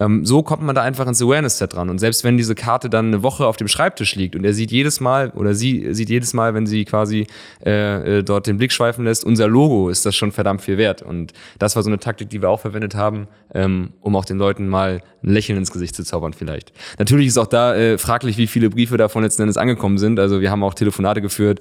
ähm, 0.00 0.24
so 0.24 0.42
kommt 0.42 0.62
man 0.62 0.74
da 0.74 0.82
einfach 0.82 1.06
ins 1.06 1.22
Awareness-Set 1.22 1.74
dran. 1.74 1.90
Und 1.90 1.98
selbst 1.98 2.24
wenn 2.24 2.36
diese 2.36 2.54
Karte 2.54 2.90
dann 2.90 3.08
eine 3.08 3.22
Woche 3.22 3.46
auf 3.46 3.56
dem 3.56 3.68
Schreibtisch 3.68 4.16
liegt 4.16 4.34
und 4.34 4.44
er 4.44 4.54
sieht 4.54 4.70
jedes 4.70 5.00
Mal 5.00 5.30
oder 5.30 5.54
sie 5.54 5.94
sieht 5.94 6.08
jedes 6.08 6.32
Mal, 6.34 6.54
wenn 6.54 6.66
sie 6.66 6.84
quasi 6.84 7.26
äh, 7.64 8.18
äh, 8.18 8.22
dort 8.22 8.46
den 8.46 8.56
Blick 8.58 8.72
schweifen 8.72 9.04
lässt, 9.04 9.24
unser 9.24 9.46
Logo 9.46 9.90
ist 9.90 10.04
das 10.04 10.16
schon 10.16 10.32
verdammt 10.32 10.62
viel 10.62 10.78
wert. 10.78 11.02
Und 11.02 11.32
das 11.58 11.76
war 11.76 11.82
so 11.82 11.90
eine 11.90 11.98
Taktik, 11.98 12.30
die 12.30 12.40
wir 12.40 12.48
auch 12.48 12.60
verwendet 12.60 12.94
haben, 12.94 13.28
ähm, 13.54 13.92
um 14.00 14.16
auch 14.16 14.24
den 14.24 14.38
Leuten 14.38 14.68
mal 14.68 15.02
ein 15.22 15.30
Lächeln 15.30 15.58
ins 15.58 15.70
Gesicht 15.70 15.94
zu 15.94 16.02
zaubern 16.02 16.32
vielleicht. 16.32 16.72
Natürlich 16.98 17.26
ist 17.26 17.36
auch 17.36 17.46
da 17.46 17.74
äh, 17.76 17.98
fraglich, 17.98 18.38
wie 18.38 18.46
viele 18.46 18.70
Briefe 18.70 18.96
davon 18.96 19.22
letzten 19.22 19.42
Endes 19.42 19.58
angekommen 19.58 19.98
sind. 19.98 20.18
Also 20.18 20.40
wir 20.40 20.50
haben 20.50 20.62
auch 20.62 20.74
Telefonate 20.74 21.20
geführt 21.20 21.60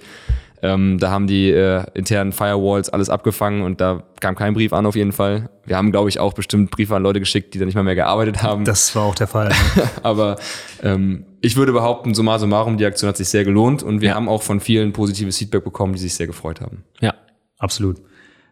ähm, 0.62 0.98
da 1.00 1.10
haben 1.10 1.28
die 1.28 1.50
äh, 1.52 1.84
internen 1.94 2.32
Firewalls 2.32 2.90
alles 2.90 3.10
abgefangen 3.10 3.62
und 3.62 3.80
da 3.80 4.04
kam 4.20 4.36
kein 4.36 4.54
Brief 4.54 4.74
an 4.74 4.86
auf 4.86 4.96
jeden 4.96 5.12
Fall. 5.12 5.50
Wir 5.66 5.78
haben, 5.78 5.92
glaube 5.92 6.10
ich, 6.10 6.20
auch 6.20 6.34
bestimmt 6.34 6.72
Briefe 6.72 6.96
an 6.96 7.04
Leute 7.04 7.20
geschickt, 7.20 7.54
die 7.54 7.60
da 7.60 7.66
nicht 7.66 7.76
mal 7.76 7.84
mehr 7.84 7.96
gearbeitet 7.96 8.44
haben. 8.44 8.66
Das 8.66 8.94
war 8.96 9.04
auch 9.04 9.16
der 9.16 9.28
Fall. 9.28 9.52
Aber 10.04 10.38
ähm, 10.84 11.26
ich 11.42 11.56
würde 11.56 11.72
behaupten, 11.72 12.14
summa 12.14 12.40
summarum, 12.40 12.78
die 12.78 12.86
Aktion 12.86 13.08
hat 13.08 13.18
sich 13.18 13.30
sehr 13.30 13.46
gelohnt 13.46 13.84
und 13.84 14.02
wir 14.02 14.10
ja. 14.10 14.16
haben 14.16 14.28
auch 14.28 14.42
von 14.42 14.60
vielen 14.60 14.92
positives 14.92 15.38
Feedback 15.38 15.64
bekommen, 15.64 15.94
die 15.94 16.00
sich 16.00 16.14
sehr 16.14 16.28
gefreut 16.28 16.60
haben. 16.60 16.84
Ja, 17.00 17.14
absolut. 17.58 18.02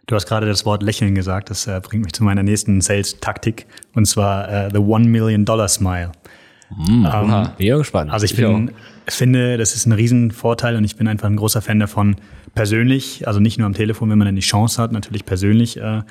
Du 0.05 0.15
hast 0.15 0.25
gerade 0.25 0.47
das 0.47 0.65
Wort 0.65 0.83
Lächeln 0.83 1.15
gesagt, 1.15 1.49
das 1.49 1.67
äh, 1.67 1.81
bringt 1.83 2.05
mich 2.05 2.13
zu 2.13 2.23
meiner 2.23 2.41
nächsten 2.41 2.79
Sales-Taktik 2.79 3.65
und 3.93 4.05
zwar 4.05 4.49
äh, 4.49 4.69
the 4.71 4.79
One 4.79 5.05
Million 5.09 5.43
Dollar 5.43 5.67
Smile. 5.67 6.13
Mm, 6.69 7.05
ähm, 7.05 7.49
bin 7.57 7.77
gespannt. 7.77 8.11
Also 8.11 8.23
ich, 8.23 8.31
ich 8.31 8.37
bin, 8.37 8.71
finde, 9.15 9.57
das 9.57 9.75
ist 9.75 9.85
ein 9.85 9.93
Riesenvorteil 9.93 10.75
und 10.75 10.83
ich 10.83 10.95
bin 10.95 11.07
einfach 11.07 11.27
ein 11.27 11.35
großer 11.35 11.61
Fan 11.61 11.79
davon, 11.79 12.17
persönlich, 12.55 13.27
also 13.27 13.39
nicht 13.39 13.57
nur 13.57 13.67
am 13.67 13.73
Telefon, 13.73 14.09
wenn 14.09 14.17
man 14.17 14.25
dann 14.25 14.35
die 14.35 14.41
Chance 14.41 14.81
hat, 14.81 14.91
natürlich 14.91 15.25
persönlich 15.25 15.77
äh, 15.77 16.01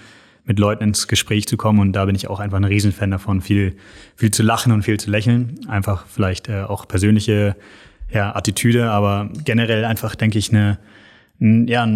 mit 0.44 0.58
Leuten 0.58 0.84
ins 0.84 1.08
Gespräch 1.08 1.46
zu 1.46 1.56
kommen. 1.56 1.80
Und 1.80 1.92
da 1.92 2.04
bin 2.04 2.14
ich 2.14 2.28
auch 2.28 2.40
einfach 2.40 2.56
ein 2.56 2.64
Riesenfan 2.64 3.10
davon, 3.10 3.40
viel, 3.40 3.76
viel 4.14 4.30
zu 4.30 4.42
lachen 4.42 4.72
und 4.72 4.82
viel 4.82 4.98
zu 4.98 5.10
lächeln. 5.10 5.58
Einfach 5.68 6.06
vielleicht 6.06 6.48
äh, 6.48 6.62
auch 6.62 6.86
persönliche 6.86 7.56
ja, 8.10 8.34
Attitüde, 8.34 8.90
aber 8.90 9.28
generell 9.44 9.84
einfach, 9.84 10.14
denke 10.14 10.38
ich, 10.38 10.50
eine 10.50 10.78
ja, 11.38 11.86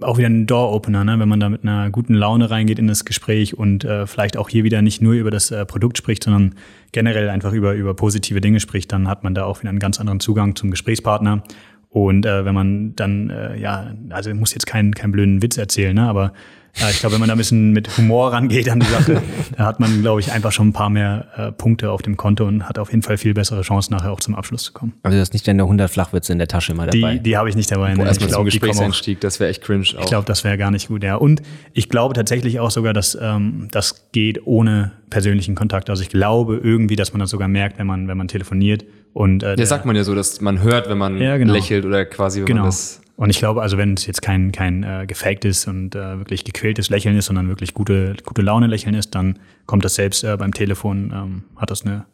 auch 0.00 0.18
wieder 0.18 0.28
ein 0.28 0.46
Door-Opener, 0.46 1.04
ne? 1.04 1.18
wenn 1.20 1.28
man 1.28 1.38
da 1.38 1.48
mit 1.48 1.62
einer 1.62 1.90
guten 1.90 2.14
Laune 2.14 2.50
reingeht 2.50 2.80
in 2.80 2.88
das 2.88 3.04
Gespräch 3.04 3.56
und 3.56 3.84
äh, 3.84 4.06
vielleicht 4.06 4.36
auch 4.36 4.48
hier 4.48 4.64
wieder 4.64 4.82
nicht 4.82 5.00
nur 5.00 5.14
über 5.14 5.30
das 5.30 5.52
äh, 5.52 5.64
Produkt 5.64 5.96
spricht, 5.96 6.24
sondern 6.24 6.56
generell 6.90 7.28
einfach 7.28 7.52
über, 7.52 7.74
über 7.74 7.94
positive 7.94 8.40
Dinge 8.40 8.58
spricht, 8.58 8.90
dann 8.90 9.06
hat 9.06 9.22
man 9.22 9.34
da 9.34 9.44
auch 9.44 9.60
wieder 9.60 9.70
einen 9.70 9.78
ganz 9.78 10.00
anderen 10.00 10.18
Zugang 10.18 10.56
zum 10.56 10.72
Gesprächspartner. 10.72 11.44
Und 11.90 12.24
äh, 12.24 12.44
wenn 12.44 12.54
man 12.54 12.94
dann, 12.94 13.30
äh, 13.30 13.58
ja, 13.58 13.92
also 14.10 14.32
muss 14.32 14.54
jetzt 14.54 14.66
keinen 14.66 14.94
keinen 14.94 15.10
blöden 15.10 15.42
Witz 15.42 15.58
erzählen, 15.58 15.94
ne? 15.94 16.08
aber 16.08 16.32
ja, 16.78 16.88
ich 16.88 17.00
glaube, 17.00 17.14
wenn 17.14 17.20
man 17.20 17.28
da 17.28 17.34
ein 17.34 17.38
bisschen 17.38 17.72
mit 17.72 17.96
Humor 17.98 18.32
rangeht 18.32 18.68
an 18.68 18.78
die 18.78 18.86
Sache, 18.86 19.20
da 19.56 19.64
hat 19.66 19.80
man, 19.80 20.02
glaube 20.02 20.20
ich, 20.20 20.30
einfach 20.30 20.52
schon 20.52 20.68
ein 20.68 20.72
paar 20.72 20.88
mehr 20.88 21.26
äh, 21.36 21.52
Punkte 21.52 21.90
auf 21.90 22.00
dem 22.02 22.16
Konto 22.16 22.46
und 22.46 22.68
hat 22.68 22.78
auf 22.78 22.90
jeden 22.90 23.02
Fall 23.02 23.18
viel 23.18 23.34
bessere 23.34 23.62
Chancen, 23.62 23.92
nachher 23.92 24.12
auch 24.12 24.20
zum 24.20 24.36
Abschluss 24.36 24.64
zu 24.64 24.72
kommen. 24.72 24.92
Also 25.02 25.16
du 25.16 25.20
hast 25.20 25.32
nicht 25.32 25.46
deine 25.48 25.62
100 25.62 25.90
Flachwitze 25.90 26.32
in 26.32 26.38
der 26.38 26.46
Tasche 26.46 26.72
immer 26.72 26.86
dabei? 26.86 27.14
Die, 27.14 27.20
die 27.20 27.36
habe 27.36 27.48
ich 27.48 27.56
nicht 27.56 27.72
dabei. 27.72 27.94
Ne? 27.94 28.04
Erstmal 28.04 28.30
zum 28.30 28.44
Gesprächseinstieg, 28.44 29.20
das 29.20 29.40
wäre 29.40 29.50
echt 29.50 29.62
cringe. 29.62 29.84
Auch. 29.96 30.00
Ich 30.00 30.06
glaube, 30.06 30.26
das 30.26 30.44
wäre 30.44 30.56
gar 30.56 30.70
nicht 30.70 30.88
gut, 30.88 31.02
ja. 31.02 31.16
Und 31.16 31.42
ich 31.72 31.88
glaube 31.88 32.14
tatsächlich 32.14 32.60
auch 32.60 32.70
sogar, 32.70 32.92
dass 32.92 33.18
ähm, 33.20 33.66
das 33.72 34.10
geht 34.12 34.46
ohne 34.46 34.92
persönlichen 35.10 35.56
Kontakt. 35.56 35.90
Also 35.90 36.02
ich 36.02 36.08
glaube 36.08 36.60
irgendwie, 36.62 36.96
dass 36.96 37.12
man 37.12 37.20
das 37.20 37.30
sogar 37.30 37.48
merkt, 37.48 37.78
wenn 37.78 37.86
man, 37.86 38.06
wenn 38.06 38.16
man 38.16 38.28
telefoniert. 38.28 38.84
Und, 39.12 39.42
äh, 39.42 39.56
ja, 39.56 39.66
sagt 39.66 39.86
man 39.86 39.96
ja 39.96 40.04
so, 40.04 40.14
dass 40.14 40.40
man 40.40 40.62
hört, 40.62 40.88
wenn 40.88 40.98
man 40.98 41.18
ja, 41.18 41.36
genau. 41.36 41.52
lächelt 41.52 41.84
oder 41.84 42.04
quasi, 42.04 42.40
wenn 42.40 42.46
genau. 42.46 42.62
man 42.62 42.68
das 42.70 43.00
und 43.20 43.28
ich 43.28 43.36
glaube, 43.36 43.60
also 43.60 43.76
wenn 43.76 43.92
es 43.92 44.06
jetzt 44.06 44.22
kein, 44.22 44.50
kein 44.50 44.82
äh, 44.82 45.04
gefaktes 45.06 45.66
und 45.66 45.94
äh, 45.94 46.18
wirklich 46.18 46.42
gequältes 46.42 46.88
Lächeln 46.88 47.18
ist, 47.18 47.26
sondern 47.26 47.48
wirklich 47.48 47.74
gute, 47.74 48.16
gute 48.24 48.40
Laune 48.40 48.66
Lächeln 48.66 48.94
ist, 48.94 49.14
dann 49.14 49.38
kommt 49.66 49.84
das 49.84 49.96
selbst 49.96 50.24
äh, 50.24 50.34
beim 50.38 50.54
Telefon, 50.54 51.12
ähm, 51.14 51.42
hat 51.56 51.70
das 51.70 51.84
eine, 51.84 52.06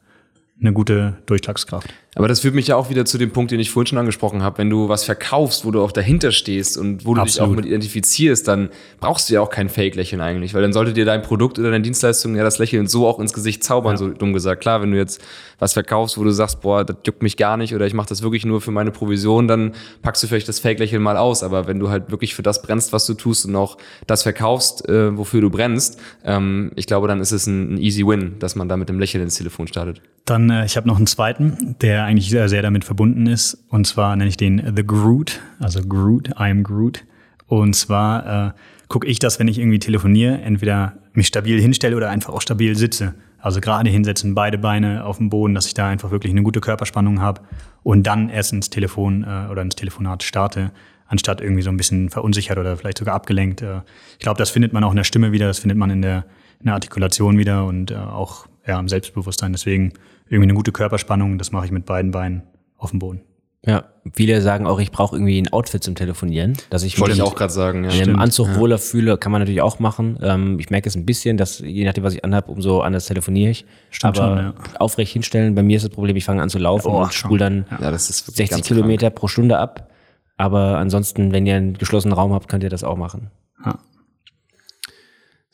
eine 0.60 0.72
gute 0.72 1.16
Durchschlagskraft. 1.26 1.94
Aber 2.16 2.28
das 2.28 2.40
führt 2.40 2.54
mich 2.54 2.68
ja 2.68 2.76
auch 2.76 2.88
wieder 2.88 3.04
zu 3.04 3.18
dem 3.18 3.30
Punkt, 3.30 3.50
den 3.50 3.60
ich 3.60 3.70
vorhin 3.70 3.88
schon 3.88 3.98
angesprochen 3.98 4.42
habe. 4.42 4.56
Wenn 4.56 4.70
du 4.70 4.88
was 4.88 5.04
verkaufst, 5.04 5.66
wo 5.66 5.70
du 5.70 5.82
auch 5.82 5.92
dahinter 5.92 6.32
stehst 6.32 6.78
und 6.78 7.04
wo 7.04 7.14
du 7.14 7.22
dich 7.22 7.38
auch 7.42 7.48
mit 7.48 7.66
identifizierst, 7.66 8.48
dann 8.48 8.70
brauchst 9.00 9.28
du 9.28 9.34
ja 9.34 9.42
auch 9.42 9.50
kein 9.50 9.68
Fake-Lächeln 9.68 10.22
eigentlich, 10.22 10.54
weil 10.54 10.62
dann 10.62 10.72
sollte 10.72 10.94
dir 10.94 11.04
dein 11.04 11.20
Produkt 11.20 11.58
oder 11.58 11.70
deine 11.70 11.82
Dienstleistung 11.82 12.34
ja 12.34 12.42
das 12.42 12.58
Lächeln 12.58 12.86
so 12.86 13.06
auch 13.06 13.20
ins 13.20 13.34
Gesicht 13.34 13.62
zaubern, 13.62 13.92
ja. 13.92 13.98
so 13.98 14.08
dumm 14.08 14.32
gesagt. 14.32 14.62
Klar, 14.62 14.80
wenn 14.80 14.92
du 14.92 14.96
jetzt 14.96 15.20
was 15.58 15.74
verkaufst, 15.74 16.16
wo 16.16 16.24
du 16.24 16.30
sagst, 16.30 16.62
boah, 16.62 16.84
das 16.84 16.96
juckt 17.06 17.22
mich 17.22 17.36
gar 17.36 17.58
nicht 17.58 17.74
oder 17.74 17.86
ich 17.86 17.92
mache 17.92 18.08
das 18.08 18.22
wirklich 18.22 18.46
nur 18.46 18.62
für 18.62 18.70
meine 18.70 18.92
Provision, 18.92 19.46
dann 19.46 19.72
packst 20.00 20.22
du 20.22 20.26
vielleicht 20.26 20.48
das 20.48 20.58
Fake-Lächeln 20.58 21.02
mal 21.02 21.18
aus. 21.18 21.42
Aber 21.42 21.66
wenn 21.66 21.78
du 21.78 21.90
halt 21.90 22.10
wirklich 22.10 22.34
für 22.34 22.42
das 22.42 22.62
brennst, 22.62 22.94
was 22.94 23.04
du 23.04 23.12
tust 23.12 23.44
und 23.44 23.54
auch 23.56 23.76
das 24.06 24.22
verkaufst, 24.22 24.88
äh, 24.88 25.14
wofür 25.18 25.42
du 25.42 25.50
brennst, 25.50 26.00
ähm, 26.24 26.72
ich 26.76 26.86
glaube, 26.86 27.08
dann 27.08 27.20
ist 27.20 27.32
es 27.32 27.46
ein, 27.46 27.74
ein 27.74 27.78
easy 27.78 28.06
win, 28.06 28.36
dass 28.38 28.56
man 28.56 28.70
da 28.70 28.78
mit 28.78 28.88
dem 28.88 28.98
Lächeln 28.98 29.22
ins 29.22 29.36
Telefon 29.36 29.66
startet. 29.66 30.00
Dann, 30.24 30.50
äh, 30.50 30.64
ich 30.64 30.76
habe 30.76 30.88
noch 30.88 30.96
einen 30.96 31.06
zweiten, 31.06 31.76
der 31.80 32.05
eigentlich 32.06 32.30
sehr, 32.30 32.48
sehr 32.48 32.62
damit 32.62 32.84
verbunden 32.84 33.26
ist. 33.26 33.64
Und 33.68 33.86
zwar 33.86 34.16
nenne 34.16 34.28
ich 34.28 34.36
den 34.36 34.74
The 34.74 34.86
Groot, 34.86 35.40
also 35.58 35.80
Groot, 35.82 36.28
I 36.30 36.50
am 36.50 36.62
Groot. 36.62 37.04
Und 37.46 37.74
zwar 37.74 38.48
äh, 38.48 38.52
gucke 38.88 39.06
ich 39.06 39.18
das, 39.18 39.38
wenn 39.38 39.48
ich 39.48 39.58
irgendwie 39.58 39.78
telefoniere, 39.78 40.40
entweder 40.40 40.94
mich 41.12 41.26
stabil 41.26 41.60
hinstelle 41.60 41.96
oder 41.96 42.10
einfach 42.10 42.32
auch 42.32 42.42
stabil 42.42 42.76
sitze. 42.76 43.14
Also 43.38 43.60
gerade 43.60 43.88
hinsetzen, 43.88 44.34
beide 44.34 44.58
Beine 44.58 45.04
auf 45.04 45.18
dem 45.18 45.30
Boden, 45.30 45.54
dass 45.54 45.66
ich 45.66 45.74
da 45.74 45.88
einfach 45.88 46.10
wirklich 46.10 46.32
eine 46.32 46.42
gute 46.42 46.60
Körperspannung 46.60 47.20
habe 47.20 47.42
und 47.82 48.04
dann 48.06 48.28
erst 48.28 48.52
ins 48.52 48.70
Telefon 48.70 49.24
äh, 49.24 49.50
oder 49.50 49.62
ins 49.62 49.76
Telefonat 49.76 50.22
starte, 50.22 50.72
anstatt 51.06 51.40
irgendwie 51.40 51.62
so 51.62 51.70
ein 51.70 51.76
bisschen 51.76 52.10
verunsichert 52.10 52.58
oder 52.58 52.76
vielleicht 52.76 52.98
sogar 52.98 53.14
abgelenkt. 53.14 53.62
Äh, 53.62 53.82
ich 54.14 54.18
glaube, 54.18 54.38
das 54.38 54.50
findet 54.50 54.72
man 54.72 54.82
auch 54.82 54.90
in 54.90 54.96
der 54.96 55.04
Stimme 55.04 55.32
wieder, 55.32 55.46
das 55.46 55.60
findet 55.60 55.78
man 55.78 55.90
in 55.90 56.02
der, 56.02 56.24
in 56.58 56.66
der 56.66 56.74
Artikulation 56.74 57.38
wieder 57.38 57.66
und 57.66 57.92
äh, 57.92 57.96
auch 57.96 58.46
ja, 58.66 58.80
im 58.80 58.88
Selbstbewusstsein. 58.88 59.52
Deswegen 59.52 59.92
irgendwie 60.28 60.44
eine 60.44 60.54
gute 60.54 60.72
Körperspannung, 60.72 61.38
das 61.38 61.52
mache 61.52 61.66
ich 61.66 61.72
mit 61.72 61.86
beiden 61.86 62.10
Beinen 62.10 62.42
auf 62.76 62.90
dem 62.90 62.98
Boden. 62.98 63.20
Ja, 63.66 63.84
viele 64.14 64.40
sagen 64.42 64.64
auch, 64.64 64.78
ich 64.78 64.92
brauche 64.92 65.16
irgendwie 65.16 65.42
ein 65.42 65.52
Outfit 65.52 65.82
zum 65.82 65.96
Telefonieren, 65.96 66.56
dass 66.70 66.84
ich 66.84 67.00
wollte 67.00 67.14
ich 67.14 67.22
auch 67.22 67.34
gerade 67.34 67.52
sagen. 67.52 67.82
Ja. 67.82 67.90
In 67.90 68.02
einem 68.02 68.18
Anzug 68.20 68.46
ja. 68.46 68.56
wohler 68.56 68.78
fühle, 68.78 69.18
kann 69.18 69.32
man 69.32 69.40
natürlich 69.40 69.60
auch 69.60 69.80
machen. 69.80 70.18
Ähm, 70.22 70.60
ich 70.60 70.70
merke 70.70 70.88
es 70.88 70.94
ein 70.94 71.04
bisschen, 71.04 71.36
dass 71.36 71.58
je 71.58 71.84
nachdem, 71.84 72.04
was 72.04 72.14
ich 72.14 72.24
anhabe, 72.24 72.52
umso 72.52 72.80
anders 72.80 73.06
telefoniere 73.06 73.50
ich. 73.50 73.66
Stimmt 73.90 74.20
Aber 74.20 74.36
schon, 74.36 74.44
ja. 74.44 74.54
aufrecht 74.78 75.12
hinstellen, 75.12 75.56
bei 75.56 75.64
mir 75.64 75.78
ist 75.78 75.82
das 75.84 75.90
Problem, 75.90 76.14
ich 76.14 76.24
fange 76.24 76.42
an 76.42 76.48
zu 76.48 76.58
laufen 76.58 76.92
oh, 76.92 77.02
und 77.02 77.12
spule 77.12 77.40
dann 77.40 77.66
ja, 77.80 77.98
60 77.98 78.62
Kilometer 78.62 79.08
krank. 79.08 79.16
pro 79.16 79.26
Stunde 79.26 79.58
ab. 79.58 79.90
Aber 80.36 80.78
ansonsten, 80.78 81.32
wenn 81.32 81.44
ihr 81.44 81.56
einen 81.56 81.74
geschlossenen 81.74 82.16
Raum 82.16 82.32
habt, 82.32 82.48
könnt 82.48 82.62
ihr 82.62 82.70
das 82.70 82.84
auch 82.84 82.96
machen. 82.96 83.32
Ja. 83.64 83.80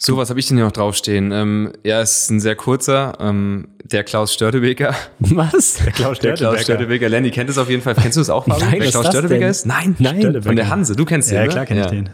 So, 0.05 0.17
was 0.17 0.31
habe 0.31 0.41
ich 0.41 0.49
denn 0.49 0.57
hier 0.57 0.67
noch 0.67 0.73
draufstehen? 0.73 1.31
Ähm, 1.31 1.73
ja, 1.85 2.01
es 2.01 2.23
ist 2.23 2.31
ein 2.31 2.41
sehr 2.41 2.57
kurzer. 2.57 3.17
Ähm, 3.21 3.69
der 3.85 4.03
Klaus 4.03 4.35
Störtebeker. 4.35 4.97
Was? 5.21 5.75
Der 5.75 5.93
Klaus 5.93 6.17
Störtebeker. 6.17 6.23
Der 6.23 6.35
Klaus 6.35 6.63
Störtebeker. 6.63 7.09
Lenny 7.09 7.31
kennt 7.31 7.49
es 7.49 7.57
auf 7.57 7.71
jeden 7.71 7.83
Fall. 7.83 7.95
Kennst 7.95 8.17
du 8.17 8.21
es 8.21 8.29
auch, 8.29 8.45
Fabi? 8.45 8.61
Nein, 8.65 8.81
der 8.81 8.91
Klaus 8.91 9.07
Störtebeker 9.07 9.49
ist? 9.49 9.65
Nein, 9.65 9.95
nein. 10.01 10.43
Von 10.43 10.57
der 10.57 10.69
Hanse. 10.71 10.97
Du 10.97 11.05
kennst 11.05 11.31
den, 11.31 11.37
Ja, 11.37 11.47
klar 11.47 11.67
kenne 11.67 11.83
ich 11.83 11.87
den. 11.87 12.07
Ja, 12.07 12.11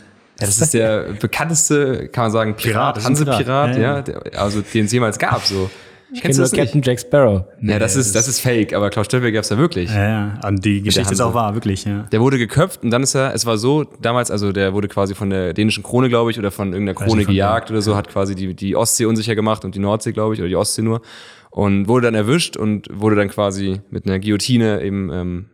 das 0.46 0.60
ist 0.60 0.74
der 0.74 1.14
bekannteste, 1.18 2.08
kann 2.08 2.24
man 2.24 2.30
sagen, 2.30 2.56
Pirat, 2.56 3.02
Hanse-Pirat, 3.02 3.76
ja, 3.76 3.80
ja. 3.80 4.02
Der, 4.02 4.38
also 4.38 4.60
den 4.60 4.84
es 4.84 4.92
jemals 4.92 5.18
gab. 5.18 5.46
So. 5.46 5.70
Ich 6.12 6.22
kenne 6.22 6.36
nur 6.36 6.48
Captain 6.48 6.82
Jack 6.82 7.00
Sparrow. 7.00 7.44
Ja, 7.60 7.78
das 7.78 7.96
ist, 7.96 8.14
das 8.14 8.28
ist 8.28 8.40
fake, 8.40 8.72
aber 8.72 8.90
Klaus 8.90 9.06
Störtebeker 9.06 9.34
gab's 9.34 9.50
ja 9.50 9.58
wirklich. 9.58 9.90
Ja, 9.90 10.08
ja. 10.08 10.40
Und 10.46 10.64
die 10.64 10.82
Geschichte 10.82 11.12
ist 11.12 11.20
auch 11.20 11.34
wahr, 11.34 11.54
wirklich, 11.54 11.84
ja. 11.84 12.06
Der 12.10 12.20
wurde 12.20 12.38
geköpft 12.38 12.82
und 12.82 12.90
dann 12.90 13.02
ist 13.02 13.14
er, 13.14 13.34
es 13.34 13.44
war 13.44 13.58
so, 13.58 13.84
damals, 14.00 14.30
also 14.30 14.52
der 14.52 14.72
wurde 14.72 14.88
quasi 14.88 15.14
von 15.14 15.30
der 15.30 15.52
dänischen 15.52 15.82
Krone, 15.82 16.08
glaube 16.08 16.30
ich, 16.30 16.38
oder 16.38 16.50
von 16.50 16.72
irgendeiner 16.72 16.94
Krone 16.94 17.24
gejagt 17.24 17.70
oder 17.70 17.82
so, 17.82 17.94
hat 17.94 18.08
quasi 18.08 18.34
die, 18.34 18.54
die 18.54 18.74
Ostsee 18.74 19.04
unsicher 19.04 19.34
gemacht 19.34 19.64
und 19.64 19.74
die 19.74 19.80
Nordsee, 19.80 20.12
glaube 20.12 20.34
ich, 20.34 20.40
oder 20.40 20.48
die 20.48 20.56
Ostsee 20.56 20.82
nur. 20.82 21.02
Und 21.50 21.88
wurde 21.88 22.06
dann 22.06 22.14
erwischt 22.14 22.56
und 22.56 22.88
wurde 22.92 23.16
dann 23.16 23.28
quasi 23.28 23.80
mit 23.90 24.06
einer 24.06 24.18
Guillotine 24.18 24.82
eben 24.82 25.10
ähm, 25.12 25.46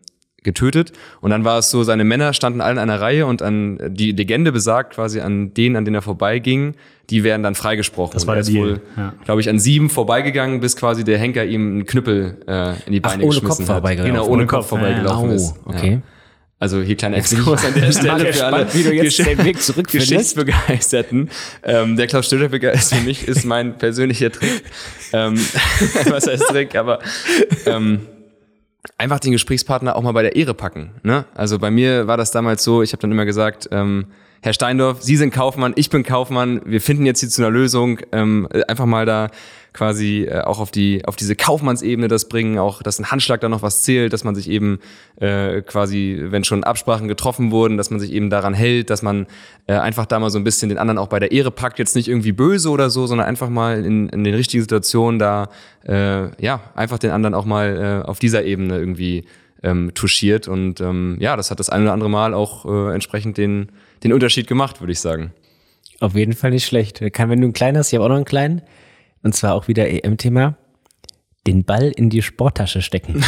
getötet. 0.44 0.92
Und 1.20 1.30
dann 1.30 1.44
war 1.44 1.58
es 1.58 1.70
so, 1.70 1.82
seine 1.82 2.04
Männer 2.04 2.32
standen 2.32 2.60
alle 2.60 2.72
in 2.72 2.78
einer 2.78 3.00
Reihe 3.00 3.26
und 3.26 3.42
an 3.42 3.78
die 3.88 4.12
Legende 4.12 4.52
besagt 4.52 4.94
quasi 4.94 5.20
an 5.20 5.52
denen, 5.54 5.76
an 5.76 5.84
denen 5.84 5.96
er 5.96 6.02
vorbeiging, 6.02 6.74
die 7.10 7.24
werden 7.24 7.42
dann 7.42 7.54
freigesprochen. 7.54 8.14
Das 8.14 8.26
war 8.26 8.34
der 8.34 8.44
Deal. 8.44 8.62
wohl, 8.62 8.80
ja. 8.96 9.14
glaube 9.24 9.40
ich, 9.40 9.48
an 9.48 9.58
sieben 9.58 9.90
vorbeigegangen, 9.90 10.60
bis 10.60 10.76
quasi 10.76 11.04
der 11.04 11.18
Henker 11.18 11.44
ihm 11.44 11.72
einen 11.72 11.86
Knüppel 11.86 12.38
äh, 12.46 12.74
in 12.86 12.92
die 12.92 13.00
Beine 13.00 13.24
Ach, 13.24 13.26
ohne 13.26 13.40
geschmissen 13.40 13.66
Kopf 13.66 13.84
hat. 13.84 13.96
Genau, 13.96 14.24
ohne, 14.24 14.30
ohne 14.30 14.46
Kopf, 14.46 14.60
Kopf 14.60 14.68
vorbeigelaufen 14.68 15.30
ja. 15.30 15.34
ist. 15.34 15.54
Okay. 15.64 15.92
Ja. 15.92 16.02
Also 16.60 16.80
hier 16.80 16.96
kleiner 16.96 17.18
Exkurs 17.18 17.62
an 17.64 17.74
der 17.74 17.92
Stelle 17.92 18.32
für 18.32 18.46
alle 18.46 18.72
wie 18.72 18.84
du 18.84 18.94
jetzt 18.94 19.18
Gesch 19.18 19.26
den 19.26 19.44
Weg 19.44 19.58
Geschichtsbegeisterten. 19.90 21.28
Ähm, 21.62 21.96
der 21.96 22.06
Klaus 22.06 22.26
Störtebeker 22.26 22.72
ist 22.72 22.94
für 22.94 23.02
mich 23.02 23.28
ist 23.28 23.44
mein 23.44 23.76
persönlicher 23.76 24.30
Trick. 24.30 24.62
ähm, 25.12 25.34
was 26.08 26.26
heißt 26.26 26.44
Trick? 26.48 26.74
Aber 26.76 27.00
ähm, 27.66 28.06
einfach 29.04 29.20
den 29.20 29.32
Gesprächspartner 29.32 29.94
auch 29.94 30.02
mal 30.02 30.12
bei 30.12 30.22
der 30.22 30.34
Ehre 30.34 30.54
packen. 30.54 30.90
Ne? 31.02 31.26
Also 31.34 31.58
bei 31.58 31.70
mir 31.70 32.06
war 32.06 32.16
das 32.16 32.30
damals 32.30 32.64
so, 32.64 32.82
ich 32.82 32.92
habe 32.92 33.02
dann 33.02 33.12
immer 33.12 33.26
gesagt, 33.26 33.68
ähm, 33.70 34.06
Herr 34.44 34.52
Steindorf, 34.52 35.00
Sie 35.00 35.16
sind 35.16 35.32
Kaufmann, 35.32 35.72
ich 35.74 35.88
bin 35.88 36.02
Kaufmann, 36.02 36.60
wir 36.66 36.82
finden 36.82 37.06
jetzt 37.06 37.20
hier 37.20 37.30
zu 37.30 37.40
einer 37.40 37.50
Lösung, 37.50 38.00
ähm, 38.12 38.46
einfach 38.68 38.84
mal 38.84 39.06
da 39.06 39.30
quasi 39.72 40.24
äh, 40.24 40.42
auch 40.42 40.60
auf 40.60 40.70
die 40.70 41.02
auf 41.06 41.16
diese 41.16 41.34
Kaufmannsebene 41.34 42.08
das 42.08 42.28
bringen, 42.28 42.58
auch 42.58 42.82
dass 42.82 42.98
ein 42.98 43.10
Handschlag 43.10 43.40
da 43.40 43.48
noch 43.48 43.62
was 43.62 43.84
zählt, 43.84 44.12
dass 44.12 44.22
man 44.22 44.34
sich 44.34 44.50
eben 44.50 44.80
äh, 45.16 45.62
quasi, 45.62 46.24
wenn 46.24 46.44
schon 46.44 46.62
Absprachen 46.62 47.08
getroffen 47.08 47.52
wurden, 47.52 47.78
dass 47.78 47.88
man 47.88 48.00
sich 48.00 48.12
eben 48.12 48.28
daran 48.28 48.52
hält, 48.52 48.90
dass 48.90 49.00
man 49.00 49.26
äh, 49.66 49.76
einfach 49.76 50.04
da 50.04 50.18
mal 50.18 50.28
so 50.28 50.36
ein 50.36 50.44
bisschen 50.44 50.68
den 50.68 50.76
anderen 50.76 50.98
auch 50.98 51.08
bei 51.08 51.20
der 51.20 51.32
Ehre 51.32 51.50
packt, 51.50 51.78
jetzt 51.78 51.96
nicht 51.96 52.08
irgendwie 52.08 52.32
böse 52.32 52.68
oder 52.68 52.90
so, 52.90 53.06
sondern 53.06 53.26
einfach 53.26 53.48
mal 53.48 53.82
in, 53.82 54.10
in 54.10 54.24
den 54.24 54.34
richtigen 54.34 54.62
Situationen 54.62 55.18
da 55.18 55.48
äh, 55.88 56.28
ja 56.44 56.60
einfach 56.74 56.98
den 56.98 57.12
anderen 57.12 57.32
auch 57.32 57.46
mal 57.46 58.02
äh, 58.04 58.06
auf 58.06 58.18
dieser 58.18 58.44
Ebene 58.44 58.76
irgendwie 58.76 59.24
ähm, 59.62 59.94
touchiert. 59.94 60.48
Und 60.48 60.82
ähm, 60.82 61.16
ja, 61.18 61.34
das 61.34 61.50
hat 61.50 61.60
das 61.60 61.70
ein 61.70 61.80
oder 61.80 61.94
andere 61.94 62.10
Mal 62.10 62.34
auch 62.34 62.66
äh, 62.66 62.92
entsprechend 62.92 63.38
den 63.38 63.70
den 64.04 64.12
Unterschied 64.12 64.46
gemacht, 64.46 64.80
würde 64.80 64.92
ich 64.92 65.00
sagen. 65.00 65.32
Auf 66.00 66.14
jeden 66.14 66.34
Fall 66.34 66.50
nicht 66.50 66.66
schlecht. 66.66 67.00
Kann, 67.12 67.30
wenn 67.30 67.40
du 67.40 67.46
einen 67.46 67.54
kleinen 67.54 67.78
hast, 67.78 67.92
ich 67.92 67.96
habe 67.96 68.04
auch 68.04 68.10
noch 68.10 68.16
einen 68.16 68.24
kleinen, 68.24 68.62
und 69.22 69.34
zwar 69.34 69.54
auch 69.54 69.66
wieder 69.68 69.88
EM-Thema, 69.88 70.56
den 71.46 71.64
Ball 71.64 71.90
in 71.94 72.10
die 72.10 72.22
Sporttasche 72.22 72.82
stecken. 72.82 73.22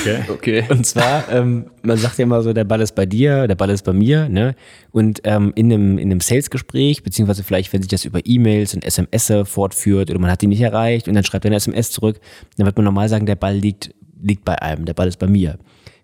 okay. 0.00 0.20
okay. 0.28 0.64
Und 0.68 0.86
zwar, 0.86 1.30
ähm, 1.30 1.70
man 1.82 1.98
sagt 1.98 2.18
ja 2.18 2.24
immer 2.24 2.42
so, 2.42 2.52
der 2.52 2.64
Ball 2.64 2.80
ist 2.80 2.94
bei 2.94 3.06
dir, 3.06 3.46
der 3.46 3.54
Ball 3.54 3.70
ist 3.70 3.84
bei 3.84 3.92
mir, 3.92 4.28
ne? 4.28 4.54
Und 4.92 5.20
ähm, 5.24 5.52
in 5.54 5.72
einem, 5.72 5.98
in 5.98 6.10
einem 6.10 6.20
Sales-Gespräch, 6.20 7.02
beziehungsweise 7.02 7.42
vielleicht, 7.42 7.72
wenn 7.72 7.82
sich 7.82 7.90
das 7.90 8.04
über 8.04 8.20
E-Mails 8.24 8.74
und 8.74 8.84
SMS 8.84 9.32
fortführt 9.44 10.10
oder 10.10 10.18
man 10.18 10.30
hat 10.30 10.42
die 10.42 10.46
nicht 10.46 10.60
erreicht 10.60 11.08
und 11.08 11.14
dann 11.14 11.24
schreibt 11.24 11.44
er 11.46 11.50
eine 11.50 11.56
SMS 11.56 11.90
zurück, 11.90 12.20
dann 12.56 12.66
wird 12.66 12.76
man 12.76 12.84
normal 12.84 13.08
sagen, 13.08 13.26
der 13.26 13.36
Ball 13.36 13.56
liegt, 13.56 13.94
liegt 14.22 14.44
bei 14.44 14.60
einem, 14.60 14.84
der 14.84 14.94
Ball 14.94 15.08
ist 15.08 15.18
bei 15.18 15.26
mir 15.26 15.58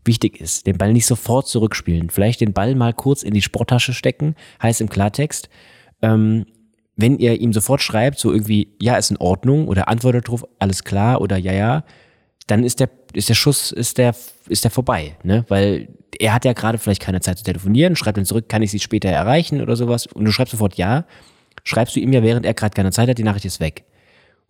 wichtig 0.04 0.40
ist. 0.40 0.66
Den 0.66 0.78
Ball 0.78 0.92
nicht 0.92 1.06
sofort 1.06 1.48
zurückspielen. 1.48 2.10
Vielleicht 2.10 2.40
den 2.40 2.52
Ball 2.52 2.74
mal 2.74 2.92
kurz 2.92 3.22
in 3.22 3.34
die 3.34 3.42
Sporttasche 3.42 3.92
stecken, 3.92 4.34
heißt 4.62 4.80
im 4.80 4.88
Klartext, 4.88 5.48
ähm, 6.02 6.46
wenn 6.96 7.18
ihr 7.18 7.40
ihm 7.40 7.52
sofort 7.52 7.80
schreibt, 7.80 8.18
so 8.18 8.32
irgendwie, 8.32 8.74
ja, 8.80 8.96
ist 8.96 9.10
in 9.10 9.16
Ordnung 9.16 9.68
oder 9.68 9.88
antwortet 9.88 10.28
drauf, 10.28 10.44
alles 10.58 10.84
klar 10.84 11.20
oder 11.20 11.36
ja, 11.36 11.52
ja, 11.52 11.84
dann 12.46 12.64
ist 12.64 12.80
der, 12.80 12.90
ist 13.14 13.28
der 13.28 13.34
Schuss, 13.34 13.72
ist 13.72 13.98
der, 13.98 14.14
ist 14.48 14.64
der 14.64 14.70
vorbei, 14.70 15.16
ne? 15.22 15.44
Weil 15.48 15.88
er 16.18 16.34
hat 16.34 16.44
ja 16.44 16.52
gerade 16.52 16.78
vielleicht 16.78 17.00
keine 17.00 17.20
Zeit 17.20 17.38
zu 17.38 17.44
telefonieren, 17.44 17.96
schreibt 17.96 18.18
dann 18.18 18.26
zurück, 18.26 18.48
kann 18.48 18.62
ich 18.62 18.70
sie 18.70 18.78
später 18.78 19.08
erreichen 19.08 19.62
oder 19.62 19.76
sowas 19.76 20.06
und 20.06 20.24
du 20.24 20.32
schreibst 20.32 20.52
sofort 20.52 20.74
ja, 20.74 21.06
schreibst 21.64 21.96
du 21.96 22.00
ihm 22.00 22.12
ja, 22.12 22.22
während 22.22 22.44
er 22.44 22.54
gerade 22.54 22.74
keine 22.74 22.92
Zeit 22.92 23.08
hat, 23.08 23.18
die 23.18 23.24
Nachricht 23.24 23.46
ist 23.46 23.60
weg. 23.60 23.84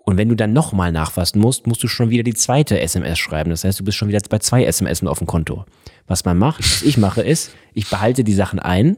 Und 0.05 0.17
wenn 0.17 0.29
du 0.29 0.35
dann 0.35 0.53
nochmal 0.53 0.91
nachfassen 0.93 1.41
musst, 1.41 1.67
musst 1.67 1.83
du 1.83 1.89
schon 1.89 2.11
wieder 2.11 2.23
die 2.23 2.35
zweite 2.35 2.81
SMS 2.81 3.19
schreiben. 3.19 3.51
Das 3.51 3.65
heißt, 3.65 3.79
du 3.79 3.85
bist 3.85 3.97
schon 3.97 4.09
wieder 4.09 4.21
bei 4.29 4.39
zwei 4.39 4.65
SMS 4.65 5.05
auf 5.05 5.19
dem 5.19 5.27
Konto. 5.27 5.65
Was 6.07 6.25
man 6.25 6.39
macht, 6.39 6.61
was 6.61 6.83
ich 6.83 6.99
mache, 6.99 7.23
ist, 7.23 7.53
ich 7.73 7.89
behalte 7.89 8.25
die 8.25 8.35
Sachen 8.35 8.59
ein 8.59 8.97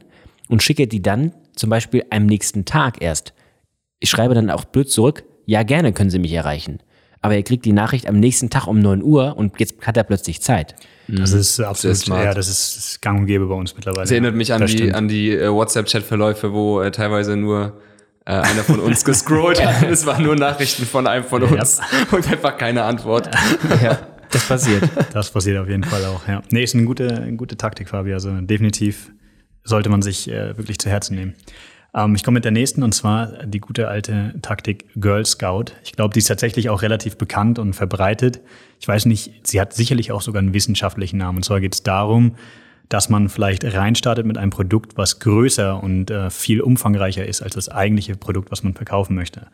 und 0.49 0.63
schicke 0.63 0.87
die 0.87 1.01
dann 1.01 1.31
zum 1.55 1.69
Beispiel 1.69 2.03
am 2.09 2.25
nächsten 2.25 2.65
Tag 2.65 3.01
erst. 3.01 3.33
Ich 3.99 4.09
schreibe 4.09 4.33
dann 4.33 4.49
auch 4.49 4.65
blöd 4.65 4.89
zurück, 4.89 5.23
ja, 5.45 5.63
gerne 5.63 5.93
können 5.93 6.09
Sie 6.09 6.19
mich 6.19 6.33
erreichen. 6.33 6.79
Aber 7.21 7.35
er 7.35 7.43
kriegt 7.43 7.65
die 7.65 7.73
Nachricht 7.73 8.07
am 8.07 8.19
nächsten 8.19 8.49
Tag 8.49 8.67
um 8.67 8.79
9 8.79 9.01
Uhr 9.01 9.35
und 9.37 9.59
jetzt 9.59 9.75
hat 9.85 9.97
er 9.97 10.03
plötzlich 10.03 10.41
Zeit. 10.41 10.75
Das 11.07 11.31
ist 11.31 11.59
absolut 11.59 11.97
smart. 11.97 12.23
Ja, 12.23 12.33
das 12.33 12.49
ist 12.49 13.01
gang 13.01 13.21
und 13.21 13.25
gäbe 13.27 13.45
bei 13.47 13.55
uns 13.55 13.75
mittlerweile. 13.75 14.03
Das 14.03 14.11
erinnert 14.11 14.35
mich 14.35 14.53
an 14.53 14.65
die, 14.65 14.93
an 14.93 15.07
die 15.07 15.31
äh, 15.31 15.51
WhatsApp-Chat-Verläufe, 15.51 16.53
wo 16.53 16.81
äh, 16.81 16.91
teilweise 16.91 17.35
nur 17.35 17.79
äh, 18.25 18.31
einer 18.31 18.63
von 18.63 18.79
uns 18.79 19.05
gescrollt 19.05 19.63
hat. 19.65 19.83
Es 19.83 20.05
waren 20.05 20.23
nur 20.23 20.35
Nachrichten 20.35 20.85
von 20.85 21.07
einem 21.07 21.23
von 21.23 21.43
uns 21.43 21.77
ja. 21.79 22.17
und 22.17 22.27
einfach 22.29 22.57
keine 22.57 22.83
Antwort. 22.83 23.29
Ja, 23.81 23.99
das 24.31 24.47
passiert. 24.47 24.83
Das 25.13 25.31
passiert 25.31 25.59
auf 25.59 25.69
jeden 25.69 25.83
Fall 25.83 26.03
auch, 26.05 26.27
ja. 26.27 26.41
Nee, 26.49 26.63
ist 26.63 26.75
eine 26.75 26.85
gute, 26.85 27.07
eine 27.07 27.35
gute 27.35 27.55
Taktik, 27.55 27.89
Fabi. 27.89 28.13
Also 28.13 28.31
definitiv 28.41 29.11
sollte 29.63 29.89
man 29.89 30.01
sich 30.01 30.29
äh, 30.29 30.57
wirklich 30.57 30.79
zu 30.79 30.89
Herzen 30.89 31.15
nehmen. 31.15 31.35
Ähm, 31.95 32.15
ich 32.15 32.23
komme 32.23 32.35
mit 32.35 32.45
der 32.45 32.51
nächsten 32.51 32.83
und 32.83 32.93
zwar 32.93 33.45
die 33.45 33.59
gute 33.59 33.87
alte 33.87 34.33
Taktik 34.41 34.85
Girl 34.95 35.25
Scout. 35.25 35.65
Ich 35.83 35.93
glaube, 35.93 36.13
die 36.13 36.19
ist 36.19 36.27
tatsächlich 36.27 36.69
auch 36.69 36.81
relativ 36.81 37.17
bekannt 37.17 37.59
und 37.59 37.73
verbreitet. 37.73 38.41
Ich 38.79 38.87
weiß 38.87 39.05
nicht, 39.05 39.47
sie 39.47 39.61
hat 39.61 39.73
sicherlich 39.73 40.11
auch 40.11 40.21
sogar 40.21 40.41
einen 40.41 40.53
wissenschaftlichen 40.53 41.17
Namen. 41.17 41.37
Und 41.37 41.43
zwar 41.43 41.59
geht 41.61 41.73
es 41.73 41.83
darum, 41.83 42.35
dass 42.89 43.09
man 43.09 43.29
vielleicht 43.29 43.63
reinstartet 43.63 44.25
mit 44.25 44.37
einem 44.37 44.51
Produkt, 44.51 44.97
was 44.97 45.19
größer 45.19 45.81
und 45.81 46.11
äh, 46.11 46.29
viel 46.29 46.61
umfangreicher 46.61 47.25
ist 47.25 47.41
als 47.41 47.55
das 47.55 47.69
eigentliche 47.69 48.15
Produkt, 48.15 48.51
was 48.51 48.63
man 48.63 48.73
verkaufen 48.73 49.15
möchte. 49.15 49.47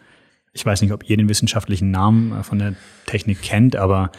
ich 0.54 0.66
weiß 0.66 0.82
nicht, 0.82 0.92
ob 0.92 1.10
ihr 1.10 1.18
den 1.18 1.30
wissenschaftlichen 1.30 1.92
Namen 1.92 2.40
äh, 2.40 2.44
von 2.44 2.60
der 2.60 2.76
Technik 3.06 3.42
kennt, 3.42 3.76
aber 3.76 4.12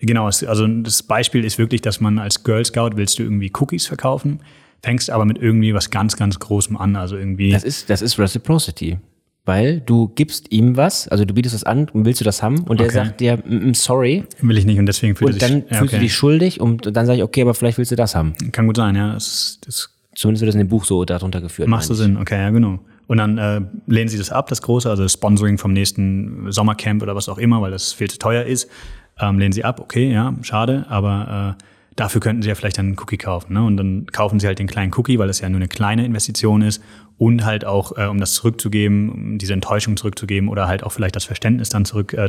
genau, 0.00 0.26
also 0.26 0.66
das 0.66 1.02
Beispiel 1.02 1.44
ist 1.44 1.58
wirklich, 1.58 1.80
dass 1.80 2.00
man 2.00 2.18
als 2.18 2.44
Girl 2.44 2.64
Scout 2.64 2.90
willst 2.94 3.18
du 3.18 3.22
irgendwie 3.22 3.50
Cookies 3.58 3.86
verkaufen, 3.86 4.40
fängst 4.82 5.10
aber 5.10 5.24
mit 5.24 5.38
irgendwie 5.38 5.74
was 5.74 5.90
ganz, 5.90 6.16
ganz 6.16 6.38
Großem 6.38 6.76
an, 6.76 6.96
also 6.96 7.16
irgendwie. 7.16 7.50
Das 7.50 7.64
ist, 7.64 7.90
das 7.90 8.02
ist 8.02 8.18
Reciprocity. 8.18 8.98
Weil 9.44 9.80
du 9.80 10.08
gibst 10.14 10.52
ihm 10.52 10.76
was, 10.76 11.08
also 11.08 11.24
du 11.24 11.34
bietest 11.34 11.54
es 11.54 11.64
an 11.64 11.88
und 11.88 12.04
willst 12.04 12.20
du 12.20 12.24
das 12.24 12.42
haben 12.44 12.60
und 12.60 12.78
der 12.78 12.86
Okay. 12.86 12.94
sagt 12.94 13.20
dir, 13.20 13.38
mm, 13.44 13.70
mm, 13.70 13.74
sorry, 13.74 14.24
Will 14.40 14.56
ich 14.56 14.64
nicht 14.64 14.78
und 14.78 14.86
deswegen 14.86 15.16
fühlt 15.16 15.34
und 15.34 15.42
er 15.42 15.48
dann 15.48 15.60
sich. 15.62 15.70
ja, 15.70 15.78
fühlst 15.78 15.92
du 15.92 15.96
okay. 15.96 16.04
dich 16.04 16.14
schuldig 16.14 16.60
und 16.60 16.96
dann 16.96 17.06
sage 17.06 17.18
ich, 17.18 17.24
okay, 17.24 17.42
aber 17.42 17.54
vielleicht 17.54 17.76
willst 17.78 17.90
du 17.90 17.96
das 17.96 18.14
haben. 18.14 18.34
Kann 18.52 18.66
gut 18.68 18.76
sein, 18.76 18.94
ja. 18.94 19.14
Das, 19.14 19.58
das 19.64 19.90
Zumindest 20.14 20.42
wird 20.42 20.48
das 20.48 20.54
in 20.54 20.60
dem 20.60 20.68
Buch 20.68 20.84
so 20.84 21.04
darunter 21.04 21.40
geführt. 21.40 21.68
Meine 21.68 21.82
ich. 21.82 21.88
Sinn, 21.88 22.18
okay, 22.18 22.38
ja, 22.38 22.50
genau. 22.50 22.78
Und 23.06 23.16
dann 23.18 23.38
äh, 23.38 23.62
lehnen 23.86 24.08
sie 24.08 24.18
das 24.18 24.30
ab, 24.30 24.48
das 24.48 24.60
große, 24.62 24.88
also 24.88 25.02
das 25.02 25.14
Sponsoring 25.14 25.56
vom 25.58 25.72
nächsten 25.72 26.52
Sommercamp 26.52 27.02
oder 27.02 27.16
was 27.16 27.28
auch 27.30 27.38
immer, 27.38 27.60
weil 27.62 27.70
das 27.70 27.92
viel 27.94 28.10
zu 28.10 28.18
teuer 28.18 28.44
ist. 28.44 28.68
Ähm, 29.18 29.38
lehnen 29.38 29.52
sie 29.52 29.64
ab, 29.64 29.80
okay, 29.80 30.12
ja, 30.12 30.34
schade, 30.42 30.84
aber 30.88 31.56
äh, 31.58 31.64
dafür 31.96 32.20
könnten 32.20 32.42
sie 32.42 32.48
ja 32.48 32.54
vielleicht 32.54 32.78
einen 32.78 32.98
Cookie 32.98 33.18
kaufen. 33.18 33.52
Ne? 33.54 33.62
Und 33.62 33.76
dann 33.76 34.06
kaufen 34.06 34.40
sie 34.40 34.46
halt 34.46 34.58
den 34.58 34.66
kleinen 34.66 34.92
Cookie, 34.94 35.18
weil 35.18 35.28
das 35.28 35.40
ja 35.40 35.48
nur 35.48 35.58
eine 35.58 35.68
kleine 35.68 36.04
Investition 36.04 36.62
ist 36.62 36.82
und 37.18 37.44
halt 37.44 37.64
auch, 37.64 37.96
äh, 37.96 38.06
um 38.06 38.18
das 38.18 38.34
zurückzugeben, 38.34 39.10
um 39.10 39.38
diese 39.38 39.52
Enttäuschung 39.52 39.96
zurückzugeben 39.96 40.48
oder 40.48 40.68
halt 40.68 40.84
auch 40.84 40.92
vielleicht 40.92 41.16
das 41.16 41.24
Verständnis 41.24 41.68
dann 41.68 41.84
zurück 41.84 42.12
äh, 42.14 42.28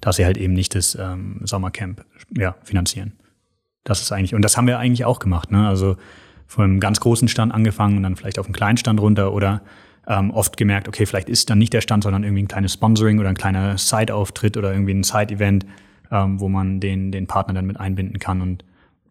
dass 0.00 0.16
sie 0.16 0.24
halt 0.24 0.36
eben 0.36 0.52
nicht 0.52 0.74
das 0.74 0.96
ähm, 1.00 1.40
Sommercamp 1.44 2.04
ja, 2.36 2.56
finanzieren. 2.62 3.12
Das 3.84 4.02
ist 4.02 4.12
eigentlich, 4.12 4.34
und 4.34 4.42
das 4.42 4.56
haben 4.56 4.66
wir 4.66 4.78
eigentlich 4.78 5.04
auch 5.04 5.20
gemacht, 5.20 5.50
ne? 5.50 5.68
Also 5.68 5.96
von 6.46 6.64
einem 6.64 6.80
ganz 6.80 7.00
großen 7.00 7.28
Stand 7.28 7.52
angefangen 7.52 7.96
und 7.96 8.02
dann 8.02 8.16
vielleicht 8.16 8.38
auf 8.38 8.46
einen 8.46 8.54
kleinen 8.54 8.76
Stand 8.76 9.00
runter 9.00 9.32
oder 9.32 9.62
ähm, 10.06 10.30
oft 10.30 10.56
gemerkt, 10.56 10.88
okay, 10.88 11.06
vielleicht 11.06 11.28
ist 11.28 11.50
dann 11.50 11.58
nicht 11.58 11.72
der 11.72 11.80
Stand, 11.80 12.04
sondern 12.04 12.22
irgendwie 12.22 12.42
ein 12.42 12.48
kleines 12.48 12.74
Sponsoring 12.74 13.18
oder 13.18 13.28
ein 13.28 13.36
kleiner 13.36 13.78
Side-Auftritt 13.78 14.56
oder 14.56 14.72
irgendwie 14.72 14.94
ein 14.94 15.02
Side-Event, 15.02 15.66
ähm, 16.10 16.40
wo 16.40 16.48
man 16.48 16.80
den, 16.80 17.12
den 17.12 17.26
Partner 17.26 17.54
dann 17.54 17.66
mit 17.66 17.78
einbinden 17.78 18.18
kann 18.18 18.40
und 18.40 18.64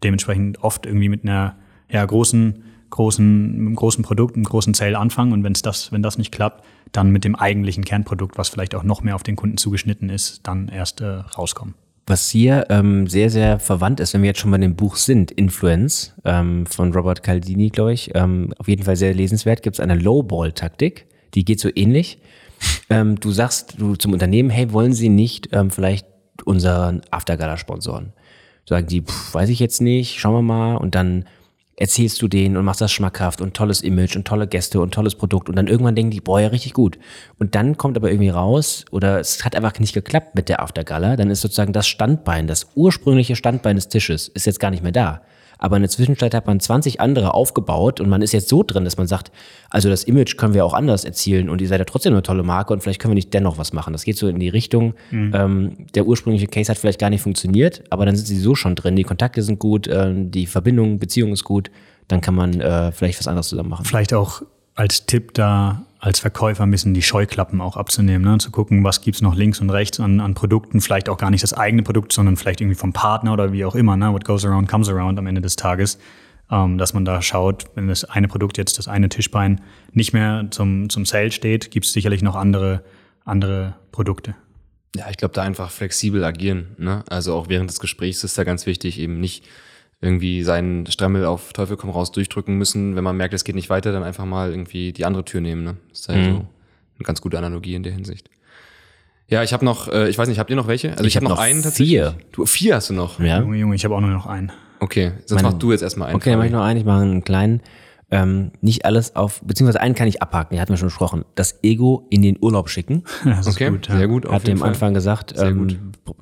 dementsprechend 0.03 0.63
oft 0.63 0.85
irgendwie 0.85 1.09
mit 1.09 1.23
einer 1.23 1.55
ja, 1.89 2.05
großen, 2.05 2.63
großen, 2.89 3.51
mit 3.51 3.59
einem 3.59 3.75
großen 3.75 4.03
Produkt, 4.03 4.35
einem 4.35 4.45
großen 4.45 4.73
Sale 4.73 4.97
anfangen 4.97 5.33
und 5.33 5.43
wenn's 5.43 5.61
das, 5.61 5.91
wenn 5.91 6.03
das 6.03 6.17
nicht 6.17 6.31
klappt, 6.31 6.63
dann 6.91 7.11
mit 7.11 7.23
dem 7.23 7.35
eigentlichen 7.35 7.83
Kernprodukt, 7.83 8.37
was 8.37 8.49
vielleicht 8.49 8.75
auch 8.75 8.83
noch 8.83 9.01
mehr 9.01 9.15
auf 9.15 9.23
den 9.23 9.35
Kunden 9.35 9.57
zugeschnitten 9.57 10.09
ist, 10.09 10.41
dann 10.43 10.67
erst 10.69 11.01
äh, 11.01 11.05
rauskommen. 11.05 11.75
Was 12.07 12.29
hier 12.29 12.67
ähm, 12.69 13.07
sehr, 13.07 13.31
sehr 13.31 13.59
verwandt 13.59 13.99
ist, 13.99 14.13
wenn 14.13 14.21
wir 14.21 14.27
jetzt 14.27 14.39
schon 14.39 14.51
bei 14.51 14.59
dem 14.59 14.75
Buch 14.75 14.95
sind, 14.95 15.31
Influence 15.31 16.13
ähm, 16.23 16.67
von 16.67 16.93
Robert 16.93 17.23
Caldini, 17.23 17.71
glaube 17.71 17.93
ich, 17.93 18.11
ähm, 18.13 18.53
auf 18.59 18.67
jeden 18.67 18.83
Fall 18.83 18.95
sehr 18.95 19.15
lesenswert, 19.15 19.63
gibt 19.63 19.77
es 19.77 19.79
eine 19.79 19.95
Lowball-Taktik, 19.95 21.07
die 21.33 21.45
geht 21.45 21.59
so 21.59 21.69
ähnlich. 21.73 22.19
Ähm, 22.89 23.19
du 23.19 23.31
sagst 23.31 23.75
du 23.79 23.95
zum 23.95 24.13
Unternehmen, 24.13 24.49
hey, 24.49 24.71
wollen 24.71 24.93
Sie 24.93 25.09
nicht 25.09 25.49
ähm, 25.53 25.71
vielleicht 25.71 26.05
unseren 26.43 27.01
Aftergala 27.11 27.57
sponsoren? 27.57 28.13
Sagen 28.67 28.87
die, 28.87 29.01
pff, 29.01 29.33
weiß 29.33 29.49
ich 29.49 29.59
jetzt 29.59 29.81
nicht, 29.81 30.19
schauen 30.19 30.33
wir 30.33 30.41
mal. 30.41 30.75
Und 30.75 30.95
dann 30.95 31.25
erzählst 31.77 32.21
du 32.21 32.27
denen 32.27 32.55
und 32.57 32.65
machst 32.65 32.81
das 32.81 32.91
schmackhaft 32.91 33.41
und 33.41 33.53
tolles 33.53 33.81
Image 33.81 34.15
und 34.15 34.25
tolle 34.25 34.47
Gäste 34.47 34.79
und 34.79 34.93
tolles 34.93 35.15
Produkt 35.15 35.49
und 35.49 35.55
dann 35.55 35.67
irgendwann 35.67 35.95
denken 35.95 36.11
die, 36.11 36.21
boah, 36.21 36.39
ja, 36.39 36.47
richtig 36.47 36.73
gut. 36.73 36.97
Und 37.37 37.55
dann 37.55 37.77
kommt 37.77 37.97
aber 37.97 38.09
irgendwie 38.09 38.29
raus 38.29 38.85
oder 38.91 39.19
es 39.19 39.43
hat 39.43 39.55
einfach 39.55 39.77
nicht 39.79 39.93
geklappt 39.93 40.35
mit 40.35 40.47
der 40.47 40.61
Aftergala, 40.61 41.17
dann 41.17 41.29
ist 41.29 41.41
sozusagen 41.41 41.73
das 41.73 41.87
Standbein, 41.87 42.47
das 42.47 42.67
ursprüngliche 42.75 43.35
Standbein 43.35 43.75
des 43.75 43.89
Tisches 43.89 44.29
ist 44.29 44.45
jetzt 44.45 44.59
gar 44.59 44.71
nicht 44.71 44.83
mehr 44.83 44.93
da. 44.93 45.21
Aber 45.57 45.75
in 45.77 45.83
der 45.83 45.89
Zwischenzeit 45.89 46.33
hat 46.33 46.47
man 46.47 46.59
20 46.59 46.99
andere 46.99 47.33
aufgebaut 47.33 47.99
und 48.01 48.09
man 48.09 48.21
ist 48.21 48.31
jetzt 48.33 48.49
so 48.49 48.63
drin, 48.63 48.83
dass 48.83 48.97
man 48.97 49.07
sagt, 49.07 49.31
also 49.69 49.89
das 49.89 50.03
Image 50.03 50.37
können 50.37 50.53
wir 50.53 50.65
auch 50.65 50.73
anders 50.73 51.05
erzielen 51.05 51.49
und 51.49 51.61
ihr 51.61 51.67
seid 51.67 51.79
ja 51.79 51.85
trotzdem 51.85 52.13
eine 52.13 52.23
tolle 52.23 52.43
Marke 52.43 52.73
und 52.73 52.81
vielleicht 52.81 53.01
können 53.01 53.11
wir 53.11 53.15
nicht 53.15 53.33
dennoch 53.33 53.57
was 53.57 53.73
machen. 53.73 53.93
Das 53.93 54.03
geht 54.03 54.17
so 54.17 54.27
in 54.27 54.39
die 54.39 54.49
Richtung, 54.49 54.93
ähm, 55.11 55.87
der 55.95 56.05
ursprüngliche 56.05 56.47
Case 56.47 56.71
hat 56.71 56.77
vielleicht 56.77 56.99
gar 56.99 57.09
nicht 57.09 57.21
funktioniert, 57.21 57.83
aber 57.89 58.05
dann 58.05 58.15
sind 58.15 58.25
sie 58.25 58.37
so 58.37 58.55
schon 58.55 58.75
drin, 58.75 58.95
die 58.95 59.03
Kontakte 59.03 59.41
sind 59.41 59.59
gut, 59.59 59.87
ähm, 59.87 60.31
die 60.31 60.45
Verbindung, 60.45 60.99
Beziehung 60.99 61.31
ist 61.33 61.43
gut, 61.43 61.71
dann 62.07 62.21
kann 62.21 62.35
man 62.35 62.59
äh, 62.61 62.91
vielleicht 62.91 63.19
was 63.19 63.27
anderes 63.27 63.49
zusammen 63.49 63.69
machen. 63.69 63.85
Vielleicht 63.85 64.13
auch 64.13 64.41
als 64.75 65.05
Tipp 65.05 65.33
da 65.33 65.85
als 66.05 66.19
Verkäufer 66.19 66.61
ein 66.61 66.69
bisschen 66.69 66.93
die 66.93 67.01
Scheuklappen 67.01 67.61
auch 67.61 67.77
abzunehmen, 67.77 68.31
ne? 68.31 68.37
zu 68.37 68.51
gucken, 68.51 68.83
was 68.83 69.01
gibt's 69.01 69.21
noch 69.21 69.33
links 69.33 69.59
und 69.59 69.71
rechts 69.71 69.99
an, 69.99 70.19
an 70.19 70.35
Produkten, 70.35 70.79
vielleicht 70.79 71.09
auch 71.09 71.17
gar 71.17 71.31
nicht 71.31 71.41
das 71.41 71.53
eigene 71.53 71.81
Produkt, 71.81 72.13
sondern 72.13 72.37
vielleicht 72.37 72.61
irgendwie 72.61 72.77
vom 72.77 72.93
Partner 72.93 73.33
oder 73.33 73.51
wie 73.51 73.65
auch 73.65 73.73
immer, 73.73 73.97
ne? 73.97 74.13
what 74.13 74.23
goes 74.23 74.45
around 74.45 74.69
comes 74.69 74.87
around 74.87 75.17
am 75.17 75.25
Ende 75.25 75.41
des 75.41 75.55
Tages, 75.55 75.97
ähm, 76.51 76.77
dass 76.77 76.93
man 76.93 77.05
da 77.05 77.23
schaut, 77.23 77.65
wenn 77.73 77.87
das 77.87 78.03
eine 78.03 78.27
Produkt 78.27 78.59
jetzt, 78.59 78.77
das 78.77 78.87
eine 78.87 79.09
Tischbein 79.09 79.61
nicht 79.93 80.13
mehr 80.13 80.45
zum, 80.51 80.91
zum 80.91 81.05
Sale 81.05 81.31
steht, 81.31 81.71
gibt's 81.71 81.91
sicherlich 81.91 82.21
noch 82.21 82.35
andere, 82.35 82.83
andere 83.23 83.73
Produkte. 83.91 84.35
Ja, 84.95 85.09
ich 85.09 85.17
glaube, 85.17 85.33
da 85.33 85.41
einfach 85.41 85.71
flexibel 85.71 86.23
agieren. 86.23 86.75
Ne? 86.77 87.03
Also 87.09 87.33
auch 87.33 87.49
während 87.49 87.71
des 87.71 87.79
Gesprächs 87.79 88.23
ist 88.23 88.37
da 88.37 88.43
ganz 88.43 88.67
wichtig, 88.67 88.99
eben 88.99 89.19
nicht 89.19 89.43
irgendwie 90.01 90.43
seinen 90.43 90.85
Strammel 90.87 91.25
auf 91.25 91.53
Teufel 91.53 91.77
komm 91.77 91.89
raus 91.89 92.11
durchdrücken 92.11 92.57
müssen. 92.57 92.95
Wenn 92.95 93.03
man 93.03 93.17
merkt, 93.17 93.33
es 93.33 93.43
geht 93.43 93.55
nicht 93.55 93.69
weiter, 93.69 93.91
dann 93.91 94.03
einfach 94.03 94.25
mal 94.25 94.51
irgendwie 94.51 94.93
die 94.93 95.05
andere 95.05 95.25
Tür 95.25 95.41
nehmen. 95.41 95.63
Ne? 95.63 95.77
Das 95.89 96.01
ist 96.01 96.09
halt 96.09 96.19
Mhm. 96.19 96.23
so 96.25 96.37
eine 96.99 97.05
ganz 97.05 97.21
gute 97.21 97.37
Analogie 97.37 97.75
in 97.75 97.83
der 97.83 97.93
Hinsicht. 97.93 98.29
Ja, 99.27 99.41
ich 99.41 99.53
habe 99.53 99.65
noch, 99.65 99.87
äh, 99.87 100.07
ich 100.09 100.17
weiß 100.17 100.27
nicht, 100.27 100.37
habt 100.37 100.49
ihr 100.51 100.55
noch 100.55 100.67
welche? 100.67 100.91
Also 100.91 101.03
Ich 101.03 101.07
ich, 101.09 101.15
habe 101.15 101.25
hab 101.25 101.29
noch 101.31 101.37
noch 101.37 101.43
einen 101.43 101.63
vier. 101.63 102.15
Du, 102.31 102.45
vier 102.45 102.75
hast 102.75 102.89
du 102.91 102.93
noch. 102.93 103.19
Ja. 103.19 103.39
Junge, 103.39 103.57
Junge, 103.57 103.75
ich 103.75 103.83
habe 103.83 103.95
auch 103.95 104.01
nur 104.01 104.11
noch 104.11 104.27
einen. 104.27 104.51
Okay, 104.79 105.13
sonst 105.25 105.41
Meine- 105.41 105.53
mach 105.55 105.59
du 105.59 105.71
jetzt 105.71 105.81
erstmal 105.81 106.09
einen. 106.09 106.17
Okay, 106.17 106.29
dann 106.31 106.37
mache 106.39 106.47
ich 106.47 106.53
noch 106.53 106.63
einen, 106.63 106.79
ich 106.79 106.85
mache 106.85 107.01
einen 107.01 107.23
kleinen. 107.23 107.61
Ähm, 108.11 108.51
nicht 108.61 108.85
alles 108.85 109.15
auf, 109.15 109.41
beziehungsweise 109.43 109.81
einen 109.81 109.95
kann 109.95 110.07
ich 110.07 110.21
abhaken, 110.21 110.55
den 110.55 110.61
hatten 110.61 110.71
wir 110.71 110.77
schon 110.77 110.89
besprochen. 110.89 111.25
Das 111.33 111.63
Ego 111.63 112.05
in 112.11 112.21
den 112.21 112.37
Urlaub 112.39 112.69
schicken. 112.69 113.03
Das 113.25 113.47
ist 113.47 113.55
Okay, 113.55 113.71
gut, 113.71 113.87
ja. 113.87 113.97
sehr 113.97 114.07
gut. 114.07 114.27
auf 114.27 114.33
Hat 114.33 114.47
dem. 114.47 114.61
Anfang 114.61 114.93
gesagt, 114.93 115.35
Sehr 115.35 115.47
ähm, 115.47 115.57
gut. 115.57 115.79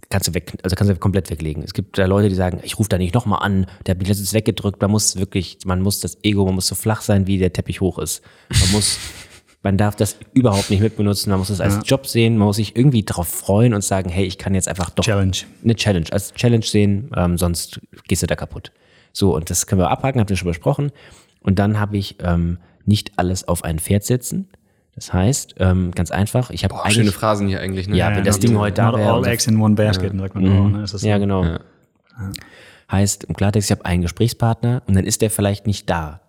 kannst 0.10 0.30
du 0.30 0.34
weg, 0.34 0.54
also 0.64 0.76
kannst 0.78 0.92
du 0.92 0.96
komplett 0.96 1.30
weglegen. 1.30 1.62
Es 1.62 1.74
gibt 1.74 1.98
da 1.98 2.06
Leute, 2.06 2.30
die 2.30 2.36
sagen, 2.36 2.60
ich 2.64 2.80
rufe 2.80 2.88
da 2.88 2.98
nicht 2.98 3.14
nochmal 3.14 3.40
an, 3.44 3.66
der 3.86 3.96
hat 3.96 4.00
mich 4.00 4.08
letztens 4.08 4.34
weggedrückt. 4.34 4.82
Man 4.82 4.92
muss 4.92 5.18
wirklich, 5.18 5.58
man 5.66 5.82
muss 5.82 6.00
das 6.00 6.18
Ego, 6.24 6.46
man 6.46 6.56
muss 6.56 6.68
so 6.68 6.76
flach 6.76 7.02
sein, 7.02 7.28
wie 7.28 7.38
der 7.38 7.52
Teppich 7.52 7.82
hoch 7.82 8.00
ist. 8.00 8.22
Man 8.50 8.72
muss, 8.72 8.98
man 9.62 9.78
darf 9.78 9.98
das 9.98 10.16
überhaupt 10.34 10.70
nicht 10.70 10.82
mitbenutzen, 10.82 11.32
man 11.32 11.40
muss 11.40 11.50
es 11.50 11.60
als 11.60 11.80
Job 11.86 12.08
sehen, 12.08 12.38
man 12.38 12.48
muss 12.48 12.56
sich 12.56 12.78
irgendwie 12.78 13.04
darauf 13.04 13.28
freuen 13.28 13.74
und 13.74 13.84
sagen, 13.84 14.10
hey, 14.10 14.24
ich 14.26 14.38
kann 14.38 14.56
jetzt 14.56 14.70
einfach 14.70 14.90
doch 14.90 15.04
Challenge. 15.04 15.36
eine 15.64 15.76
Challenge, 15.76 16.06
als 16.12 16.34
Challenge 16.34 16.64
sehen, 16.66 17.12
ähm, 17.16 17.38
sonst 17.38 17.82
gehst 18.08 18.24
du 18.24 18.28
da 18.28 18.36
kaputt. 18.38 18.72
So, 19.12 19.36
und 19.36 19.50
das 19.50 19.68
können 19.68 19.80
wir 19.82 19.92
abhaken, 19.92 20.20
habt 20.22 20.32
ihr 20.32 20.38
schon 20.38 20.48
besprochen. 20.48 20.92
Und 21.44 21.60
dann 21.60 21.80
habe 21.80 21.98
ich 21.98 22.18
ähm, 22.22 22.58
nicht 22.86 23.14
alles 23.18 23.48
auf 23.48 23.64
ein 23.64 23.80
Pferd 23.80 24.04
setzen. 24.04 24.50
Das 24.96 25.12
heißt, 25.12 25.56
ähm, 25.60 25.92
ganz 25.92 26.12
einfach, 26.12 26.52
ich 26.52 26.64
habe 26.64 26.76
schöne 26.92 27.12
Phrasen 27.12 27.48
hier 27.48 27.60
eigentlich. 27.60 27.88
Ne? 27.88 27.98
Ja, 27.98 28.16
wenn 28.16 28.24
das 28.24 28.40
Ding 28.40 28.58
heute 28.58 28.76
da 28.76 28.94
wäre. 28.94 29.12
all 29.12 29.26
eggs 29.26 29.48
in 29.48 29.60
one 29.60 29.76
basket, 29.76 30.16
sagt 30.16 30.36
man 30.36 30.48
auch. 30.48 30.70
Ne? 30.70 30.84
Ist 30.84 30.94
das 30.94 31.02
so? 31.02 31.08
Ja, 31.08 31.18
genau. 31.18 31.58
Heißt 32.92 33.24
im 33.24 33.36
Klartext, 33.36 33.70
ich 33.70 33.76
habe 33.76 33.86
einen 33.86 34.04
Gesprächspartner 34.04 34.84
und 34.86 34.96
dann 34.96 35.06
ist 35.06 35.22
der 35.22 35.32
vielleicht 35.32 35.66
nicht 35.66 35.90
da 35.90 36.22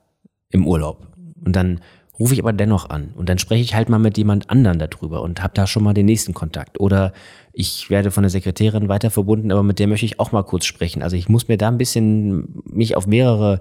im 0.51 0.67
Urlaub. 0.67 1.07
Und 1.45 1.55
dann 1.55 1.81
rufe 2.19 2.33
ich 2.33 2.41
aber 2.41 2.53
dennoch 2.53 2.89
an 2.91 3.11
und 3.17 3.29
dann 3.29 3.39
spreche 3.39 3.63
ich 3.63 3.75
halt 3.75 3.89
mal 3.89 3.99
mit 3.99 4.17
jemand 4.17 4.49
anderen 4.49 4.79
darüber 4.79 5.23
und 5.23 5.43
habe 5.43 5.53
da 5.55 5.67
schon 5.67 5.83
mal 5.83 5.95
den 5.95 6.07
nächsten 6.07 6.33
Kontakt. 6.33 6.81
Oder 6.81 7.13
ich 7.53 7.91
werde 7.91 8.11
von 8.11 8.23
der 8.23 8.31
Sekretärin 8.31 8.89
weiter 8.89 9.11
verbunden, 9.11 9.51
aber 9.53 9.63
mit 9.63 9.79
der 9.79 9.89
möchte 9.89 10.07
ich 10.07 10.21
auch 10.21 10.33
mal 10.33 10.45
kurz 10.45 10.65
sprechen. 10.65 11.03
Also 11.03 11.17
ich 11.17 11.29
muss 11.29 11.49
mir 11.49 11.59
da 11.59 11.69
ein 11.69 11.79
bisschen 11.79 12.63
mich 12.65 12.97
auf 12.97 13.07
mehrere 13.07 13.61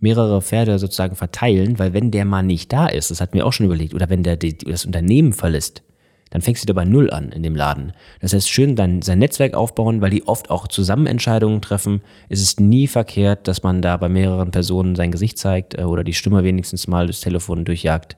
mehrere 0.00 0.42
Pferde 0.42 0.78
sozusagen 0.78 1.16
verteilen, 1.16 1.78
weil 1.78 1.92
wenn 1.92 2.10
der 2.10 2.24
mal 2.24 2.42
nicht 2.42 2.72
da 2.72 2.86
ist, 2.86 3.10
das 3.10 3.20
hatten 3.20 3.34
wir 3.34 3.46
auch 3.46 3.52
schon 3.52 3.66
überlegt, 3.66 3.94
oder 3.94 4.10
wenn 4.10 4.22
der 4.22 4.36
das 4.36 4.84
Unternehmen 4.84 5.32
verlässt, 5.32 5.82
dann 6.30 6.42
fängst 6.42 6.62
du 6.62 6.66
da 6.66 6.72
bei 6.72 6.84
Null 6.84 7.10
an 7.10 7.30
in 7.30 7.42
dem 7.42 7.54
Laden. 7.54 7.92
Das 8.20 8.32
heißt, 8.32 8.50
schön 8.50 8.76
dann 8.76 9.00
sein 9.02 9.20
Netzwerk 9.20 9.54
aufbauen, 9.54 10.00
weil 10.00 10.10
die 10.10 10.26
oft 10.26 10.50
auch 10.50 10.66
zusammen 10.68 11.06
Entscheidungen 11.06 11.62
treffen. 11.62 12.02
Es 12.28 12.42
ist 12.42 12.60
nie 12.60 12.88
verkehrt, 12.88 13.46
dass 13.48 13.62
man 13.62 13.80
da 13.80 13.96
bei 13.96 14.08
mehreren 14.08 14.50
Personen 14.50 14.96
sein 14.96 15.12
Gesicht 15.12 15.38
zeigt 15.38 15.78
äh, 15.78 15.82
oder 15.82 16.04
die 16.04 16.14
Stimme 16.14 16.42
wenigstens 16.42 16.88
mal 16.88 17.06
das 17.06 17.20
Telefon 17.20 17.64
durchjagt. 17.64 18.16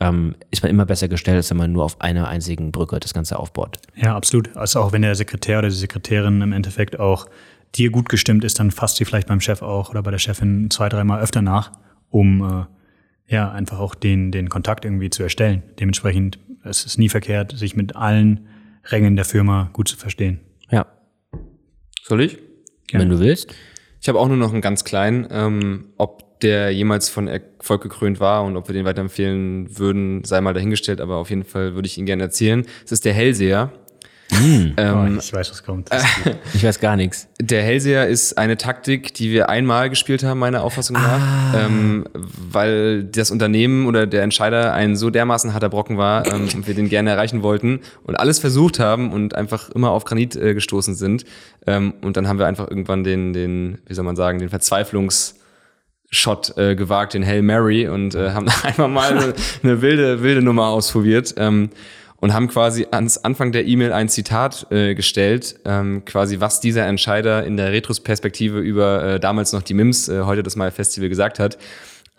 Ähm, 0.00 0.34
ist 0.50 0.62
man 0.62 0.70
immer 0.70 0.84
besser 0.84 1.06
gestellt, 1.06 1.36
als 1.36 1.50
wenn 1.50 1.56
man 1.56 1.72
nur 1.72 1.84
auf 1.84 2.00
einer 2.00 2.26
einzigen 2.26 2.72
Brücke 2.72 2.98
das 2.98 3.14
Ganze 3.14 3.38
aufbaut. 3.38 3.78
Ja, 3.94 4.16
absolut. 4.16 4.54
Also 4.56 4.80
auch 4.80 4.92
wenn 4.92 5.02
der 5.02 5.14
Sekretär 5.14 5.60
oder 5.60 5.68
die 5.68 5.76
Sekretärin 5.76 6.40
im 6.42 6.52
Endeffekt 6.52 6.98
auch 6.98 7.26
dir 7.76 7.90
gut 7.90 8.08
gestimmt 8.08 8.44
ist, 8.44 8.58
dann 8.58 8.70
fasst 8.70 8.96
sie 8.96 9.04
vielleicht 9.04 9.28
beim 9.28 9.40
Chef 9.40 9.62
auch 9.62 9.90
oder 9.90 10.02
bei 10.02 10.10
der 10.10 10.18
Chefin 10.18 10.70
zwei, 10.70 10.88
dreimal 10.88 11.20
öfter 11.20 11.42
nach, 11.42 11.72
um 12.08 12.42
äh, 12.42 13.32
ja 13.32 13.50
einfach 13.50 13.78
auch 13.78 13.94
den, 13.94 14.30
den 14.30 14.48
Kontakt 14.48 14.84
irgendwie 14.84 15.10
zu 15.10 15.22
erstellen. 15.22 15.62
Dementsprechend 15.78 16.38
es 16.64 16.84
ist 16.86 16.98
nie 16.98 17.08
verkehrt, 17.08 17.56
sich 17.56 17.76
mit 17.76 17.94
allen 17.96 18.48
Rängen 18.86 19.16
der 19.16 19.24
Firma 19.24 19.70
gut 19.72 19.88
zu 19.88 19.96
verstehen. 19.96 20.40
Ja, 20.70 20.86
Soll 22.02 22.22
ich? 22.22 22.38
wenn 22.92 23.08
du 23.08 23.18
willst. 23.18 23.54
Ich 24.00 24.08
habe 24.08 24.18
auch 24.20 24.28
nur 24.28 24.36
noch 24.36 24.52
einen 24.52 24.60
ganz 24.60 24.84
kleinen. 24.84 25.26
Ähm, 25.30 25.86
ob 25.96 26.40
der 26.40 26.70
jemals 26.70 27.08
von 27.08 27.26
Erfolg 27.26 27.82
gekrönt 27.82 28.20
war 28.20 28.44
und 28.44 28.56
ob 28.56 28.68
wir 28.68 28.74
den 28.74 28.84
weiterempfehlen 28.84 29.78
würden, 29.78 30.22
sei 30.24 30.40
mal 30.40 30.52
dahingestellt, 30.52 31.00
aber 31.00 31.16
auf 31.16 31.30
jeden 31.30 31.44
Fall 31.44 31.74
würde 31.74 31.86
ich 31.86 31.96
ihn 31.96 32.06
gerne 32.06 32.22
erzählen. 32.22 32.66
Es 32.84 32.92
ist 32.92 33.04
der 33.04 33.14
Hellseher. 33.14 33.72
Hm. 34.30 34.74
Ähm, 34.76 35.16
oh, 35.16 35.18
ich 35.20 35.32
weiß, 35.32 35.50
was 35.50 35.62
kommt. 35.62 35.90
ich 36.54 36.64
weiß 36.64 36.80
gar 36.80 36.96
nichts. 36.96 37.28
Der 37.40 37.62
Hellseher 37.62 38.08
ist 38.08 38.38
eine 38.38 38.56
Taktik, 38.56 39.14
die 39.14 39.30
wir 39.30 39.48
einmal 39.48 39.90
gespielt 39.90 40.24
haben, 40.24 40.40
meiner 40.40 40.62
Auffassung 40.64 40.96
nach, 40.96 41.20
ah. 41.20 41.66
ähm, 41.66 42.06
weil 42.14 43.04
das 43.04 43.30
Unternehmen 43.30 43.86
oder 43.86 44.06
der 44.06 44.22
Entscheider 44.22 44.72
ein 44.72 44.96
so 44.96 45.10
dermaßen 45.10 45.52
harter 45.52 45.68
Brocken 45.68 45.98
war 45.98 46.26
ähm, 46.26 46.48
und 46.54 46.66
wir 46.66 46.74
den 46.74 46.88
gerne 46.88 47.10
erreichen 47.10 47.42
wollten 47.42 47.80
und 48.04 48.18
alles 48.18 48.38
versucht 48.38 48.78
haben 48.78 49.12
und 49.12 49.34
einfach 49.34 49.70
immer 49.70 49.90
auf 49.90 50.04
Granit 50.04 50.36
äh, 50.36 50.54
gestoßen 50.54 50.94
sind. 50.94 51.24
Ähm, 51.66 51.94
und 52.00 52.16
dann 52.16 52.26
haben 52.26 52.38
wir 52.38 52.46
einfach 52.46 52.68
irgendwann 52.68 53.04
den, 53.04 53.32
den, 53.32 53.78
wie 53.86 53.94
soll 53.94 54.04
man 54.04 54.16
sagen, 54.16 54.38
den 54.38 54.48
Verzweiflungs- 54.48 55.34
Shot 56.10 56.56
äh, 56.56 56.76
gewagt, 56.76 57.14
den 57.14 57.26
Hail 57.26 57.42
Mary 57.42 57.88
und 57.88 58.14
äh, 58.14 58.30
haben 58.30 58.46
einfach 58.62 58.88
mal 58.88 59.10
eine, 59.10 59.34
eine 59.62 59.82
wilde, 59.82 60.22
wilde 60.22 60.42
Nummer 60.42 60.66
ausprobiert. 60.66 61.34
Ähm, 61.36 61.70
und 62.24 62.32
haben 62.32 62.48
quasi 62.48 62.86
ans 62.90 63.18
Anfang 63.18 63.52
der 63.52 63.66
E-Mail 63.66 63.92
ein 63.92 64.08
Zitat 64.08 64.66
äh, 64.70 64.94
gestellt, 64.94 65.56
ähm, 65.66 66.06
quasi 66.06 66.40
was 66.40 66.58
dieser 66.58 66.86
Entscheider 66.86 67.44
in 67.44 67.58
der 67.58 67.70
Retrospektive 67.70 68.60
über 68.60 69.04
äh, 69.04 69.20
damals 69.20 69.52
noch 69.52 69.60
die 69.60 69.74
MIMS, 69.74 70.08
äh, 70.08 70.22
heute 70.22 70.42
das 70.42 70.56
Mal 70.56 70.70
Festival 70.70 71.10
gesagt 71.10 71.38
hat. 71.38 71.58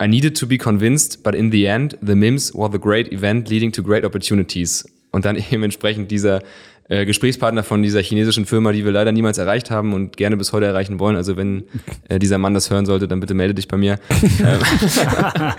I 0.00 0.06
needed 0.06 0.38
to 0.38 0.46
be 0.46 0.58
convinced, 0.58 1.24
but 1.24 1.34
in 1.34 1.50
the 1.50 1.64
end, 1.64 1.98
the 2.06 2.14
MIMS 2.14 2.54
were 2.54 2.70
the 2.70 2.78
great 2.78 3.10
event 3.10 3.50
leading 3.50 3.72
to 3.72 3.82
great 3.82 4.04
opportunities. 4.04 4.88
Und 5.10 5.24
dann 5.24 5.34
eben 5.50 5.64
entsprechend 5.64 6.08
dieser 6.12 6.40
äh, 6.88 7.04
Gesprächspartner 7.04 7.62
von 7.62 7.82
dieser 7.82 8.00
chinesischen 8.00 8.46
Firma, 8.46 8.72
die 8.72 8.84
wir 8.84 8.92
leider 8.92 9.12
niemals 9.12 9.38
erreicht 9.38 9.70
haben 9.70 9.92
und 9.92 10.16
gerne 10.16 10.36
bis 10.36 10.52
heute 10.52 10.66
erreichen 10.66 10.98
wollen. 10.98 11.16
Also 11.16 11.36
wenn 11.36 11.64
äh, 12.08 12.18
dieser 12.18 12.38
Mann 12.38 12.54
das 12.54 12.70
hören 12.70 12.86
sollte, 12.86 13.08
dann 13.08 13.20
bitte 13.20 13.34
melde 13.34 13.54
dich 13.54 13.68
bei 13.68 13.76
mir. 13.76 13.98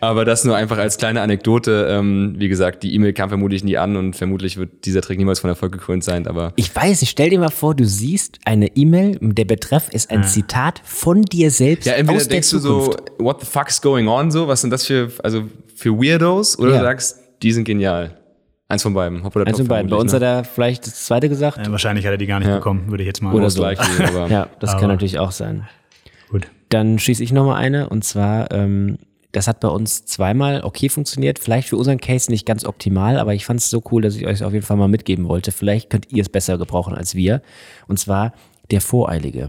Aber 0.00 0.24
das 0.24 0.44
nur 0.44 0.56
einfach 0.56 0.78
als 0.78 0.98
kleine 0.98 1.20
Anekdote. 1.20 1.88
Ähm, 1.90 2.34
wie 2.38 2.48
gesagt, 2.48 2.82
die 2.82 2.94
E-Mail 2.94 3.12
kam 3.12 3.28
vermutlich 3.28 3.64
nie 3.64 3.76
an 3.76 3.96
und 3.96 4.14
vermutlich 4.14 4.56
wird 4.56 4.84
dieser 4.84 5.02
Trick 5.02 5.18
niemals 5.18 5.40
von 5.40 5.50
Erfolg 5.50 5.72
gekrönt 5.72 6.04
sein. 6.04 6.26
Aber 6.26 6.52
ich 6.56 6.74
weiß, 6.74 7.02
ich 7.02 7.10
stell 7.10 7.30
dir 7.30 7.38
mal 7.38 7.50
vor, 7.50 7.74
du 7.74 7.84
siehst 7.84 8.38
eine 8.44 8.68
E-Mail, 8.76 9.18
der 9.20 9.44
Betreff 9.44 9.88
ist 9.90 10.10
ein. 10.10 10.24
Zitat 10.30 10.80
von 10.84 11.22
dir 11.22 11.50
selbst. 11.50 11.86
Ja, 11.86 11.94
entweder 11.94 12.16
aus 12.16 12.28
denkst 12.28 12.50
der 12.50 12.60
Zukunft. 12.60 13.00
du 13.00 13.14
so, 13.18 13.24
what 13.24 13.40
the 13.40 13.46
fuck 13.46 13.68
is 13.68 13.80
going 13.80 14.08
on? 14.08 14.30
So, 14.30 14.48
was 14.48 14.60
sind 14.60 14.70
das 14.70 14.86
für, 14.86 15.10
also 15.22 15.44
für 15.74 15.92
Weirdos? 15.92 16.58
Oder 16.58 16.72
ja. 16.72 16.78
du 16.78 16.84
sagst, 16.84 17.18
die 17.42 17.52
sind 17.52 17.64
genial. 17.64 18.19
Eins 18.70 18.84
von 18.84 18.94
beiden. 18.94 19.24
Hopp 19.24 19.34
oder 19.34 19.48
Eins 19.48 19.58
von 19.58 19.66
beiden. 19.66 19.90
Bei 19.90 19.96
uns 19.96 20.12
ne? 20.12 20.16
hat 20.16 20.22
er 20.22 20.44
vielleicht 20.44 20.86
das 20.86 21.04
zweite 21.04 21.28
gesagt. 21.28 21.58
Ja, 21.58 21.72
wahrscheinlich 21.72 22.06
hat 22.06 22.12
er 22.12 22.18
die 22.18 22.26
gar 22.26 22.38
nicht 22.38 22.48
ja. 22.48 22.54
bekommen, 22.54 22.88
würde 22.88 23.02
ich 23.02 23.08
jetzt 23.08 23.20
mal 23.20 23.34
Oder 23.34 23.50
so. 23.50 23.64
ja, 23.66 24.48
das 24.60 24.70
aber 24.70 24.80
kann 24.80 24.88
natürlich 24.88 25.18
auch 25.18 25.32
sein. 25.32 25.66
Gut. 26.28 26.46
Dann 26.68 27.00
schieße 27.00 27.22
ich 27.24 27.32
nochmal 27.32 27.56
eine 27.56 27.88
und 27.88 28.04
zwar, 28.04 28.52
ähm, 28.52 28.98
das 29.32 29.48
hat 29.48 29.58
bei 29.58 29.66
uns 29.66 30.04
zweimal 30.04 30.62
okay 30.62 30.88
funktioniert. 30.88 31.40
Vielleicht 31.40 31.68
für 31.68 31.76
unseren 31.76 31.98
Case 31.98 32.30
nicht 32.30 32.46
ganz 32.46 32.64
optimal, 32.64 33.18
aber 33.18 33.34
ich 33.34 33.44
fand 33.44 33.58
es 33.58 33.70
so 33.70 33.82
cool, 33.90 34.02
dass 34.02 34.14
ich 34.14 34.24
euch 34.28 34.44
auf 34.44 34.52
jeden 34.52 34.64
Fall 34.64 34.76
mal 34.76 34.86
mitgeben 34.86 35.26
wollte. 35.26 35.50
Vielleicht 35.50 35.90
könnt 35.90 36.12
ihr 36.12 36.22
es 36.22 36.28
besser 36.28 36.56
gebrauchen 36.56 36.94
als 36.94 37.16
wir. 37.16 37.42
Und 37.88 37.98
zwar 37.98 38.34
der 38.70 38.80
Voreilige. 38.80 39.48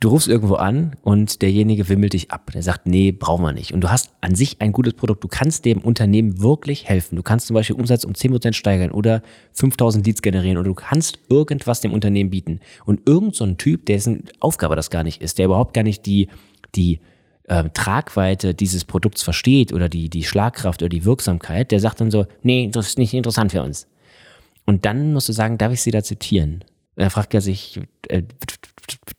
Du 0.00 0.10
rufst 0.10 0.28
irgendwo 0.28 0.54
an 0.54 0.94
und 1.02 1.42
derjenige 1.42 1.88
wimmelt 1.88 2.12
dich 2.12 2.30
ab. 2.30 2.52
Der 2.52 2.62
sagt, 2.62 2.86
nee, 2.86 3.10
brauchen 3.10 3.42
wir 3.42 3.52
nicht. 3.52 3.72
Und 3.72 3.80
du 3.80 3.90
hast 3.90 4.12
an 4.20 4.36
sich 4.36 4.60
ein 4.60 4.70
gutes 4.70 4.94
Produkt. 4.94 5.24
Du 5.24 5.28
kannst 5.28 5.64
dem 5.64 5.80
Unternehmen 5.80 6.40
wirklich 6.40 6.88
helfen. 6.88 7.16
Du 7.16 7.24
kannst 7.24 7.48
zum 7.48 7.54
Beispiel 7.54 7.74
Umsatz 7.74 8.04
um 8.04 8.12
10% 8.12 8.52
steigern 8.52 8.92
oder 8.92 9.22
5000 9.54 10.06
Leads 10.06 10.22
generieren 10.22 10.56
oder 10.56 10.68
du 10.68 10.74
kannst 10.74 11.18
irgendwas 11.28 11.80
dem 11.80 11.92
Unternehmen 11.92 12.30
bieten. 12.30 12.60
Und 12.84 13.08
irgend 13.08 13.34
so 13.34 13.42
ein 13.42 13.58
Typ, 13.58 13.86
dessen 13.86 14.22
Aufgabe 14.38 14.76
das 14.76 14.90
gar 14.90 15.02
nicht 15.02 15.20
ist, 15.20 15.38
der 15.38 15.46
überhaupt 15.46 15.74
gar 15.74 15.82
nicht 15.82 16.06
die, 16.06 16.28
die 16.76 17.00
äh, 17.48 17.64
Tragweite 17.74 18.54
dieses 18.54 18.84
Produkts 18.84 19.24
versteht 19.24 19.72
oder 19.72 19.88
die, 19.88 20.08
die 20.08 20.22
Schlagkraft 20.22 20.80
oder 20.80 20.90
die 20.90 21.04
Wirksamkeit, 21.04 21.72
der 21.72 21.80
sagt 21.80 22.00
dann 22.00 22.12
so, 22.12 22.26
nee, 22.42 22.68
das 22.70 22.86
ist 22.86 22.98
nicht 22.98 23.14
interessant 23.14 23.50
für 23.50 23.62
uns. 23.62 23.88
Und 24.64 24.84
dann 24.84 25.12
musst 25.12 25.28
du 25.28 25.32
sagen, 25.32 25.58
darf 25.58 25.72
ich 25.72 25.82
Sie 25.82 25.90
da 25.90 26.04
zitieren? 26.04 26.62
Und 26.98 27.02
dann 27.02 27.10
fragt 27.10 27.32
er 27.32 27.40
sich, 27.40 27.78
äh, 28.08 28.24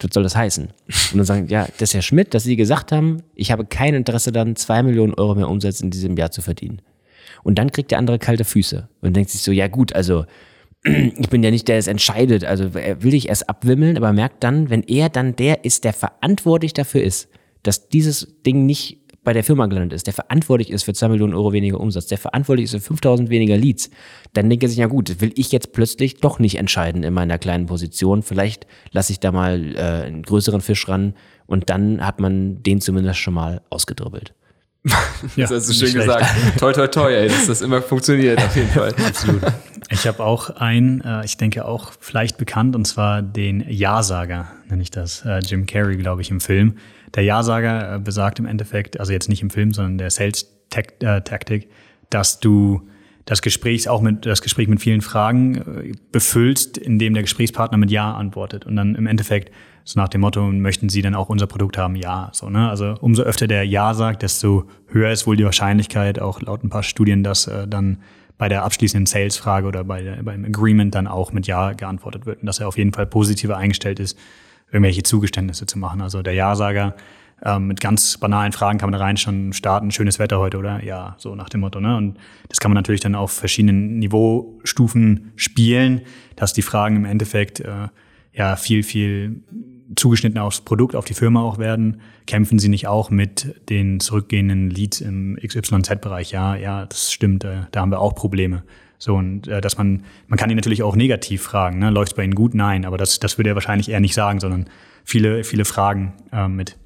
was 0.01 0.13
soll 0.13 0.23
das 0.23 0.35
heißen? 0.35 0.65
Und 0.65 1.17
dann 1.17 1.25
sagen, 1.25 1.47
ja, 1.47 1.65
das 1.77 1.91
ist 1.91 1.93
Herr 1.93 2.01
Schmidt, 2.01 2.33
dass 2.33 2.43
Sie 2.43 2.57
gesagt 2.57 2.91
haben, 2.91 3.23
ich 3.35 3.53
habe 3.53 3.63
kein 3.63 3.93
Interesse 3.93 4.33
daran, 4.33 4.57
zwei 4.57 4.83
Millionen 4.83 5.13
Euro 5.13 5.33
mehr 5.33 5.47
Umsatz 5.47 5.79
in 5.79 5.89
diesem 5.89 6.17
Jahr 6.17 6.29
zu 6.29 6.41
verdienen. 6.41 6.81
Und 7.41 7.57
dann 7.57 7.71
kriegt 7.71 7.91
der 7.91 7.97
andere 7.97 8.19
kalte 8.19 8.43
Füße 8.43 8.89
und 8.99 9.15
denkt 9.15 9.29
sich 9.29 9.43
so, 9.43 9.53
ja 9.53 9.69
gut, 9.69 9.93
also 9.93 10.25
ich 10.83 11.29
bin 11.29 11.41
ja 11.41 11.51
nicht 11.51 11.69
der, 11.69 11.75
der 11.75 11.79
es 11.79 11.87
entscheidet, 11.87 12.43
also 12.43 12.65
er 12.77 13.01
will 13.01 13.13
ich 13.13 13.29
erst 13.29 13.47
abwimmeln, 13.47 13.95
aber 13.95 14.11
merkt 14.11 14.43
dann, 14.43 14.69
wenn 14.69 14.83
er 14.83 15.07
dann 15.07 15.37
der 15.37 15.63
ist, 15.63 15.85
der 15.85 15.93
verantwortlich 15.93 16.73
dafür 16.73 17.01
ist, 17.01 17.29
dass 17.63 17.87
dieses 17.87 18.41
Ding 18.45 18.65
nicht 18.65 18.98
bei 19.23 19.33
der 19.33 19.43
Firma 19.43 19.67
gelandet 19.67 19.93
ist, 19.93 20.07
der 20.07 20.13
verantwortlich 20.13 20.69
ist 20.69 20.83
für 20.83 20.93
2 20.93 21.09
Millionen 21.09 21.33
Euro 21.33 21.51
weniger 21.51 21.79
Umsatz, 21.79 22.07
der 22.07 22.17
verantwortlich 22.17 22.65
ist 22.65 22.71
für 22.71 22.79
5000 22.79 23.29
weniger 23.29 23.57
Leads, 23.57 23.89
dann 24.33 24.49
denkt 24.49 24.63
er 24.63 24.69
sich, 24.69 24.77
ja 24.77 24.87
gut, 24.87 25.21
will 25.21 25.31
ich 25.35 25.51
jetzt 25.51 25.73
plötzlich 25.73 26.17
doch 26.17 26.39
nicht 26.39 26.55
entscheiden 26.55 27.03
in 27.03 27.13
meiner 27.13 27.37
kleinen 27.37 27.65
Position. 27.65 28.23
Vielleicht 28.23 28.67
lasse 28.91 29.11
ich 29.11 29.19
da 29.19 29.31
mal 29.31 29.75
äh, 29.75 29.79
einen 30.07 30.23
größeren 30.23 30.61
Fisch 30.61 30.87
ran 30.87 31.13
und 31.45 31.69
dann 31.69 32.05
hat 32.05 32.19
man 32.19 32.63
den 32.63 32.81
zumindest 32.81 33.19
schon 33.19 33.33
mal 33.33 33.61
ausgedribbelt. 33.69 34.33
ja, 35.35 35.47
das 35.47 35.51
hast 35.51 35.69
du 35.69 35.73
schön 35.73 35.89
schlecht. 35.89 36.07
gesagt. 36.07 36.59
Toi, 36.59 36.71
toi, 36.71 36.87
toi, 36.87 37.13
ey, 37.13 37.27
dass 37.27 37.47
das 37.47 37.61
immer 37.61 37.81
funktioniert, 37.81 38.41
auf 38.41 38.55
jeden 38.55 38.69
Fall. 38.69 38.93
Absolut. 39.07 39.41
Ich 39.89 40.07
habe 40.07 40.23
auch 40.23 40.51
einen, 40.51 41.01
äh, 41.01 41.25
ich 41.25 41.35
denke 41.35 41.65
auch 41.65 41.91
vielleicht 41.99 42.37
bekannt, 42.37 42.75
und 42.75 42.85
zwar 42.85 43.21
den 43.21 43.65
Ja-Sager, 43.67 44.47
nenne 44.69 44.81
ich 44.81 44.91
das. 44.91 45.25
Äh, 45.25 45.39
Jim 45.39 45.65
Carrey, 45.65 45.97
glaube 45.97 46.21
ich, 46.21 46.31
im 46.31 46.39
Film. 46.39 46.77
Der 47.15 47.23
Ja-Sager 47.23 47.95
äh, 47.95 47.99
besagt 47.99 48.39
im 48.39 48.45
Endeffekt, 48.45 48.99
also 48.99 49.11
jetzt 49.11 49.29
nicht 49.29 49.41
im 49.41 49.49
Film, 49.49 49.73
sondern 49.73 49.97
der 49.97 50.09
Sales-Taktik, 50.09 51.63
äh, 51.63 51.67
dass 52.09 52.39
du 52.39 52.87
das 53.25 53.43
Gespräch 53.43 53.87
auch 53.87 54.01
mit 54.01 54.25
das 54.25 54.41
Gespräch 54.41 54.67
mit 54.67 54.81
vielen 54.81 55.01
Fragen 55.01 55.55
äh, 55.55 55.91
befüllst, 56.11 56.77
indem 56.77 57.13
der 57.13 57.23
Gesprächspartner 57.23 57.77
mit 57.77 57.91
Ja 57.91 58.13
antwortet 58.13 58.65
und 58.65 58.75
dann 58.75 58.95
im 58.95 59.05
Endeffekt 59.05 59.53
so 59.83 59.99
nach 59.99 60.09
dem 60.09 60.21
Motto 60.21 60.45
möchten 60.51 60.89
Sie 60.89 61.01
dann 61.01 61.15
auch 61.15 61.29
unser 61.29 61.47
Produkt 61.47 61.77
haben? 61.77 61.95
Ja, 61.95 62.29
so 62.33 62.49
ne. 62.49 62.69
Also 62.69 62.95
umso 63.01 63.23
öfter 63.23 63.47
der 63.47 63.63
Ja 63.63 63.93
sagt, 63.93 64.23
desto 64.23 64.65
höher 64.87 65.11
ist 65.11 65.25
wohl 65.25 65.35
die 65.35 65.45
Wahrscheinlichkeit, 65.45 66.19
auch 66.19 66.41
laut 66.41 66.63
ein 66.63 66.69
paar 66.69 66.83
Studien, 66.83 67.23
dass 67.23 67.47
äh, 67.47 67.67
dann 67.67 67.99
bei 68.37 68.49
der 68.49 68.63
abschließenden 68.63 69.05
Sales-Frage 69.05 69.67
oder 69.67 69.83
bei 69.83 70.19
beim 70.23 70.45
Agreement 70.45 70.95
dann 70.95 71.07
auch 71.07 71.31
mit 71.31 71.45
Ja 71.45 71.73
geantwortet 71.73 72.25
wird 72.25 72.41
und 72.41 72.47
dass 72.47 72.59
er 72.59 72.67
auf 72.67 72.77
jeden 72.77 72.93
Fall 72.93 73.05
positiver 73.05 73.57
eingestellt 73.57 73.99
ist 73.99 74.17
irgendwelche 74.71 75.03
Zugeständnisse 75.03 75.65
zu 75.65 75.79
machen. 75.79 76.01
Also 76.01 76.21
der 76.21 76.33
Ja-Sager 76.33 76.95
ähm, 77.43 77.67
mit 77.67 77.79
ganz 77.79 78.17
banalen 78.17 78.51
Fragen 78.51 78.79
kann 78.79 78.89
man 78.89 78.99
da 78.99 79.05
rein 79.05 79.17
schon 79.17 79.53
starten, 79.53 79.91
schönes 79.91 80.19
Wetter 80.19 80.39
heute 80.39 80.57
oder 80.57 80.83
ja, 80.83 81.15
so 81.17 81.35
nach 81.35 81.49
dem 81.49 81.61
Motto. 81.61 81.79
Ne? 81.79 81.95
Und 81.95 82.17
das 82.49 82.59
kann 82.59 82.71
man 82.71 82.75
natürlich 82.75 83.01
dann 83.01 83.15
auf 83.15 83.31
verschiedenen 83.31 83.99
Niveaustufen 83.99 85.31
spielen, 85.35 86.01
dass 86.35 86.53
die 86.53 86.61
Fragen 86.61 86.97
im 86.97 87.05
Endeffekt 87.05 87.61
äh, 87.61 87.87
ja 88.33 88.55
viel, 88.55 88.83
viel 88.83 89.41
zugeschnitten 89.95 90.39
aufs 90.39 90.61
Produkt, 90.61 90.95
auf 90.95 91.05
die 91.05 91.13
Firma 91.13 91.41
auch 91.41 91.57
werden. 91.57 92.01
Kämpfen 92.27 92.59
Sie 92.59 92.69
nicht 92.69 92.87
auch 92.87 93.09
mit 93.09 93.55
den 93.69 93.99
zurückgehenden 93.99 94.69
Leads 94.69 95.01
im 95.01 95.37
XYZ-Bereich? 95.41 96.31
Ja, 96.31 96.55
ja, 96.55 96.85
das 96.85 97.11
stimmt, 97.11 97.43
äh, 97.43 97.61
da 97.71 97.81
haben 97.81 97.91
wir 97.91 97.99
auch 97.99 98.15
Probleme. 98.15 98.63
So, 98.99 99.15
und 99.15 99.47
äh, 99.47 99.61
dass 99.61 99.77
man, 99.77 100.03
man 100.27 100.37
kann 100.37 100.49
ihn 100.49 100.57
natürlich 100.57 100.83
auch 100.83 100.95
negativ 100.95 101.41
fragen, 101.41 101.79
ne? 101.79 101.89
läuft 101.89 102.11
es 102.11 102.15
bei 102.15 102.23
Ihnen 102.23 102.35
gut? 102.35 102.53
Nein, 102.53 102.85
aber 102.85 102.97
das, 102.97 103.19
das 103.19 103.37
würde 103.37 103.49
er 103.49 103.55
wahrscheinlich 103.55 103.89
eher 103.89 104.01
nicht 104.01 104.13
sagen, 104.13 104.39
sondern 104.39 104.65
viele, 105.05 105.43
viele 105.45 105.65
Fragen 105.65 106.13
äh, 106.33 106.47
mit 106.47 106.77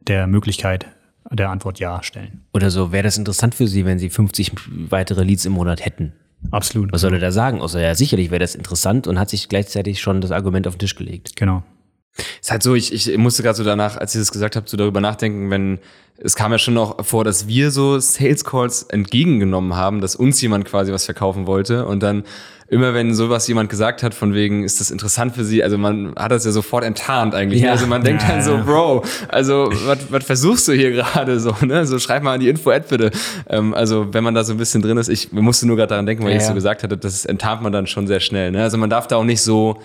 der 0.00 0.28
Möglichkeit 0.28 0.86
der 1.30 1.50
Antwort 1.50 1.80
Ja 1.80 2.04
stellen. 2.04 2.44
Oder 2.54 2.70
so, 2.70 2.92
wäre 2.92 3.02
das 3.02 3.18
interessant 3.18 3.56
für 3.56 3.66
Sie, 3.66 3.84
wenn 3.84 3.98
Sie 3.98 4.10
50 4.10 4.52
weitere 4.90 5.24
Leads 5.24 5.44
im 5.44 5.52
Monat 5.54 5.84
hätten? 5.84 6.12
Absolut. 6.52 6.92
Was 6.92 7.00
soll 7.00 7.14
er 7.14 7.18
da 7.18 7.32
sagen? 7.32 7.60
Außer 7.60 7.80
ja, 7.80 7.96
sicherlich 7.96 8.30
wäre 8.30 8.38
das 8.38 8.54
interessant 8.54 9.08
und 9.08 9.18
hat 9.18 9.28
sich 9.28 9.48
gleichzeitig 9.48 10.00
schon 10.00 10.20
das 10.20 10.30
Argument 10.30 10.68
auf 10.68 10.74
den 10.74 10.80
Tisch 10.80 10.94
gelegt. 10.94 11.34
Genau. 11.34 11.64
Ist 12.40 12.50
halt 12.50 12.62
so, 12.62 12.74
ich, 12.74 12.92
ich 12.92 13.16
musste 13.18 13.42
gerade 13.42 13.56
so 13.56 13.64
danach, 13.64 13.96
als 13.96 14.14
ich 14.14 14.20
das 14.20 14.32
gesagt 14.32 14.56
habe, 14.56 14.68
so 14.68 14.76
darüber 14.76 15.00
nachdenken, 15.00 15.50
wenn 15.50 15.78
es 16.18 16.34
kam 16.34 16.50
ja 16.50 16.58
schon 16.58 16.74
noch 16.74 17.04
vor, 17.04 17.24
dass 17.24 17.46
wir 17.46 17.70
so 17.70 17.98
Sales 17.98 18.44
Calls 18.44 18.84
entgegengenommen 18.84 19.76
haben, 19.76 20.00
dass 20.00 20.16
uns 20.16 20.40
jemand 20.40 20.64
quasi 20.64 20.92
was 20.92 21.04
verkaufen 21.04 21.46
wollte 21.46 21.84
und 21.84 22.02
dann 22.02 22.24
immer 22.68 22.94
wenn 22.94 23.14
sowas 23.14 23.46
jemand 23.46 23.70
gesagt 23.70 24.02
hat, 24.02 24.12
von 24.12 24.34
wegen, 24.34 24.64
ist 24.64 24.80
das 24.80 24.90
interessant 24.90 25.34
für 25.34 25.44
sie, 25.44 25.62
also 25.62 25.78
man 25.78 26.14
hat 26.16 26.32
das 26.32 26.44
ja 26.44 26.50
sofort 26.50 26.84
enttarnt 26.84 27.34
eigentlich. 27.34 27.60
Ne? 27.60 27.68
Ja. 27.68 27.72
Also 27.72 27.86
man 27.86 28.02
denkt 28.02 28.22
ja, 28.22 28.28
dann 28.30 28.42
so, 28.42 28.58
Bro, 28.58 29.04
also 29.28 29.68
was, 29.84 29.98
was 30.10 30.24
versuchst 30.24 30.66
du 30.66 30.72
hier 30.72 30.90
gerade 30.90 31.38
so, 31.38 31.54
ne? 31.64 31.86
So 31.86 31.98
schreib 31.98 32.22
mal 32.22 32.34
an 32.34 32.40
die 32.40 32.48
Info-Ad 32.48 32.86
bitte. 32.88 33.10
Ähm, 33.48 33.72
also 33.72 34.12
wenn 34.12 34.24
man 34.24 34.34
da 34.34 34.42
so 34.42 34.52
ein 34.52 34.58
bisschen 34.58 34.82
drin 34.82 34.96
ist, 34.96 35.08
ich 35.08 35.30
musste 35.32 35.66
nur 35.66 35.76
gerade 35.76 35.90
daran 35.90 36.06
denken, 36.06 36.24
weil 36.24 36.30
ja, 36.30 36.36
ich 36.38 36.42
es 36.42 36.48
so 36.48 36.54
gesagt 36.54 36.82
hatte, 36.82 36.96
das 36.96 37.24
enttarnt 37.24 37.62
man 37.62 37.72
dann 37.72 37.86
schon 37.86 38.06
sehr 38.08 38.20
schnell. 38.20 38.50
Ne? 38.50 38.62
Also 38.62 38.78
man 38.78 38.90
darf 38.90 39.06
da 39.06 39.16
auch 39.16 39.24
nicht 39.24 39.42
so 39.42 39.78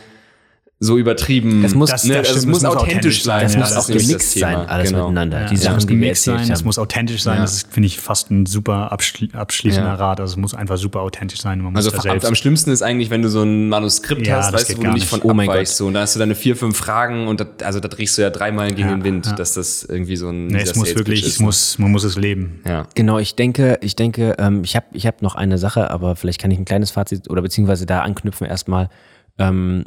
so 0.84 0.98
übertrieben. 0.98 1.62
Das 1.62 1.76
muss, 1.76 1.92
Das- 1.92 2.04
ne, 2.06 2.16
das 2.16 2.30
also 2.30 2.40
es 2.40 2.46
muss 2.48 2.66
authentisch 2.66 3.24
sein. 3.24 3.44
Das 3.44 3.54
Ja, 3.54 3.60
muss 3.60 3.70
das 3.70 3.78
auch 3.86 3.88
gemixt 3.88 4.34
sein, 4.34 4.56
alles 4.56 4.90
genau. 4.90 5.04
miteinander. 5.10 5.42
Ja, 5.42 5.48
die 5.48 5.54
es 5.54 5.62
Sachen, 5.62 5.76
muss 5.76 5.84
die 5.86 5.90
wir 5.90 6.00
gemixt 6.00 6.28
erzählt 6.28 6.46
sein, 6.46 6.54
es 6.54 6.60
haben. 6.60 6.66
muss 6.66 6.80
authentisch 6.80 7.22
sein. 7.22 7.36
Ja. 7.36 7.42
Das 7.44 7.68
finde 7.70 7.86
ich, 7.86 8.00
fast 8.00 8.32
ein 8.32 8.48
super 8.48 8.92
abschli 8.92 9.30
abschließender 9.32 9.90
Ja. 9.90 9.94
Rat. 9.96 10.20
Also 10.20 10.32
es 10.34 10.38
muss 10.38 10.56
einfach 10.56 10.78
super 10.78 11.02
authentisch 11.02 11.40
sein. 11.40 11.62
Man 11.62 11.74
muss 11.74 11.86
Also 11.86 11.96
da 11.96 12.28
am, 12.28 12.34
schlimmsten 12.34 12.72
ist 12.72 12.82
eigentlich, 12.82 13.12
wenn 13.12 13.22
du 13.22 13.30
so 13.30 13.44
ein 13.44 13.70
Manuskript 13.70 14.26
Ja, 14.26 14.38
hast, 14.38 14.48
das 14.48 14.54
weißt 14.62 14.64
du, 14.64 14.74
geht 14.74 14.78
wo 14.78 14.82
du 14.82 14.88
gar 14.88 14.94
nicht 14.96 15.08
von 15.08 15.22
Oh 15.22 15.34
mein 15.36 15.48
abweichst. 15.48 15.78
So, 15.78 15.86
und 15.86 15.94
da 15.94 16.02
hast 16.02 16.16
du 16.16 16.20
deine 16.20 16.34
vier, 16.34 16.56
fünf 16.56 16.76
Fragen 16.78 17.28
und 17.28 17.40
das, 17.40 17.48
also 17.64 17.80
da 17.80 17.88
drehst 17.88 18.18
du 18.18 18.24
ja 18.24 18.32
dreimal 18.32 18.70
gegen 18.70 18.90
Ja, 18.90 18.96
den 18.96 19.04
Wind, 19.04 19.28
ja. 19.28 19.34
dass 19.34 19.54
das 19.54 19.84
irgendwie 19.84 20.16
so 20.16 20.30
ein 20.30 20.48
nee, 20.48 20.62
es 20.64 20.76
muss 20.76 20.96
wirklich, 20.96 21.24
es 21.24 21.40
ne? 21.40 21.46
muss, 21.46 21.78
man 21.78 21.92
muss 21.92 22.04
es 22.04 22.18
leben. 22.18 22.60
Ja. 22.68 22.88
Genau, 22.96 23.20
ich 23.20 23.36
denke, 23.36 23.78
ich 23.82 23.96
denke, 23.96 24.36
ähm, 24.40 24.64
ich 24.64 24.76
habe 24.76 24.88
ich 24.94 25.06
hab 25.06 25.22
noch 25.22 25.36
eine 25.36 25.60
Sache, 25.60 25.92
aber 25.92 26.16
vielleicht 26.16 26.42
kann 26.42 26.50
ich 26.50 26.58
ein 26.58 26.66
kleines 26.66 26.90
Fazit 26.90 27.30
oder 27.30 27.44
beziehungsweise 27.44 27.86
da 27.86 28.02
anknüpfen 28.02 28.48
erstmal. 28.48 28.90
Ähm, 29.38 29.84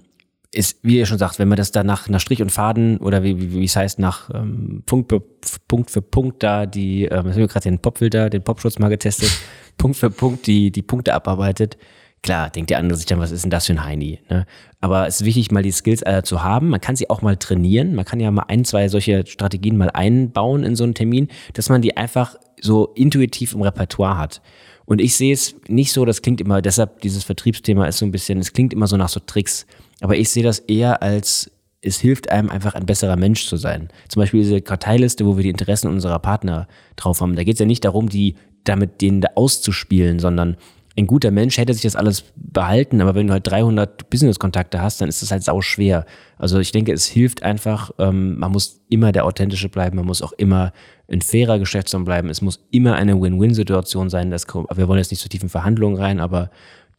ist, 0.54 0.78
wie 0.82 0.98
ihr 0.98 1.06
schon 1.06 1.18
sagt, 1.18 1.38
wenn 1.38 1.48
man 1.48 1.56
das 1.56 1.72
da 1.72 1.84
nach, 1.84 2.08
nach 2.08 2.20
Strich 2.20 2.42
und 2.42 2.50
Faden 2.50 2.98
oder 2.98 3.22
wie, 3.22 3.40
wie, 3.40 3.52
wie 3.52 3.64
es 3.64 3.76
heißt, 3.76 3.98
nach 3.98 4.30
ähm, 4.32 4.82
Punkt, 4.86 5.10
für, 5.10 5.20
Punkt 5.68 5.90
für 5.90 6.02
Punkt 6.02 6.42
da 6.42 6.66
die, 6.66 7.04
ähm, 7.04 7.26
jetzt 7.26 7.34
haben 7.34 7.36
wir 7.36 7.48
gerade 7.48 7.68
den 7.68 7.78
Popfilter, 7.78 8.30
den 8.30 8.42
Popschutz 8.42 8.78
mal 8.78 8.88
getestet, 8.88 9.30
Punkt 9.76 9.96
für 9.96 10.10
Punkt 10.10 10.46
die, 10.46 10.70
die 10.70 10.82
Punkte 10.82 11.14
abarbeitet, 11.14 11.76
klar, 12.24 12.50
denkt 12.50 12.70
der 12.70 12.78
andere 12.78 12.96
sich 12.96 13.06
dann, 13.06 13.20
was 13.20 13.30
ist 13.30 13.44
denn 13.44 13.50
das 13.50 13.66
für 13.66 13.74
ein 13.74 13.84
Heini? 13.84 14.18
Ne? 14.30 14.46
Aber 14.80 15.06
es 15.06 15.20
ist 15.20 15.26
wichtig, 15.26 15.50
mal 15.50 15.62
die 15.62 15.70
Skills 15.70 16.02
alle 16.02 16.22
zu 16.24 16.42
haben. 16.42 16.68
Man 16.70 16.80
kann 16.80 16.96
sie 16.96 17.10
auch 17.10 17.22
mal 17.22 17.36
trainieren. 17.36 17.94
Man 17.94 18.04
kann 18.04 18.18
ja 18.18 18.30
mal 18.30 18.46
ein, 18.48 18.64
zwei 18.64 18.88
solche 18.88 19.26
Strategien 19.26 19.76
mal 19.76 19.90
einbauen 19.90 20.64
in 20.64 20.74
so 20.74 20.84
einen 20.84 20.94
Termin, 20.94 21.28
dass 21.52 21.68
man 21.68 21.82
die 21.82 21.96
einfach 21.96 22.36
so 22.60 22.92
intuitiv 22.94 23.52
im 23.54 23.62
Repertoire 23.62 24.18
hat. 24.18 24.42
Und 24.86 25.00
ich 25.00 25.16
sehe 25.16 25.32
es 25.32 25.54
nicht 25.68 25.92
so, 25.92 26.04
das 26.04 26.22
klingt 26.22 26.40
immer, 26.40 26.60
deshalb 26.60 27.00
dieses 27.02 27.24
Vertriebsthema 27.24 27.86
ist 27.86 27.98
so 27.98 28.06
ein 28.06 28.10
bisschen, 28.10 28.38
es 28.38 28.52
klingt 28.52 28.72
immer 28.72 28.86
so 28.86 28.96
nach 28.96 29.08
so 29.08 29.20
Tricks. 29.20 29.66
Aber 30.00 30.16
ich 30.16 30.30
sehe 30.30 30.42
das 30.42 30.58
eher 30.60 31.02
als, 31.02 31.50
es 31.80 31.98
hilft 31.98 32.30
einem 32.30 32.50
einfach 32.50 32.74
ein 32.74 32.86
besserer 32.86 33.16
Mensch 33.16 33.46
zu 33.46 33.56
sein. 33.56 33.88
Zum 34.08 34.20
Beispiel 34.20 34.40
diese 34.42 34.60
Karteiliste, 34.60 35.26
wo 35.26 35.36
wir 35.36 35.42
die 35.42 35.50
Interessen 35.50 35.88
unserer 35.88 36.18
Partner 36.18 36.68
drauf 36.96 37.20
haben. 37.20 37.36
Da 37.36 37.44
geht 37.44 37.54
es 37.54 37.60
ja 37.60 37.66
nicht 37.66 37.84
darum, 37.84 38.08
die 38.08 38.36
damit 38.64 39.00
denen 39.02 39.20
da 39.20 39.28
auszuspielen, 39.34 40.18
sondern 40.18 40.56
ein 40.96 41.06
guter 41.06 41.32
Mensch 41.32 41.58
hätte 41.58 41.74
sich 41.74 41.82
das 41.82 41.96
alles 41.96 42.24
behalten, 42.36 43.00
aber 43.00 43.16
wenn 43.16 43.26
du 43.26 43.32
halt 43.32 43.46
300 43.46 44.10
Business-Kontakte 44.10 44.80
hast, 44.80 45.00
dann 45.00 45.08
ist 45.08 45.22
das 45.22 45.32
halt 45.32 45.42
sau 45.42 45.60
schwer. 45.60 46.06
Also 46.38 46.60
ich 46.60 46.70
denke, 46.70 46.92
es 46.92 47.06
hilft 47.06 47.42
einfach, 47.42 47.90
ähm, 47.98 48.38
man 48.38 48.52
muss 48.52 48.80
immer 48.88 49.10
der 49.10 49.24
Authentische 49.24 49.68
bleiben, 49.68 49.96
man 49.96 50.06
muss 50.06 50.22
auch 50.22 50.32
immer 50.32 50.72
ein 51.10 51.20
fairer 51.20 51.58
Geschäftsmann 51.58 52.04
bleiben, 52.04 52.28
es 52.28 52.42
muss 52.42 52.64
immer 52.70 52.94
eine 52.94 53.20
Win-Win-Situation 53.20 54.08
sein. 54.08 54.30
Das, 54.30 54.46
wir 54.46 54.88
wollen 54.88 54.98
jetzt 54.98 55.10
nicht 55.10 55.20
so 55.20 55.28
tief 55.28 55.42
in 55.42 55.48
Verhandlungen 55.48 55.96
rein, 55.96 56.20
aber 56.20 56.50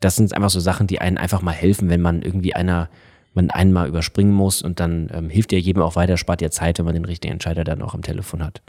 das 0.06 0.18
sind 0.18 0.34
einfach 0.36 0.52
so 0.52 0.60
Sachen, 0.60 0.86
die 0.86 1.02
einen 1.02 1.18
einfach 1.18 1.42
mal 1.42 1.52
helfen, 1.52 1.90
wenn 1.90 2.00
man 2.00 2.22
irgendwie 2.22 2.54
einer, 2.54 2.90
man 3.34 3.50
einen 3.50 3.74
mal 3.74 3.88
überspringen 3.88 4.34
muss 4.34 4.62
und 4.62 4.80
dann 4.80 5.10
ähm, 5.12 5.30
hilft 5.32 5.52
ja 5.52 5.58
jedem 5.58 5.82
auch 5.82 5.96
weiter, 5.96 6.16
spart 6.16 6.44
ja 6.44 6.52
Zeit, 6.52 6.78
wenn 6.78 6.86
man 6.86 6.94
den 6.94 7.06
richtigen 7.06 7.34
Entscheider 7.34 7.64
dann 7.64 7.82
auch 7.82 7.96
am 7.96 8.04
Telefon 8.04 8.44
hat. 8.44 8.62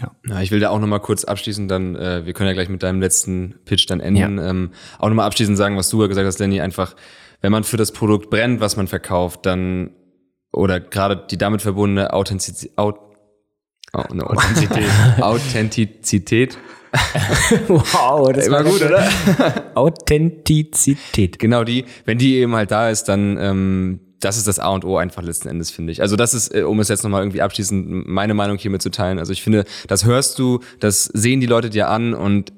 Ja, 0.00 0.40
ich 0.40 0.52
will 0.52 0.60
da 0.60 0.70
auch 0.70 0.78
nochmal 0.78 1.00
kurz 1.00 1.24
abschließend 1.24 1.68
dann, 1.68 1.96
äh, 1.96 2.24
wir 2.24 2.32
können 2.32 2.46
ja 2.46 2.54
gleich 2.54 2.68
mit 2.68 2.84
deinem 2.84 3.00
letzten 3.00 3.56
Pitch 3.64 3.90
dann 3.90 3.98
enden, 3.98 4.38
ähm, 4.38 4.70
auch 5.00 5.08
nochmal 5.08 5.26
abschließend 5.26 5.58
sagen, 5.58 5.76
was 5.76 5.88
du 5.88 6.00
ja 6.00 6.06
gesagt 6.06 6.28
hast, 6.28 6.38
Lenny, 6.38 6.60
einfach, 6.60 6.94
wenn 7.40 7.50
man 7.50 7.64
für 7.64 7.76
das 7.76 7.90
Produkt 7.90 8.30
brennt, 8.30 8.60
was 8.60 8.76
man 8.76 8.86
verkauft, 8.86 9.46
dann, 9.46 9.90
oder 10.52 10.78
gerade 10.78 11.26
die 11.28 11.38
damit 11.38 11.60
verbundene 11.60 12.12
Authentizität, 12.12 12.78
Aut 12.78 13.00
oh, 13.94 14.14
ne, 14.14 14.24
Authentizität, 14.24 14.88
Authentizität, 15.20 16.56
wow, 17.68 18.32
das 18.32 18.50
war 18.50 18.64
gut, 18.64 18.82
oder? 18.82 19.06
Authentizität. 19.74 21.38
Genau 21.38 21.64
die, 21.64 21.84
wenn 22.04 22.18
die 22.18 22.36
eben 22.36 22.54
halt 22.54 22.70
da 22.70 22.90
ist, 22.90 23.04
dann 23.04 23.36
ähm, 23.38 24.00
das 24.20 24.36
ist 24.36 24.48
das 24.48 24.58
A 24.58 24.70
und 24.70 24.84
O 24.84 24.96
einfach 24.96 25.22
letzten 25.22 25.48
Endes, 25.48 25.70
finde 25.70 25.92
ich. 25.92 26.02
Also 26.02 26.16
das 26.16 26.34
ist, 26.34 26.54
äh, 26.54 26.62
um 26.62 26.80
es 26.80 26.88
jetzt 26.88 27.04
nochmal 27.04 27.22
irgendwie 27.22 27.42
abschließend 27.42 28.08
meine 28.08 28.34
Meinung 28.34 28.58
hier 28.58 28.70
mitzuteilen. 28.70 29.18
Also 29.18 29.32
ich 29.32 29.42
finde, 29.42 29.64
das 29.86 30.04
hörst 30.04 30.38
du, 30.38 30.60
das 30.80 31.04
sehen 31.04 31.40
die 31.40 31.46
Leute 31.46 31.70
dir 31.70 31.88
an 31.88 32.14
und 32.14 32.52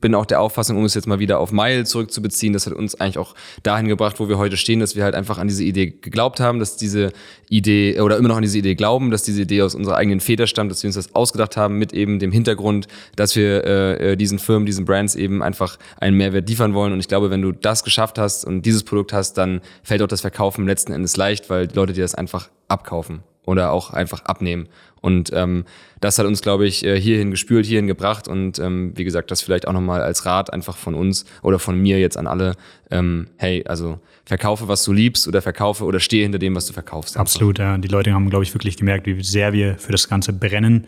bin 0.00 0.14
auch 0.14 0.26
der 0.26 0.40
Auffassung, 0.40 0.76
um 0.76 0.84
es 0.84 0.94
jetzt 0.94 1.06
mal 1.06 1.18
wieder 1.18 1.40
auf 1.40 1.52
Mile 1.52 1.84
zurückzubeziehen, 1.84 2.52
das 2.52 2.66
hat 2.66 2.72
uns 2.72 2.94
eigentlich 2.94 3.18
auch 3.18 3.34
dahin 3.62 3.88
gebracht, 3.88 4.20
wo 4.20 4.28
wir 4.28 4.38
heute 4.38 4.56
stehen, 4.56 4.80
dass 4.80 4.96
wir 4.96 5.04
halt 5.04 5.14
einfach 5.14 5.38
an 5.38 5.48
diese 5.48 5.64
Idee 5.64 5.86
geglaubt 5.86 6.40
haben, 6.40 6.58
dass 6.58 6.76
diese 6.76 7.12
Idee 7.48 8.00
oder 8.00 8.16
immer 8.16 8.28
noch 8.28 8.36
an 8.36 8.42
diese 8.42 8.58
Idee 8.58 8.74
glauben, 8.74 9.10
dass 9.10 9.22
diese 9.22 9.42
Idee 9.42 9.62
aus 9.62 9.74
unserer 9.74 9.96
eigenen 9.96 10.20
Feder 10.20 10.46
stammt, 10.46 10.70
dass 10.70 10.82
wir 10.82 10.88
uns 10.88 10.94
das 10.94 11.14
ausgedacht 11.14 11.56
haben 11.56 11.78
mit 11.78 11.92
eben 11.92 12.18
dem 12.18 12.32
Hintergrund, 12.32 12.86
dass 13.16 13.34
wir 13.34 13.64
äh, 13.64 14.12
äh, 14.12 14.16
diesen 14.16 14.38
Firmen, 14.38 14.66
diesen 14.66 14.84
Brands 14.84 15.14
eben 15.14 15.42
einfach 15.42 15.78
einen 15.98 16.16
Mehrwert 16.16 16.48
liefern 16.48 16.74
wollen. 16.74 16.92
Und 16.92 17.00
ich 17.00 17.08
glaube, 17.08 17.30
wenn 17.30 17.42
du 17.42 17.52
das 17.52 17.82
geschafft 17.84 18.18
hast 18.18 18.44
und 18.44 18.62
dieses 18.62 18.84
Produkt 18.84 19.12
hast, 19.12 19.34
dann 19.34 19.60
fällt 19.82 20.02
auch 20.02 20.08
das 20.08 20.20
Verkaufen 20.20 20.66
letzten 20.66 20.92
Endes 20.92 21.16
leicht, 21.16 21.50
weil 21.50 21.66
die 21.66 21.74
Leute 21.74 21.92
dir 21.92 22.02
das 22.02 22.14
einfach 22.14 22.48
abkaufen 22.68 23.22
oder 23.48 23.72
auch 23.72 23.92
einfach 23.92 24.24
abnehmen. 24.26 24.68
Und 25.00 25.30
ähm, 25.32 25.64
das 26.00 26.18
hat 26.18 26.26
uns, 26.26 26.42
glaube 26.42 26.66
ich, 26.66 26.84
äh, 26.84 27.00
hierhin 27.00 27.30
gespült, 27.30 27.64
hierhin 27.64 27.86
gebracht. 27.86 28.28
Und 28.28 28.58
ähm, 28.58 28.92
wie 28.96 29.04
gesagt, 29.04 29.30
das 29.30 29.40
vielleicht 29.42 29.66
auch 29.66 29.72
nochmal 29.72 30.02
als 30.02 30.26
Rat 30.26 30.52
einfach 30.52 30.76
von 30.76 30.94
uns 30.94 31.24
oder 31.42 31.58
von 31.58 31.80
mir 31.80 31.98
jetzt 31.98 32.16
an 32.18 32.26
alle. 32.26 32.54
Ähm, 32.90 33.28
hey, 33.38 33.64
also 33.66 34.00
verkaufe, 34.26 34.68
was 34.68 34.84
du 34.84 34.92
liebst 34.92 35.26
oder 35.28 35.40
verkaufe 35.40 35.84
oder 35.84 35.98
stehe 36.00 36.24
hinter 36.24 36.38
dem, 36.38 36.54
was 36.54 36.66
du 36.66 36.72
verkaufst. 36.72 37.16
Absolut, 37.16 37.58
ja. 37.58 37.78
Die 37.78 37.88
Leute 37.88 38.12
haben, 38.12 38.28
glaube 38.28 38.44
ich, 38.44 38.52
wirklich 38.54 38.76
gemerkt, 38.76 39.06
wie 39.06 39.22
sehr 39.22 39.52
wir 39.52 39.78
für 39.78 39.92
das 39.92 40.08
Ganze 40.08 40.32
brennen 40.32 40.86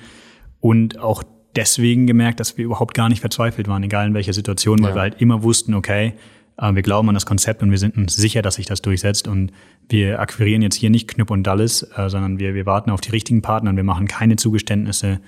und 0.61 0.99
auch 0.99 1.23
deswegen 1.57 2.07
gemerkt, 2.07 2.41
dass 2.41 2.59
wir 2.59 2.65
überhaupt 2.65 2.95
gar 2.95 3.09
nicht 3.09 3.21
verzweifelt 3.21 3.69
waren, 3.69 3.83
egal 3.83 4.07
in 4.07 4.15
welcher 4.15 4.33
Situation, 4.35 4.83
weil 4.83 4.91
Ja. 4.91 4.95
wir 4.97 5.01
halt 5.03 5.21
immer 5.23 5.43
wussten, 5.43 5.75
okay, 5.75 6.15
wir 6.61 6.83
glauben 6.83 7.09
an 7.09 7.15
das 7.15 7.27
Konzept 7.27 7.63
und 7.63 7.71
wir 7.71 7.79
sind 7.79 7.97
uns 7.97 8.15
sicher, 8.15 8.43
dass 8.43 8.57
sich 8.57 8.67
das 8.67 8.83
durchsetzt 8.83 9.29
und 9.29 9.53
wir 9.89 10.21
akquirieren 10.21 10.63
jetzt 10.63 10.77
hier 10.77 10.91
nicht 10.91 11.09
Knüpp 11.09 11.31
und 11.31 11.43
Dalles, 11.45 11.83
äh, 11.97 12.09
sondern 12.09 12.39
wir, 12.39 12.55
wir 12.55 12.67
warten 12.67 12.91
auf 12.91 13.01
die 13.01 13.11
richtigen 13.11 13.43
Partner 13.43 13.71
und 13.71 13.77
wir 13.77 13.85
machen 13.85 14.07
keine 14.07 14.37
Zugeständnisse 14.37 15.21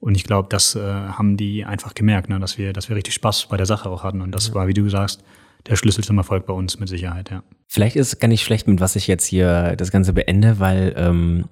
und 0.00 0.16
ich 0.16 0.24
glaube, 0.24 0.48
das 0.50 0.74
äh, 0.74 0.80
haben 0.80 1.36
die 1.36 1.64
einfach 1.64 1.94
gemerkt, 1.94 2.28
ne, 2.28 2.40
dass 2.40 2.58
wir, 2.58 2.72
dass 2.72 2.88
wir 2.88 2.96
richtig 2.96 3.14
Spaß 3.14 3.46
bei 3.46 3.56
der 3.56 3.66
Sache 3.66 3.88
auch 3.88 4.02
hatten 4.02 4.20
und 4.20 4.34
das 4.34 4.52
war, 4.54 4.66
wie 4.66 4.74
du 4.74 4.88
sagst, 4.88 5.22
der 5.66 5.76
Schlüssel 5.76 6.02
zum 6.02 6.18
Erfolg 6.18 6.46
bei 6.46 6.54
uns 6.54 6.80
mit 6.80 6.88
Sicherheit, 6.88 7.30
ja. 7.30 7.42
Vielleicht 7.68 7.94
ist 7.94 8.14
es 8.14 8.18
gar 8.18 8.28
nicht 8.28 8.42
schlecht, 8.42 8.66
mit 8.66 8.80
was 8.80 8.96
ich 8.96 9.06
jetzt 9.06 9.26
hier 9.26 9.76
das 9.76 9.92
Ganze 9.92 10.12
beende, 10.12 10.58
weil 10.58 10.94
ähm, 10.96 11.44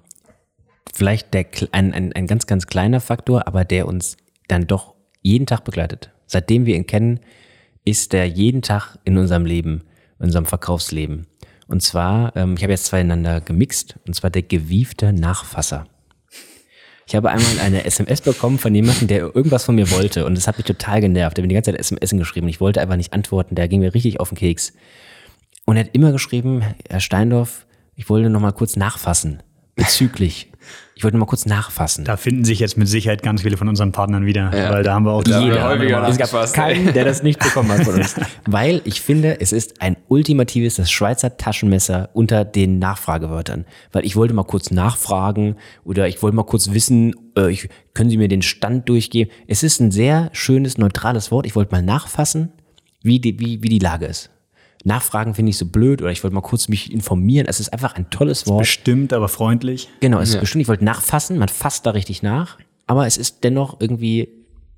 vielleicht 0.93 1.33
der, 1.33 1.45
ein, 1.71 1.93
ein, 1.93 2.11
ein 2.11 2.27
ganz, 2.27 2.45
ganz 2.45 2.67
kleiner 2.67 2.99
Faktor, 2.99 3.47
aber 3.47 3.63
der 3.63 3.87
uns 3.87 4.17
dann 4.47 4.67
doch 4.67 4.95
jeden 5.21 5.45
Tag 5.45 5.63
begleitet. 5.63 6.11
Seitdem 6.25 6.65
wir 6.65 6.75
ihn 6.75 6.87
kennen, 6.87 7.19
ist 7.89 8.13
der 8.13 8.27
jeden 8.27 8.61
Tag 8.61 8.97
in 9.03 9.17
unserem 9.17 9.45
Leben, 9.45 9.83
in 10.19 10.25
unserem 10.25 10.45
Verkaufsleben. 10.45 11.27
Und 11.67 11.81
zwar, 11.81 12.35
ähm, 12.35 12.55
ich 12.57 12.63
habe 12.63 12.73
jetzt 12.73 12.85
zweieinander 12.85 13.41
gemixt, 13.41 13.95
und 14.07 14.15
zwar 14.15 14.29
der 14.29 14.43
gewiefte 14.43 15.13
Nachfasser. 15.13 15.85
Ich 17.07 17.15
habe 17.15 17.31
einmal 17.31 17.59
eine 17.63 17.85
SMS 17.85 18.21
bekommen 18.21 18.59
von 18.59 18.73
jemandem, 18.75 19.07
der 19.07 19.35
irgendwas 19.35 19.65
von 19.65 19.73
mir 19.73 19.89
wollte 19.89 20.25
und 20.25 20.35
das 20.35 20.47
hat 20.47 20.57
mich 20.57 20.67
total 20.67 21.01
genervt. 21.01 21.35
Der 21.35 21.41
hat 21.41 21.45
mir 21.45 21.49
die 21.49 21.55
ganze 21.55 21.71
Zeit 21.71 21.79
SMS 21.79 22.11
geschrieben. 22.11 22.47
Ich 22.47 22.61
wollte 22.61 22.81
einfach 22.81 22.97
nicht 22.97 23.13
antworten. 23.13 23.55
Der 23.55 23.67
ging 23.67 23.79
mir 23.79 23.95
richtig 23.95 24.19
auf 24.19 24.29
den 24.29 24.37
Keks. 24.37 24.73
Und 25.65 25.75
er 25.75 25.85
hat 25.85 25.95
immer 25.95 26.11
geschrieben, 26.11 26.63
Herr 26.87 26.99
Steindorf, 26.99 27.65
ich 27.95 28.09
wollte 28.09 28.29
noch 28.29 28.39
mal 28.39 28.51
kurz 28.51 28.75
nachfassen 28.75 29.41
bezüglich. 29.75 30.48
Ich 30.95 31.03
wollte 31.03 31.15
noch 31.17 31.25
mal 31.25 31.29
kurz 31.29 31.45
nachfassen. 31.45 32.03
Da 32.03 32.17
finden 32.17 32.43
sich 32.43 32.59
jetzt 32.59 32.77
mit 32.77 32.87
Sicherheit 32.87 33.23
ganz 33.23 33.43
viele 33.43 33.55
von 33.55 33.69
unseren 33.69 33.91
Partnern 33.93 34.25
wieder, 34.25 34.51
Ja. 34.53 34.71
weil 34.73 34.83
da 34.83 34.93
haben 34.95 35.05
wir 35.05 35.11
auch 35.11 35.23
Da 35.23 35.39
jeder 35.39 35.63
häufiger 35.63 36.05
es 36.07 36.17
gab 36.17 36.53
keinen, 36.53 36.93
der 36.93 37.05
das 37.05 37.23
nicht 37.23 37.39
bekommen 37.39 37.71
hat 37.71 37.83
von 37.85 37.95
uns. 37.95 38.15
Weil 38.45 38.81
ich 38.83 38.99
finde, 39.01 39.39
es 39.39 39.53
ist 39.53 39.81
ein 39.81 39.95
ultimatives, 40.09 40.75
das 40.75 40.91
Schweizer 40.91 41.37
Taschenmesser 41.37 42.09
unter 42.13 42.43
den 42.43 42.79
Nachfragewörtern. 42.79 43.65
Weil 43.91 44.05
ich 44.05 44.15
wollte 44.15 44.33
mal 44.33 44.43
kurz 44.43 44.71
nachfragen 44.71 45.55
oder 45.85 46.07
ich 46.07 46.21
wollte 46.21 46.35
mal 46.35 46.43
kurz 46.43 46.71
wissen, 46.73 47.13
äh, 47.37 47.49
ich, 47.51 47.69
können 47.93 48.09
Sie 48.09 48.17
mir 48.17 48.27
den 48.27 48.41
Stand 48.41 48.89
durchgeben? 48.89 49.31
Es 49.47 49.63
ist 49.63 49.79
ein 49.79 49.91
sehr 49.91 50.29
schönes, 50.33 50.77
neutrales 50.77 51.31
Wort. 51.31 51.45
Ich 51.45 51.55
wollte 51.55 51.71
mal 51.71 51.81
nachfassen, 51.81 52.51
wie 53.01 53.19
die, 53.19 53.39
wie, 53.39 53.63
wie 53.63 53.69
die 53.69 53.79
Lage 53.79 54.05
ist. 54.05 54.29
Nachfragen 54.85 55.35
finde 55.35 55.49
ich 55.49 55.57
so 55.57 55.65
blöd 55.65 56.01
oder 56.01 56.11
ich 56.11 56.23
wollte 56.23 56.33
mal 56.33 56.41
kurz 56.41 56.69
mich 56.69 56.91
informieren. 56.91 57.47
Es 57.47 57.59
ist 57.59 57.73
einfach 57.73 57.95
ein 57.95 58.09
tolles 58.09 58.47
Wort. 58.47 58.59
Bestimmt, 58.61 59.11
aber 59.13 59.27
freundlich. 59.27 59.89
Genau, 59.99 60.19
es 60.19 60.29
ist 60.29 60.39
bestimmt, 60.39 60.61
ich 60.61 60.67
wollte 60.67 60.85
nachfassen, 60.85 61.37
man 61.37 61.49
fasst 61.49 61.85
da 61.85 61.91
richtig 61.91 62.23
nach, 62.23 62.57
aber 62.87 63.05
es 63.05 63.17
ist 63.17 63.43
dennoch 63.43 63.79
irgendwie 63.81 64.29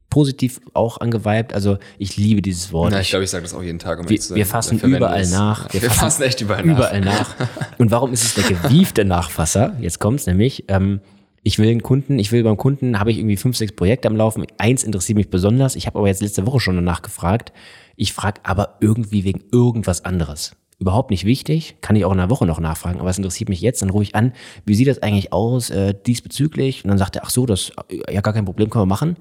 positiv 0.09 0.59
auch 0.73 0.99
angeweibt. 0.99 1.53
Also 1.53 1.77
ich 1.97 2.17
liebe 2.17 2.43
dieses 2.43 2.71
Wort. 2.71 2.91
Ja, 2.93 2.99
ich 2.99 3.09
glaube, 3.09 3.23
ich 3.23 3.31
sage 3.31 3.43
das 3.43 3.53
auch 3.55 3.63
jeden 3.63 3.79
Tag. 3.79 3.99
Um 3.99 4.09
wir, 4.09 4.19
zu 4.19 4.29
sein. 4.29 4.37
wir 4.37 4.45
fassen 4.45 4.81
Wir 4.81 4.97
überall 4.97 5.21
es. 5.21 5.31
nach. 5.31 5.73
Wir, 5.73 5.81
fassen 5.89 6.23
echt 6.23 6.41
überall 6.41 6.63
nach. 6.65 6.77
Überall 6.77 7.01
nach. 7.01 7.35
Und 7.79 7.89
warum 7.89 8.11
ist 8.13 8.23
es 8.23 8.33
der 8.35 8.43
gewiefte 8.43 9.05
Nachfasser? 9.05 9.75
Jetzt 9.79 9.99
kommt's 9.99 10.27
nämlich. 10.27 10.65
Ähm, 10.67 10.99
ich 11.43 11.57
will 11.57 11.69
einen 11.69 11.81
Kunden, 11.81 12.19
ich 12.19 12.31
will 12.31 12.43
beim 12.43 12.57
Kunden, 12.57 12.99
habe 12.99 13.11
ich 13.11 13.17
irgendwie 13.17 13.37
fünf, 13.37 13.57
sechs 13.57 13.71
Projekte 13.71 14.07
am 14.07 14.15
Laufen. 14.15 14.45
Eins 14.57 14.83
interessiert 14.83 15.17
mich 15.17 15.29
besonders. 15.29 15.75
Ich 15.75 15.87
habe 15.87 15.97
aber 15.97 16.07
jetzt 16.07 16.21
letzte 16.21 16.45
Woche 16.45 16.59
schon 16.59 16.75
danach 16.75 17.01
gefragt. 17.01 17.51
Ich 17.95 18.13
frage 18.13 18.41
aber 18.43 18.77
irgendwie 18.79 19.23
wegen 19.23 19.43
irgendwas 19.51 20.05
anderes. 20.05 20.55
Überhaupt 20.79 21.11
nicht 21.11 21.25
wichtig, 21.25 21.75
kann 21.81 21.95
ich 21.95 22.05
auch 22.05 22.11
in 22.11 22.19
einer 22.19 22.31
Woche 22.31 22.47
noch 22.47 22.59
nachfragen, 22.59 22.99
aber 22.99 23.09
es 23.09 23.17
interessiert 23.17 23.49
mich 23.49 23.61
jetzt. 23.61 23.81
Dann 23.81 23.91
rufe 23.91 24.03
ich 24.03 24.15
an, 24.15 24.33
wie 24.65 24.73
sieht 24.73 24.87
das 24.87 25.03
eigentlich 25.03 25.31
aus 25.31 25.69
äh, 25.69 25.93
diesbezüglich? 26.07 26.83
Und 26.83 26.89
dann 26.89 26.97
sagt 26.97 27.15
er, 27.15 27.23
ach 27.23 27.29
so, 27.29 27.45
das 27.45 27.71
äh, 27.89 28.13
ja 28.13 28.21
gar 28.21 28.33
kein 28.33 28.45
Problem, 28.45 28.69
können 28.69 28.83
wir 28.83 28.87
machen. 28.87 29.17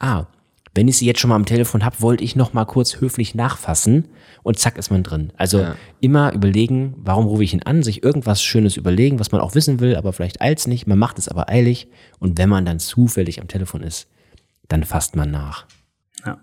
Ah, 0.00 0.26
wenn 0.74 0.88
ich 0.88 0.98
sie 0.98 1.06
jetzt 1.06 1.20
schon 1.20 1.28
mal 1.28 1.36
am 1.36 1.46
Telefon 1.46 1.84
habe, 1.84 2.00
wollte 2.00 2.24
ich 2.24 2.34
noch 2.34 2.52
mal 2.52 2.64
kurz 2.64 3.00
höflich 3.00 3.36
nachfassen 3.36 4.08
und 4.44 4.58
zack 4.60 4.78
ist 4.78 4.90
man 4.92 5.02
drin. 5.02 5.32
Also 5.36 5.60
Ja. 5.62 5.74
immer 6.00 6.32
überlegen, 6.32 6.94
warum 6.98 7.26
rufe 7.26 7.42
ich 7.42 7.52
ihn 7.52 7.62
an, 7.64 7.82
sich 7.82 8.04
irgendwas 8.04 8.40
Schönes 8.42 8.76
überlegen, 8.76 9.18
was 9.18 9.32
man 9.32 9.40
auch 9.40 9.56
wissen 9.56 9.80
will, 9.80 9.96
aber 9.96 10.12
vielleicht 10.12 10.40
eils 10.40 10.68
nicht. 10.68 10.86
Man 10.86 10.98
macht 11.00 11.18
es 11.18 11.26
aber 11.28 11.48
eilig 11.48 11.88
und 12.20 12.38
wenn 12.38 12.48
man 12.48 12.64
dann 12.64 12.78
zufällig 12.78 13.40
am 13.40 13.48
Telefon 13.48 13.82
ist, 13.82 14.06
dann 14.68 14.84
fasst 14.84 15.16
man 15.16 15.30
nach. 15.30 15.66
Ja, 16.24 16.38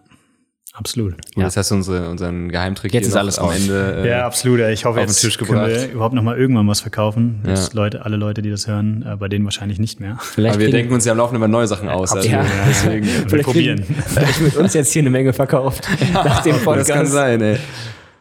absolut. 0.73 1.13
Und 1.35 1.43
das 1.43 1.57
hast 1.57 1.71
du 1.71 1.75
unsere, 1.75 2.09
unseren 2.09 2.49
Geheimtrick 2.49 2.93
Jetzt 2.93 3.05
hier 3.05 3.09
ist 3.09 3.15
alles 3.17 3.39
am. 3.39 3.51
Ende. 3.51 4.03
äh, 4.03 4.09
Ja, 4.09 4.25
absolut. 4.25 4.59
Ich 4.61 4.85
hoffe, 4.85 4.99
auf 4.99 5.05
den 5.05 5.09
jetzt 5.09 5.21
Tisch 5.21 5.37
können 5.39 5.67
wir 5.67 5.91
überhaupt 5.91 6.13
noch 6.13 6.21
mal 6.23 6.37
irgendwann 6.37 6.67
was 6.67 6.81
verkaufen. 6.81 7.41
Ja. 7.47 7.55
Leute, 7.73 8.05
alle 8.05 8.17
Leute, 8.17 8.41
die 8.41 8.49
das 8.51 8.67
hören, 8.67 9.03
äh, 9.07 9.15
bei 9.17 9.27
denen 9.27 9.43
wahrscheinlich 9.45 9.79
nicht 9.79 9.99
mehr. 9.99 10.17
Vielleicht 10.21 10.55
Aber 10.55 10.63
wir 10.63 10.71
denken 10.71 10.93
uns 10.93 11.03
ja 11.05 11.11
am 11.13 11.17
Laufen 11.17 11.35
immer 11.35 11.47
neue 11.47 11.67
Sachen 11.67 11.89
aus. 11.89 12.13
Also 12.13 12.29
Ja. 12.29 12.45
deswegen. 12.67 13.05
Wir 13.07 13.11
vielleicht 13.29 13.45
probieren. 13.45 13.83
kriegen- 13.83 14.01
Vielleicht 14.05 14.39
wird 14.41 14.55
uns 14.57 14.73
jetzt 14.73 14.91
hier 14.93 15.01
eine 15.01 15.09
Menge 15.09 15.33
verkauft 15.33 15.87
nach 16.13 16.43
dem 16.43 16.57
Podcast. 16.59 16.89
Das 16.89 16.95
kann 16.95 17.07
sein, 17.07 17.41
ey. 17.41 17.57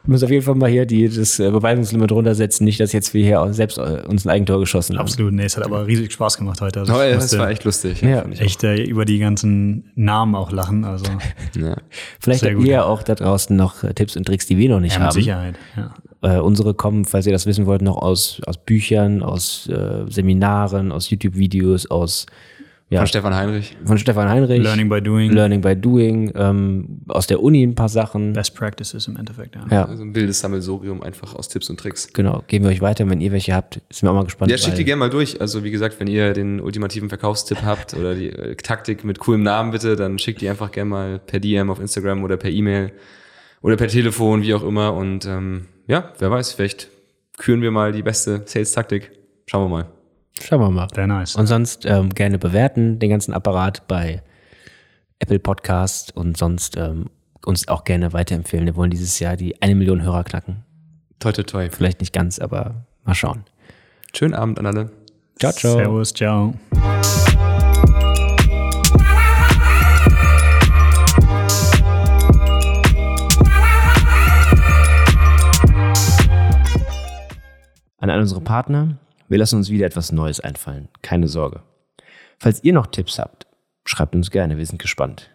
Wir 0.04 0.12
müssen 0.12 0.24
auf 0.24 0.30
jeden 0.30 0.44
Fall 0.44 0.54
mal 0.54 0.70
hier 0.70 0.86
die, 0.86 1.08
das 1.08 1.38
äh, 1.38 1.50
Beweisungslimit 1.50 2.10
runtersetzen, 2.10 2.64
nicht, 2.64 2.80
dass 2.80 2.92
jetzt 2.92 3.12
wir 3.12 3.22
hier 3.22 3.42
auch 3.42 3.52
selbst 3.52 3.76
äh, 3.76 4.02
uns 4.08 4.24
ein 4.24 4.30
Eigentor 4.30 4.58
geschossen 4.58 4.96
haben. 4.96 5.02
Absolut. 5.02 5.32
Nee, 5.32 5.44
es 5.44 5.56
hat 5.56 5.64
aber 5.64 5.86
riesig 5.86 6.12
Spaß 6.12 6.38
gemacht 6.38 6.60
heute. 6.62 6.80
Also 6.80 6.94
Oh, 6.94 7.02
ja, 7.02 7.14
das 7.14 7.36
war 7.36 7.50
echt 7.50 7.64
lustig. 7.64 8.00
Ja. 8.00 8.22
echt 8.22 8.64
äh, 8.64 8.82
über 8.82 9.04
die 9.04 9.18
ganzen 9.18 9.90
Namen 9.94 10.34
auch 10.34 10.52
lachen. 10.52 10.84
Also. 10.84 11.04
Ja. 11.56 11.76
Vielleicht 12.20 12.44
habt 12.44 12.60
ihr 12.60 12.66
ja 12.66 12.84
auch 12.84 13.02
da 13.02 13.14
draußen 13.14 13.54
noch 13.56 13.82
äh, 13.82 13.92
Tipps 13.92 14.16
und 14.16 14.24
Tricks, 14.24 14.46
die 14.46 14.56
wir 14.56 14.70
noch 14.70 14.80
nicht 14.80 14.92
ja, 14.92 15.00
mit 15.00 15.08
haben. 15.08 15.14
Sicherheit. 15.14 15.54
Ja. 15.76 15.94
Äh, 16.22 16.40
unsere 16.40 16.74
kommen, 16.74 17.04
falls 17.04 17.26
ihr 17.26 17.32
das 17.32 17.46
wissen 17.46 17.66
wollt, 17.66 17.82
noch 17.82 17.96
aus, 17.96 18.40
aus 18.46 18.56
Büchern, 18.58 19.22
aus 19.22 19.68
äh, 19.68 20.04
Seminaren, 20.08 20.92
aus 20.92 21.10
YouTube-Videos, 21.10 21.90
aus 21.90 22.26
ja, 22.90 22.98
Von 23.00 23.06
Stefan 23.06 23.34
Heinrich. 23.34 23.76
von 23.84 23.96
Stefan 23.98 24.28
Heinrich. 24.28 24.62
Learning 24.62 24.88
by 24.88 25.00
doing. 25.00 25.30
Learning 25.32 25.60
by 25.60 25.74
Doing, 25.76 26.32
ähm, 26.34 27.00
aus 27.08 27.26
der 27.28 27.40
Uni 27.42 27.62
ein 27.62 27.74
paar 27.74 27.88
Sachen. 27.88 28.32
Best 28.32 28.54
practices 28.56 29.06
im 29.08 29.16
Endeffekt. 29.16 29.54
Ja. 29.54 29.64
Ja, 29.70 29.84
Also 29.86 30.02
ein 30.02 30.14
wildes 30.14 30.40
Sammelsurium 30.40 31.02
einfach 31.02 31.34
aus 31.34 31.48
Tipps 31.48 31.70
und 31.70 31.78
Tricks. 31.80 32.12
genau. 32.12 32.42
Geben 32.48 32.64
wir 32.64 32.70
euch 32.72 32.80
weiter. 32.82 33.08
Wenn 33.08 33.20
ihr 33.20 33.30
welche 33.32 33.54
habt, 33.54 33.80
sind 33.90 34.02
wir 34.02 34.10
auch 34.10 34.14
mal 34.16 34.24
gespannt. 34.24 34.50
Ja, 34.50 34.58
schickt 34.58 34.76
die 34.76 34.84
gerne 34.84 34.98
mal 34.98 35.08
durch. 35.10 35.40
Also 35.40 35.62
wie 35.64 35.70
gesagt, 35.70 36.00
wenn 36.00 36.08
ihr 36.08 36.32
den 36.32 36.60
ultimativen 36.60 37.08
Verkaufstipp 37.08 37.62
habt 37.64 37.94
oder 37.94 38.14
die 38.14 38.28
äh, 38.30 38.56
Taktik 38.56 39.04
mit 39.04 39.20
coolem 39.20 39.42
Namen 39.44 39.70
bitte, 39.70 39.94
dann 39.96 40.18
schickt 40.18 40.40
die 40.40 40.48
einfach 40.48 40.70
gerne 40.72 40.90
mal 40.90 41.18
per 41.18 41.38
DM 41.40 41.70
auf 41.70 41.80
Instagram 41.80 42.24
oder 42.24 42.36
per 42.36 42.50
E-Mail 42.50 42.92
oder 43.62 43.76
per 43.76 43.88
Telefon, 43.88 44.42
wie 44.42 44.52
auch 44.54 44.62
immer. 44.64 44.94
Und 44.94 45.26
ähm, 45.26 45.66
ja, 45.86 46.12
wer 46.18 46.30
weiß, 46.30 46.54
vielleicht 46.54 46.88
küren 47.38 47.62
wir 47.62 47.70
mal 47.70 47.92
die 47.92 48.02
beste 48.02 48.42
Sales-Taktik. 48.44 49.12
Schauen 49.46 49.64
wir 49.70 49.76
mal. 49.76 49.86
Schauen 50.38 50.60
wir 50.60 50.70
mal. 50.70 50.88
Sehr 50.94 51.06
nice. 51.06 51.36
Und 51.36 51.46
sonst 51.46 51.86
ähm, 51.86 52.10
gerne 52.10 52.38
bewerten, 52.38 52.98
den 52.98 53.10
ganzen 53.10 53.32
Apparat 53.32 53.86
bei 53.88 54.22
Apple 55.18 55.38
Podcast 55.38 56.16
und 56.16 56.36
sonst 56.36 56.76
ähm, 56.76 57.06
uns 57.44 57.68
auch 57.68 57.84
gerne 57.84 58.12
weiterempfehlen. 58.12 58.66
Wir 58.66 58.76
wollen 58.76 58.90
dieses 58.90 59.18
Jahr 59.18 59.36
die 59.36 59.60
eine 59.62 59.74
Million 59.74 60.02
Hörer 60.02 60.24
knacken. 60.24 60.64
Toi, 61.18 61.32
toi, 61.32 61.42
toi. 61.42 61.68
Vielleicht 61.70 62.00
nicht 62.00 62.12
ganz, 62.12 62.38
aber 62.38 62.86
mal 63.04 63.14
schauen. 63.14 63.44
Schönen 64.14 64.34
Abend 64.34 64.58
an 64.58 64.66
alle. 64.66 64.90
Ciao, 65.38 65.52
ciao. 65.52 65.76
Servus, 65.76 66.14
ciao. 66.14 66.54
An 77.98 78.08
all 78.08 78.20
unsere 78.20 78.40
Partner, 78.40 78.96
wir 79.30 79.38
lassen 79.38 79.56
uns 79.56 79.70
wieder 79.70 79.86
etwas 79.86 80.12
Neues 80.12 80.40
einfallen. 80.40 80.88
Keine 81.02 81.28
Sorge. 81.28 81.62
Falls 82.38 82.62
ihr 82.64 82.72
noch 82.72 82.88
Tipps 82.88 83.18
habt, 83.18 83.46
schreibt 83.84 84.14
uns 84.14 84.30
gerne, 84.30 84.58
wir 84.58 84.66
sind 84.66 84.82
gespannt. 84.82 85.30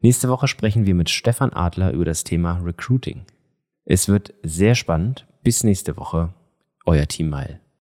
Nächste 0.00 0.28
Woche 0.28 0.48
sprechen 0.48 0.86
wir 0.86 0.94
mit 0.94 1.08
Stefan 1.08 1.52
Adler 1.52 1.92
über 1.92 2.04
das 2.04 2.24
Thema 2.24 2.58
Recruiting. 2.64 3.24
Es 3.84 4.08
wird 4.08 4.34
sehr 4.42 4.74
spannend. 4.74 5.26
Bis 5.44 5.62
nächste 5.62 5.96
Woche. 5.96 6.34
Euer 6.84 7.06
Team 7.06 7.30
Mile. 7.30 7.61